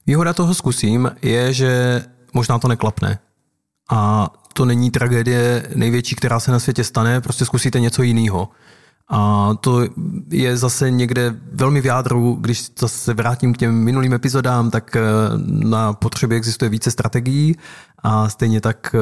Výhoda 0.06 0.32
toho 0.32 0.54
zkusím 0.54 1.10
je, 1.22 1.52
že 1.52 2.02
možná 2.34 2.58
to 2.58 2.68
neklapne. 2.68 3.18
A 3.90 4.30
to 4.52 4.64
není 4.64 4.90
tragédie 4.90 5.68
největší, 5.74 6.14
která 6.14 6.40
se 6.40 6.52
na 6.52 6.58
světě 6.58 6.84
stane, 6.84 7.20
prostě 7.20 7.44
zkusíte 7.44 7.80
něco 7.80 8.02
jiného. 8.02 8.48
A 9.08 9.50
to 9.60 9.80
je 10.30 10.56
zase 10.56 10.90
někde 10.90 11.34
velmi 11.52 11.80
v 11.80 11.84
jádru, 11.84 12.34
když 12.40 12.70
zase 12.78 12.98
se 12.98 13.14
vrátím 13.14 13.54
k 13.54 13.58
těm 13.58 13.74
minulým 13.74 14.14
epizodám, 14.14 14.70
tak 14.70 14.96
eh, 14.96 15.02
na 15.46 15.92
potřebě 15.92 16.36
existuje 16.36 16.68
více 16.68 16.90
strategií 16.90 17.56
a 18.08 18.28
stejně 18.28 18.60
tak 18.60 18.94
eh, 18.94 18.98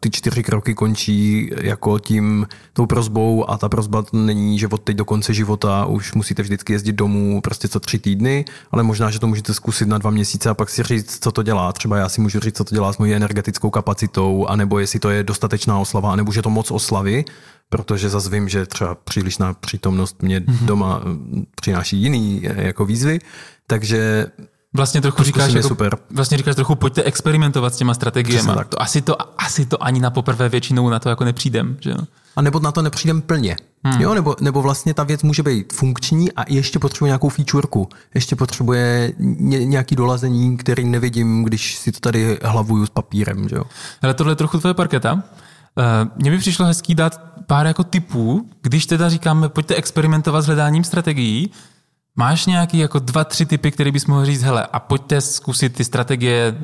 ty 0.00 0.10
čtyři 0.10 0.42
kroky 0.42 0.74
končí 0.74 1.50
jako 1.60 1.98
tím 1.98 2.46
tou 2.72 2.86
prozbou 2.86 3.50
a 3.50 3.58
ta 3.58 3.68
prozba 3.68 4.04
není, 4.12 4.58
že 4.58 4.68
od 4.68 4.82
teď 4.82 4.96
do 4.96 5.04
konce 5.04 5.34
života 5.34 5.86
už 5.86 6.14
musíte 6.14 6.42
vždycky 6.42 6.72
jezdit 6.72 6.92
domů 6.92 7.40
prostě 7.40 7.68
co 7.68 7.80
tři 7.80 7.98
týdny, 7.98 8.44
ale 8.70 8.82
možná, 8.82 9.10
že 9.10 9.18
to 9.18 9.26
můžete 9.26 9.54
zkusit 9.54 9.88
na 9.88 9.98
dva 9.98 10.10
měsíce 10.10 10.50
a 10.50 10.54
pak 10.54 10.70
si 10.70 10.82
říct, 10.82 11.18
co 11.24 11.32
to 11.32 11.42
dělá. 11.42 11.72
Třeba 11.72 11.96
já 11.96 12.08
si 12.08 12.20
můžu 12.20 12.40
říct, 12.40 12.56
co 12.56 12.64
to 12.64 12.74
dělá 12.74 12.92
s 12.92 12.98
mojí 12.98 13.14
energetickou 13.14 13.70
kapacitou, 13.70 14.46
anebo 14.46 14.78
jestli 14.78 14.98
to 14.98 15.10
je 15.10 15.22
dostatečná 15.22 15.78
oslava, 15.78 16.12
anebo 16.12 16.32
že 16.32 16.42
to 16.42 16.50
moc 16.50 16.70
oslavy, 16.70 17.24
protože 17.68 18.08
zase 18.08 18.30
vím, 18.30 18.48
že 18.48 18.66
třeba 18.66 18.94
přílišná 18.94 19.54
přítomnost 19.54 20.22
mě 20.22 20.40
Mhm. 20.46 20.66
doma 20.66 21.00
mm, 21.04 21.44
přináší 21.54 21.96
jiný 22.02 22.42
jako 22.42 22.84
výzvy, 22.84 23.18
takže 23.66 24.26
Vlastně 24.74 25.00
trochu 25.00 25.16
To 25.16 25.24
říkáš, 25.24 25.52
jako, 25.52 25.68
super. 25.68 25.96
vlastně 26.10 26.38
říkáš 26.38 26.54
trochu, 26.54 26.74
pojďte 26.74 27.02
experimentovat 27.02 27.74
s 27.74 27.76
těma 27.76 27.94
strategiemi. 27.94 28.52
To 28.68 28.82
asi, 28.82 29.02
to, 29.02 29.16
asi 29.42 29.66
to 29.66 29.84
ani 29.84 30.00
na 30.00 30.10
poprvé 30.10 30.48
většinou 30.48 30.88
na 30.88 30.98
to 30.98 31.08
jako 31.08 31.24
nepřijdem. 31.24 31.76
Že? 31.80 31.94
A 32.36 32.42
nebo 32.42 32.60
na 32.60 32.72
to 32.72 32.82
nepřijdem 32.82 33.22
plně. 33.22 33.56
Hmm. 33.84 34.00
Jo, 34.00 34.14
nebo, 34.14 34.36
nebo 34.40 34.62
vlastně 34.62 34.94
ta 34.94 35.02
věc 35.04 35.22
může 35.22 35.42
být 35.42 35.72
funkční 35.72 36.32
a 36.32 36.44
ještě 36.48 36.78
potřebuje 36.78 37.08
nějakou 37.08 37.28
featureku. 37.28 37.88
Ještě 38.14 38.36
potřebuje 38.36 39.12
ně, 39.18 39.64
nějaký 39.64 39.96
dolazení, 39.96 40.56
který 40.56 40.84
nevidím, 40.84 41.44
když 41.44 41.76
si 41.76 41.92
to 41.92 42.00
tady 42.00 42.38
hlavuju 42.42 42.86
s 42.86 42.90
papírem. 42.90 43.48
Že 43.48 43.56
jo? 43.56 43.62
Ale 44.02 44.14
tohle 44.14 44.32
je 44.32 44.36
trochu 44.36 44.58
tvoje 44.58 44.74
parketa. 44.74 45.22
Eh, 45.78 46.08
Mně 46.16 46.30
by 46.30 46.38
přišlo 46.38 46.66
hezký 46.66 46.94
dát 46.94 47.20
pár 47.46 47.66
jako 47.66 47.84
typů, 47.84 48.48
když 48.62 48.86
teda 48.86 49.08
říkáme, 49.08 49.48
pojďte 49.48 49.74
experimentovat 49.74 50.42
s 50.44 50.46
hledáním 50.46 50.84
strategií, 50.84 51.50
máš 52.16 52.46
nějaký 52.46 52.78
jako 52.78 52.98
dva, 52.98 53.24
tři 53.24 53.46
typy, 53.46 53.70
který 53.70 53.92
bys 53.92 54.06
mohl 54.06 54.24
říct, 54.24 54.42
hele, 54.42 54.66
a 54.72 54.80
pojďte 54.80 55.20
zkusit 55.20 55.74
ty 55.74 55.84
strategie 55.84 56.54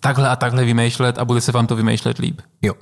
takhle 0.00 0.28
a 0.28 0.36
takhle 0.36 0.64
vymýšlet 0.64 1.18
a 1.18 1.24
bude 1.24 1.40
se 1.40 1.52
vám 1.52 1.66
to 1.66 1.76
vymýšlet 1.76 2.18
líp. 2.18 2.40
Jo. 2.62 2.74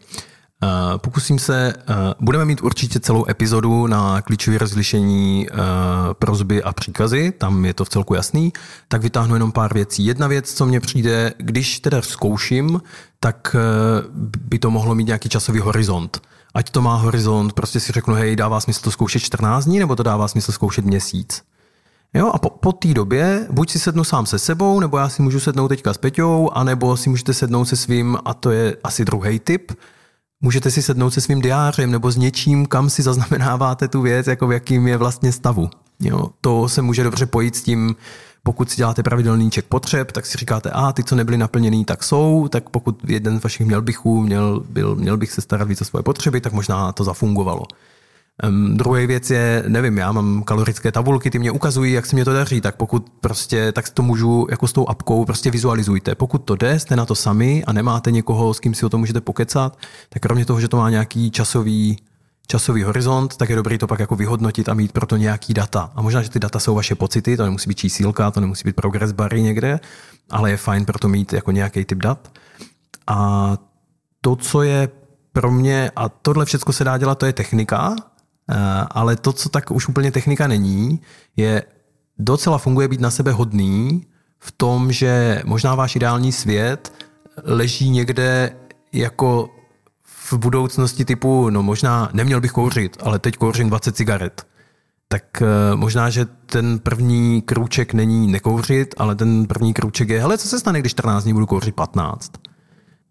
Uh, 0.63 0.99
pokusím 0.99 1.39
se, 1.39 1.75
uh, 1.89 1.95
budeme 2.21 2.45
mít 2.45 2.63
určitě 2.63 3.01
celou 3.01 3.25
epizodu 3.29 3.87
na 3.87 4.23
klíčové 4.23 4.59
rozlišení 4.59 5.49
uh, 5.51 5.59
prozby 6.13 6.63
a 6.63 6.73
příkazy, 6.73 7.33
tam 7.39 7.65
je 7.65 7.75
to 7.75 7.85
v 7.85 7.89
celku 7.89 8.15
jasný, 8.15 8.53
tak 8.89 9.03
vytáhnu 9.03 9.35
jenom 9.35 9.53
pár 9.53 9.75
věcí. 9.75 10.07
Jedna 10.07 10.27
věc, 10.27 10.53
co 10.53 10.67
mně 10.67 10.81
přijde, 10.81 11.33
když 11.39 11.81
teda 11.81 12.03
zkouším, 12.03 12.81
tak 13.21 13.57
by 14.41 14.59
to 14.59 14.71
mohlo 14.71 14.95
mít 14.95 15.07
nějaký 15.07 15.29
časový 15.29 15.61
horizont. 15.61 16.21
Ať 16.55 16.71
to 16.71 16.83
má 16.83 16.97
horizont, 16.97 17.53
prostě 17.53 17.81
si 17.81 17.93
řeknu, 17.93 18.15
hej, 18.15 18.37
dává 18.37 18.61
smysl 18.61 18.83
to 18.83 18.91
zkoušet 18.91 19.21
14 19.21 19.65
dní, 19.65 19.79
nebo 19.79 19.97
to 19.97 20.03
dává 20.03 20.29
smysl 20.29 20.53
zkoušet 20.53 20.85
měsíc. 20.85 21.43
Jo, 22.15 22.31
a 22.35 22.39
po, 22.39 22.51
po 22.51 22.73
té 22.73 22.95
době 22.95 23.47
buď 23.51 23.71
si 23.71 23.79
sednu 23.79 24.05
sám 24.05 24.27
se 24.27 24.39
sebou, 24.39 24.81
nebo 24.81 24.99
já 24.99 25.09
si 25.09 25.23
můžu 25.23 25.41
sednout 25.41 25.69
teďka 25.69 25.95
s 25.95 25.99
Peťou, 25.99 26.51
anebo 26.53 26.97
si 26.97 27.11
můžete 27.11 27.35
sednout 27.35 27.65
se 27.65 27.77
svým, 27.77 28.19
a 28.25 28.35
to 28.35 28.51
je 28.51 28.77
asi 28.85 29.05
druhý 29.05 29.39
typ, 29.39 29.73
můžete 30.41 30.71
si 30.71 30.83
sednout 30.83 31.11
se 31.11 31.21
svým 31.21 31.41
diářem 31.41 31.91
nebo 31.91 32.11
s 32.11 32.17
něčím, 32.17 32.67
kam 32.67 32.91
si 32.91 33.03
zaznamenáváte 33.03 33.89
tu 33.89 34.01
věc, 34.01 34.27
jako 34.27 34.47
v 34.47 34.53
jakým 34.53 34.89
je 34.89 34.97
vlastně 34.97 35.33
stavu. 35.33 35.71
Jo, 36.01 36.31
to 36.41 36.69
se 36.69 36.83
může 36.83 37.03
dobře 37.03 37.27
pojít 37.27 37.57
s 37.57 37.63
tím, 37.63 37.97
pokud 38.43 38.71
si 38.71 38.77
děláte 38.77 39.03
pravidelný 39.03 39.51
ček 39.51 39.65
potřeb, 39.65 40.13
tak 40.13 40.27
si 40.27 40.39
říkáte, 40.39 40.71
a 40.71 40.93
ty, 40.93 41.05
co 41.05 41.15
nebyly 41.15 41.39
naplněný, 41.39 41.85
tak 41.85 42.05
jsou, 42.05 42.49
tak 42.49 42.71
pokud 42.71 42.99
jeden 43.09 43.41
z 43.41 43.43
vašich 43.43 43.67
měl 43.67 43.83
bychů 43.83 44.21
měl, 44.21 44.65
byl, 44.69 44.95
měl 44.95 45.17
bych 45.17 45.33
se 45.33 45.41
starat 45.41 45.69
víc 45.69 45.81
o 45.81 45.85
svoje 45.85 46.03
potřeby, 46.03 46.41
tak 46.41 46.53
možná 46.53 46.93
to 46.93 47.05
zafungovalo. 47.05 47.63
Um, 48.45 48.77
druhá 48.77 49.07
věc 49.07 49.31
je, 49.31 49.65
nevím, 49.69 49.99
já 49.99 50.13
mám 50.13 50.43
kalorické 50.43 50.93
tabulky, 50.93 51.31
ty 51.31 51.39
mě 51.39 51.51
ukazují, 51.51 51.93
jak 51.93 52.07
se 52.07 52.17
mě 52.17 52.25
to 52.25 52.33
daří, 52.33 52.61
tak 52.61 52.77
pokud 52.77 53.11
prostě, 53.21 53.73
tak 53.73 53.89
to 53.89 54.03
můžu 54.03 54.47
jako 54.51 54.69
s 54.69 54.73
tou 54.73 54.89
apkou 54.89 55.25
prostě 55.25 55.51
vizualizujte. 55.51 56.15
Pokud 56.15 56.39
to 56.39 56.57
jde, 56.57 56.79
jste 56.79 56.97
na 56.97 57.07
to 57.07 57.15
sami 57.15 57.65
a 57.65 57.73
nemáte 57.73 58.11
někoho, 58.11 58.55
s 58.55 58.61
kým 58.61 58.75
si 58.75 58.87
o 58.87 58.89
to 58.89 58.99
můžete 58.99 59.21
pokecat, 59.21 59.79
tak 60.09 60.23
kromě 60.23 60.45
toho, 60.45 60.61
že 60.61 60.69
to 60.69 60.77
má 60.77 60.91
nějaký 60.91 61.31
časový, 61.31 61.97
časový 62.47 62.83
horizont, 62.83 63.37
tak 63.37 63.49
je 63.49 63.57
dobrý 63.57 63.79
to 63.79 63.87
pak 63.87 64.01
jako 64.01 64.17
vyhodnotit 64.17 64.69
a 64.69 64.75
mít 64.75 64.93
pro 64.93 65.07
to 65.07 65.17
nějaký 65.17 65.55
data. 65.55 65.93
A 65.95 66.03
možná, 66.03 66.23
že 66.23 66.31
ty 66.31 66.39
data 66.39 66.59
jsou 66.59 66.75
vaše 66.75 66.95
pocity, 66.95 67.37
to 67.37 67.45
nemusí 67.45 67.69
být 67.69 67.79
čísílka, 67.79 68.31
to 68.31 68.41
nemusí 68.41 68.63
být 68.65 68.77
progress 68.77 69.13
bary 69.13 69.43
někde, 69.43 69.81
ale 70.31 70.51
je 70.51 70.57
fajn 70.57 70.85
pro 70.85 70.99
to 70.99 71.09
mít 71.09 71.33
jako 71.33 71.51
nějaký 71.51 71.85
typ 71.85 71.99
dat. 71.99 72.33
A 73.07 73.53
to, 74.21 74.37
co 74.37 74.63
je 74.63 74.89
pro 75.33 75.51
mě, 75.51 75.91
a 75.97 76.09
tohle 76.09 76.45
všechno 76.45 76.73
se 76.73 76.85
dá 76.85 76.99
dělat, 76.99 77.19
to 77.19 77.27
je 77.27 77.33
technika, 77.33 77.97
ale 78.91 79.17
to, 79.17 79.33
co 79.33 79.49
tak 79.49 79.71
už 79.71 79.89
úplně 79.89 80.13
technika 80.13 80.47
není, 80.47 81.01
je 81.37 81.63
docela 82.19 82.59
funguje 82.59 82.89
být 82.89 83.01
na 83.01 83.11
sebe 83.11 83.33
hodný 83.33 84.07
v 84.39 84.53
tom, 84.53 84.93
že 84.93 85.43
možná 85.45 85.75
váš 85.75 85.97
ideální 85.97 86.33
svět 86.33 86.93
leží 87.45 87.91
někde 87.91 88.57
jako 88.93 89.51
v 90.05 90.33
budoucnosti 90.33 91.05
typu, 91.05 91.51
no 91.51 91.63
možná 91.63 92.09
neměl 92.13 92.41
bych 92.41 92.53
kouřit, 92.53 92.97
ale 93.01 93.19
teď 93.19 93.37
kouřím 93.37 93.69
20 93.69 93.97
cigaret. 93.97 94.47
Tak 95.09 95.43
eh, 95.43 95.77
možná, 95.77 96.11
že 96.11 96.25
ten 96.47 96.79
první 96.79 97.43
krůček 97.43 97.95
není 97.95 98.33
nekouřit, 98.33 98.95
ale 98.99 99.15
ten 99.15 99.47
první 99.47 99.75
krůček 99.75 100.09
je, 100.09 100.21
hele, 100.21 100.39
co 100.39 100.49
se 100.49 100.59
stane, 100.59 100.81
když 100.81 100.93
14 100.93 101.25
dní 101.25 101.33
budu 101.33 101.47
kouřit 101.47 101.75
15? 101.75 102.33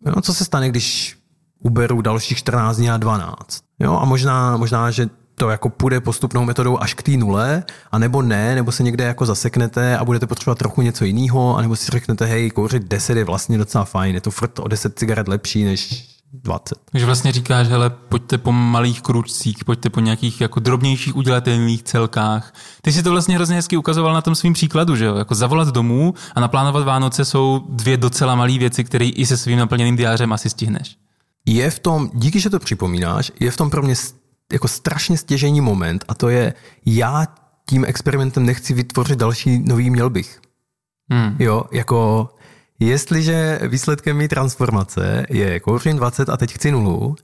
No, 0.06 0.22
co 0.22 0.34
se 0.34 0.46
stane, 0.46 0.70
když 0.70 1.18
uberu 1.60 2.02
dalších 2.02 2.38
14 2.38 2.78
dní 2.78 2.90
a 2.90 2.98
12? 2.98 3.64
Jo, 3.80 3.94
a 3.94 4.06
možná, 4.06 4.58
možná, 4.58 4.92
že 4.92 5.10
to 5.36 5.50
jako 5.50 5.70
půjde 5.70 6.00
postupnou 6.00 6.46
metodou 6.46 6.80
až 6.80 6.94
k 6.94 7.04
té 7.04 7.12
nule, 7.12 7.64
anebo 7.92 8.22
ne, 8.22 8.56
nebo 8.56 8.72
se 8.72 8.84
někde 8.84 9.04
jako 9.04 9.26
zaseknete 9.26 9.98
a 9.98 10.06
budete 10.06 10.28
potřebovat 10.28 10.58
trochu 10.58 10.82
něco 10.82 11.06
jiného, 11.06 11.58
anebo 11.58 11.76
si 11.76 11.92
řeknete, 11.92 12.26
hej, 12.26 12.52
kouřit 12.52 12.84
10 12.84 13.18
je 13.18 13.24
vlastně 13.24 13.58
docela 13.58 13.86
fajn, 13.86 14.16
je 14.16 14.22
to 14.22 14.32
furt 14.32 14.60
o 14.60 14.68
10 14.68 15.00
cigaret 15.00 15.28
lepší 15.28 15.64
než 15.64 16.16
20. 16.44 16.78
Takže 16.92 17.06
vlastně 17.06 17.32
říkáš, 17.32 17.68
hele, 17.68 17.90
pojďte 17.90 18.38
po 18.38 18.52
malých 18.52 19.02
kručcích, 19.02 19.66
pojďte 19.66 19.90
po 19.90 20.00
nějakých 20.00 20.42
jako 20.42 20.60
drobnějších 20.60 21.16
udělatelných 21.16 21.84
celkách. 21.84 22.54
Ty 22.82 22.94
si 22.94 23.04
to 23.04 23.12
vlastně 23.12 23.36
hrozně 23.36 23.56
hezky 23.56 23.78
ukazoval 23.78 24.14
na 24.14 24.22
tom 24.22 24.36
svým 24.36 24.54
příkladu, 24.54 24.96
že 24.96 25.06
jo? 25.06 25.16
Jako 25.16 25.36
zavolat 25.36 25.68
domů 25.68 26.14
a 26.36 26.40
naplánovat 26.40 26.86
Vánoce 26.86 27.26
jsou 27.26 27.66
dvě 27.70 27.98
docela 27.98 28.36
malé 28.36 28.58
věci, 28.58 28.84
které 28.84 29.06
i 29.06 29.26
se 29.26 29.38
svým 29.38 29.60
naplněným 29.60 29.96
diářem 29.96 30.34
asi 30.34 30.50
stihneš. 30.50 30.98
Je 31.46 31.70
v 31.70 31.80
tom, 31.80 32.10
díky, 32.14 32.40
že 32.40 32.50
to 32.50 32.60
připomínáš, 32.60 33.32
je 33.40 33.52
v 33.52 33.58
tom 33.58 33.70
pro 33.70 33.82
mě 33.82 33.96
jako 34.54 34.68
strašně 34.68 35.18
stěžení 35.18 35.62
moment 35.62 36.06
a 36.08 36.14
to 36.14 36.30
je, 36.30 36.54
já 36.86 37.28
tím 37.70 37.86
experimentem 37.86 38.46
nechci 38.46 38.74
vytvořit 38.74 39.20
další 39.20 39.60
nový 39.60 39.90
měl 39.90 40.10
bych. 40.10 40.42
Hmm. 41.12 41.36
Jo, 41.40 41.64
jako 41.72 42.30
jestliže 42.80 43.60
výsledkem 43.68 44.18
mý 44.18 44.28
transformace 44.28 45.26
je 45.30 45.60
kouřím 45.60 45.98
20 45.98 46.30
a 46.30 46.38
teď 46.38 46.54
chci 46.54 46.72
nulu, 46.72 47.16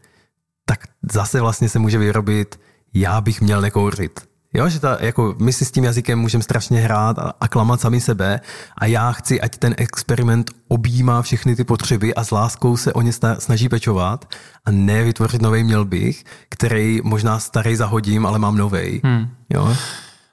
tak 0.66 0.84
zase 1.12 1.42
vlastně 1.42 1.70
se 1.70 1.80
může 1.80 1.98
vyrobit, 1.98 2.60
já 2.94 3.22
bych 3.22 3.42
měl 3.42 3.62
nekouřit. 3.62 4.31
Jo, 4.54 4.70
že 4.70 4.80
ta, 4.80 4.98
jako 5.00 5.36
my 5.40 5.54
si 5.54 5.66
s 5.66 5.72
tím 5.72 5.84
jazykem 5.84 6.20
můžeme 6.20 6.44
strašně 6.44 6.80
hrát 6.80 7.20
a, 7.20 7.34
a 7.42 7.48
klamat 7.48 7.82
sami 7.82 8.02
sebe 8.02 8.40
a 8.78 8.86
já 8.86 9.12
chci, 9.12 9.42
ať 9.42 9.58
ten 9.58 9.76
experiment 9.78 10.52
objímá 10.68 11.22
všechny 11.22 11.56
ty 11.56 11.64
potřeby 11.64 12.16
a 12.16 12.24
s 12.24 12.32
láskou 12.32 12.78
se 12.78 12.94
o 12.94 13.02
ně 13.02 13.12
snaží 13.40 13.70
pečovat 13.70 14.34
a 14.66 14.72
ne 14.72 15.04
vytvořit 15.04 15.42
nový 15.42 15.64
měl 15.64 15.86
bych, 15.86 16.24
který 16.50 17.00
možná 17.04 17.40
starý 17.40 17.76
zahodím, 17.76 18.26
ale 18.26 18.40
mám 18.40 18.58
novej. 18.58 19.02
Hmm. 19.04 19.30
Jo? 19.50 19.76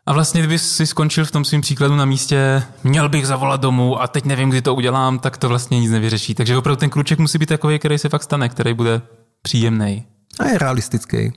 A 0.06 0.12
vlastně, 0.12 0.40
kdyby 0.40 0.58
si 0.58 0.86
skončil 0.86 1.24
v 1.24 1.30
tom 1.30 1.44
svém 1.44 1.60
příkladu 1.60 1.96
na 1.96 2.04
místě, 2.04 2.62
měl 2.84 3.08
bych 3.08 3.26
zavolat 3.26 3.60
domů 3.60 4.02
a 4.02 4.06
teď 4.06 4.24
nevím, 4.24 4.50
kdy 4.50 4.62
to 4.62 4.74
udělám, 4.74 5.18
tak 5.18 5.36
to 5.36 5.48
vlastně 5.48 5.80
nic 5.80 5.90
nevyřeší. 5.90 6.34
Takže 6.34 6.56
opravdu 6.56 6.80
ten 6.80 6.90
kluček 6.90 7.18
musí 7.18 7.38
být 7.38 7.48
takový, 7.48 7.78
který 7.78 7.98
se 7.98 8.08
fakt 8.08 8.22
stane, 8.22 8.48
který 8.48 8.74
bude 8.74 9.02
příjemný. 9.42 10.06
A 10.40 10.44
je 10.44 10.58
realistický. 10.58 11.32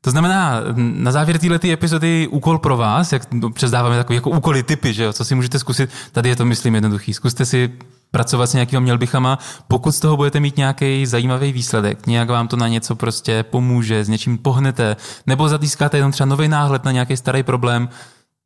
To 0.00 0.10
znamená, 0.10 0.60
na 0.76 1.12
závěr 1.12 1.38
této 1.38 1.68
epizody 1.68 2.28
úkol 2.28 2.58
pro 2.58 2.76
vás, 2.76 3.12
jak 3.12 3.22
přezdáváme 3.54 3.96
takové 3.96 4.14
jako 4.14 4.30
úkoly 4.30 4.62
typy, 4.62 4.92
že 4.94 5.04
jo, 5.04 5.12
co 5.12 5.24
si 5.24 5.34
můžete 5.34 5.58
zkusit, 5.58 5.90
tady 6.12 6.28
je 6.28 6.36
to, 6.36 6.44
myslím, 6.44 6.74
jednoduchý. 6.74 7.14
Zkuste 7.14 7.46
si 7.46 7.72
pracovat 8.10 8.46
s 8.46 8.54
nějakýma 8.54 8.80
mělbychama, 8.80 9.38
pokud 9.68 9.92
z 9.92 10.00
toho 10.00 10.16
budete 10.16 10.40
mít 10.40 10.56
nějaký 10.56 11.06
zajímavý 11.06 11.52
výsledek, 11.52 12.06
nějak 12.06 12.28
vám 12.28 12.48
to 12.48 12.56
na 12.56 12.68
něco 12.68 12.96
prostě 12.96 13.42
pomůže, 13.42 14.04
s 14.04 14.08
něčím 14.08 14.38
pohnete, 14.38 14.96
nebo 15.26 15.48
zatýskáte 15.48 15.96
jenom 15.96 16.12
třeba 16.12 16.26
nový 16.26 16.48
náhled 16.48 16.84
na 16.84 16.92
nějaký 16.92 17.16
starý 17.16 17.42
problém, 17.42 17.88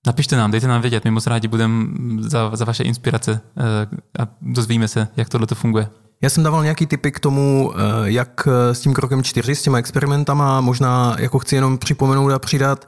Napište 0.07 0.37
nám, 0.37 0.51
dejte 0.51 0.67
nám 0.67 0.81
vědět, 0.81 1.05
my 1.05 1.11
moc 1.11 1.27
rádi 1.27 1.49
budeme 1.49 1.87
za, 2.21 2.57
za 2.57 2.65
vaše 2.65 2.83
inspirace 2.83 3.41
eh, 3.57 4.23
a 4.23 4.29
dozvíme 4.43 4.89
se, 4.89 5.09
jak 5.17 5.29
tohle 5.29 5.47
to 5.47 5.55
funguje. 5.55 5.89
Já 6.23 6.31
jsem 6.31 6.43
dával 6.45 6.63
nějaký 6.63 6.87
typy 6.87 7.13
k 7.13 7.21
tomu, 7.21 7.73
eh, 7.75 7.81
jak 8.05 8.49
s 8.73 8.81
tím 8.81 8.95
krokem 8.95 9.23
čtyři, 9.23 9.55
s 9.55 9.63
těma 9.63 9.79
experimentama, 9.79 10.61
možná 10.61 11.17
jako 11.19 11.39
chci 11.39 11.55
jenom 11.55 11.79
připomenout 11.79 12.31
a 12.31 12.39
přidat, 12.39 12.87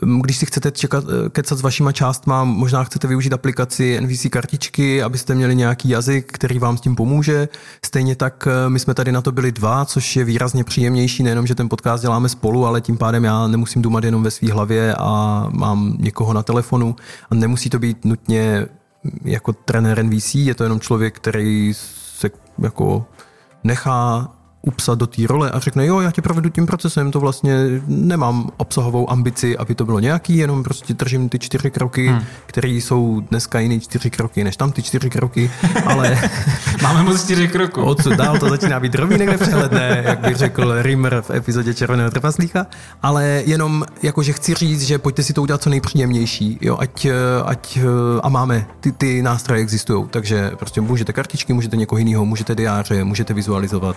mm, 0.00 0.20
když 0.22 0.36
si 0.36 0.46
chcete 0.46 0.70
čekat, 0.70 1.04
eh, 1.04 1.28
kecat 1.28 1.58
s 1.58 1.62
vašima 1.62 1.92
částma, 1.92 2.44
možná 2.44 2.84
chcete 2.84 3.08
využít 3.08 3.32
aplikaci 3.32 3.96
NVC 4.00 4.30
kartičky, 4.30 5.02
abyste 5.02 5.34
měli 5.34 5.56
nějaký 5.56 5.88
jazyk, 5.88 6.32
který 6.32 6.58
vám 6.58 6.78
s 6.78 6.80
tím 6.80 6.96
pomůže. 6.96 7.48
Stejně 7.84 8.16
tak 8.16 8.48
eh, 8.50 8.70
my 8.70 8.78
jsme 8.78 8.94
tady 8.94 9.12
na 9.12 9.20
to 9.20 9.32
byli 9.32 9.52
dva, 9.52 9.84
což 9.84 10.16
je 10.16 10.24
výrazně 10.24 10.64
příjemnější, 10.64 11.22
nejenom, 11.22 11.46
že 11.46 11.54
ten 11.54 11.68
podcast 11.68 12.02
děláme 12.02 12.28
spolu, 12.28 12.66
ale 12.66 12.80
tím 12.80 12.98
pádem 12.98 13.24
já 13.24 13.46
nemusím 13.46 13.82
dumat 13.82 14.04
jenom 14.04 14.22
ve 14.22 14.30
své 14.30 14.52
hlavě 14.52 14.94
a 14.94 15.46
mám 15.50 15.96
někoho 15.98 16.32
na 16.32 16.42
telefonu 16.42 16.96
a 17.30 17.34
nemusí 17.34 17.70
to 17.70 17.78
být 17.78 18.04
nutně 18.04 18.66
jako 19.24 19.52
trenér 19.52 20.04
NVC, 20.04 20.34
je 20.34 20.54
to 20.54 20.62
jenom 20.62 20.80
člověk, 20.80 21.16
který 21.16 21.74
jako 22.58 23.06
nechá 23.64 24.30
upsat 24.62 24.98
do 24.98 25.06
té 25.06 25.26
role 25.26 25.50
a 25.50 25.58
řekne, 25.58 25.86
jo, 25.86 26.00
já 26.00 26.10
tě 26.10 26.22
provedu 26.22 26.48
tím 26.48 26.66
procesem, 26.66 27.10
to 27.10 27.20
vlastně 27.20 27.54
nemám 27.86 28.50
obsahovou 28.56 29.10
ambici, 29.10 29.56
aby 29.56 29.74
to 29.74 29.84
bylo 29.84 29.98
nějaký, 29.98 30.36
jenom 30.36 30.62
prostě 30.62 30.94
držím 30.94 31.28
ty 31.28 31.38
čtyři 31.38 31.70
kroky, 31.70 32.08
hmm. 32.08 32.22
které 32.46 32.68
jsou 32.68 33.20
dneska 33.20 33.60
jiný 33.60 33.80
čtyři 33.80 34.10
kroky, 34.10 34.44
než 34.44 34.56
tam 34.56 34.72
ty 34.72 34.82
čtyři 34.82 35.10
kroky, 35.10 35.50
ale... 35.86 36.18
Máme 36.82 37.02
moc 37.02 37.24
čtyři 37.24 37.48
kroků. 37.48 37.82
Odsud 37.92 38.12
dál 38.12 38.38
to 38.38 38.48
začíná 38.48 38.80
být 38.80 38.94
rovnínek 38.94 39.28
nepřehledné, 39.28 40.02
jak 40.06 40.18
by 40.18 40.34
řekl 40.34 40.82
Rimmer 40.82 41.22
v 41.22 41.30
epizodě 41.30 41.74
Červeného 41.74 42.10
trpaslíka, 42.10 42.66
ale 43.02 43.42
jenom 43.46 43.84
jakože 44.02 44.32
chci 44.32 44.54
říct, 44.54 44.82
že 44.82 44.98
pojďte 44.98 45.22
si 45.22 45.32
to 45.32 45.42
udělat 45.42 45.62
co 45.62 45.70
nejpříjemnější, 45.70 46.58
jo, 46.60 46.76
ať, 46.78 47.06
ať 47.44 47.78
a 48.22 48.28
máme, 48.28 48.66
ty, 48.80 48.92
ty 48.92 49.22
nástroje 49.22 49.60
existují, 49.60 50.04
takže 50.10 50.50
prostě 50.58 50.80
můžete 50.80 51.12
kartičky, 51.12 51.52
můžete 51.52 51.76
někoho 51.76 51.98
jiného, 51.98 52.24
můžete 52.24 52.54
diáře, 52.54 53.04
můžete 53.04 53.34
vizualizovat, 53.34 53.96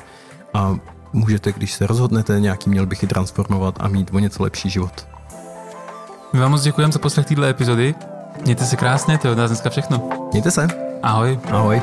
a 0.55 0.79
můžete, 1.13 1.51
když 1.51 1.73
se 1.73 1.87
rozhodnete, 1.87 2.39
nějaký 2.39 2.69
měl 2.69 2.85
bych 2.85 3.03
i 3.03 3.07
transformovat 3.07 3.75
a 3.79 3.87
mít 3.87 4.11
o 4.13 4.19
něco 4.19 4.43
lepší 4.43 4.69
život. 4.69 5.07
My 6.33 6.39
vám 6.39 6.51
moc 6.51 6.61
děkujeme 6.61 6.93
za 6.93 6.99
poslech 6.99 7.25
této 7.25 7.43
epizody. 7.43 7.95
Mějte 8.43 8.65
se 8.65 8.75
krásně, 8.75 9.17
to 9.17 9.27
je 9.27 9.31
od 9.31 9.37
nás 9.37 9.49
dneska 9.49 9.69
všechno. 9.69 10.09
Mějte 10.31 10.51
se. 10.51 10.67
Ahoj. 11.03 11.39
Ahoj. 11.51 11.81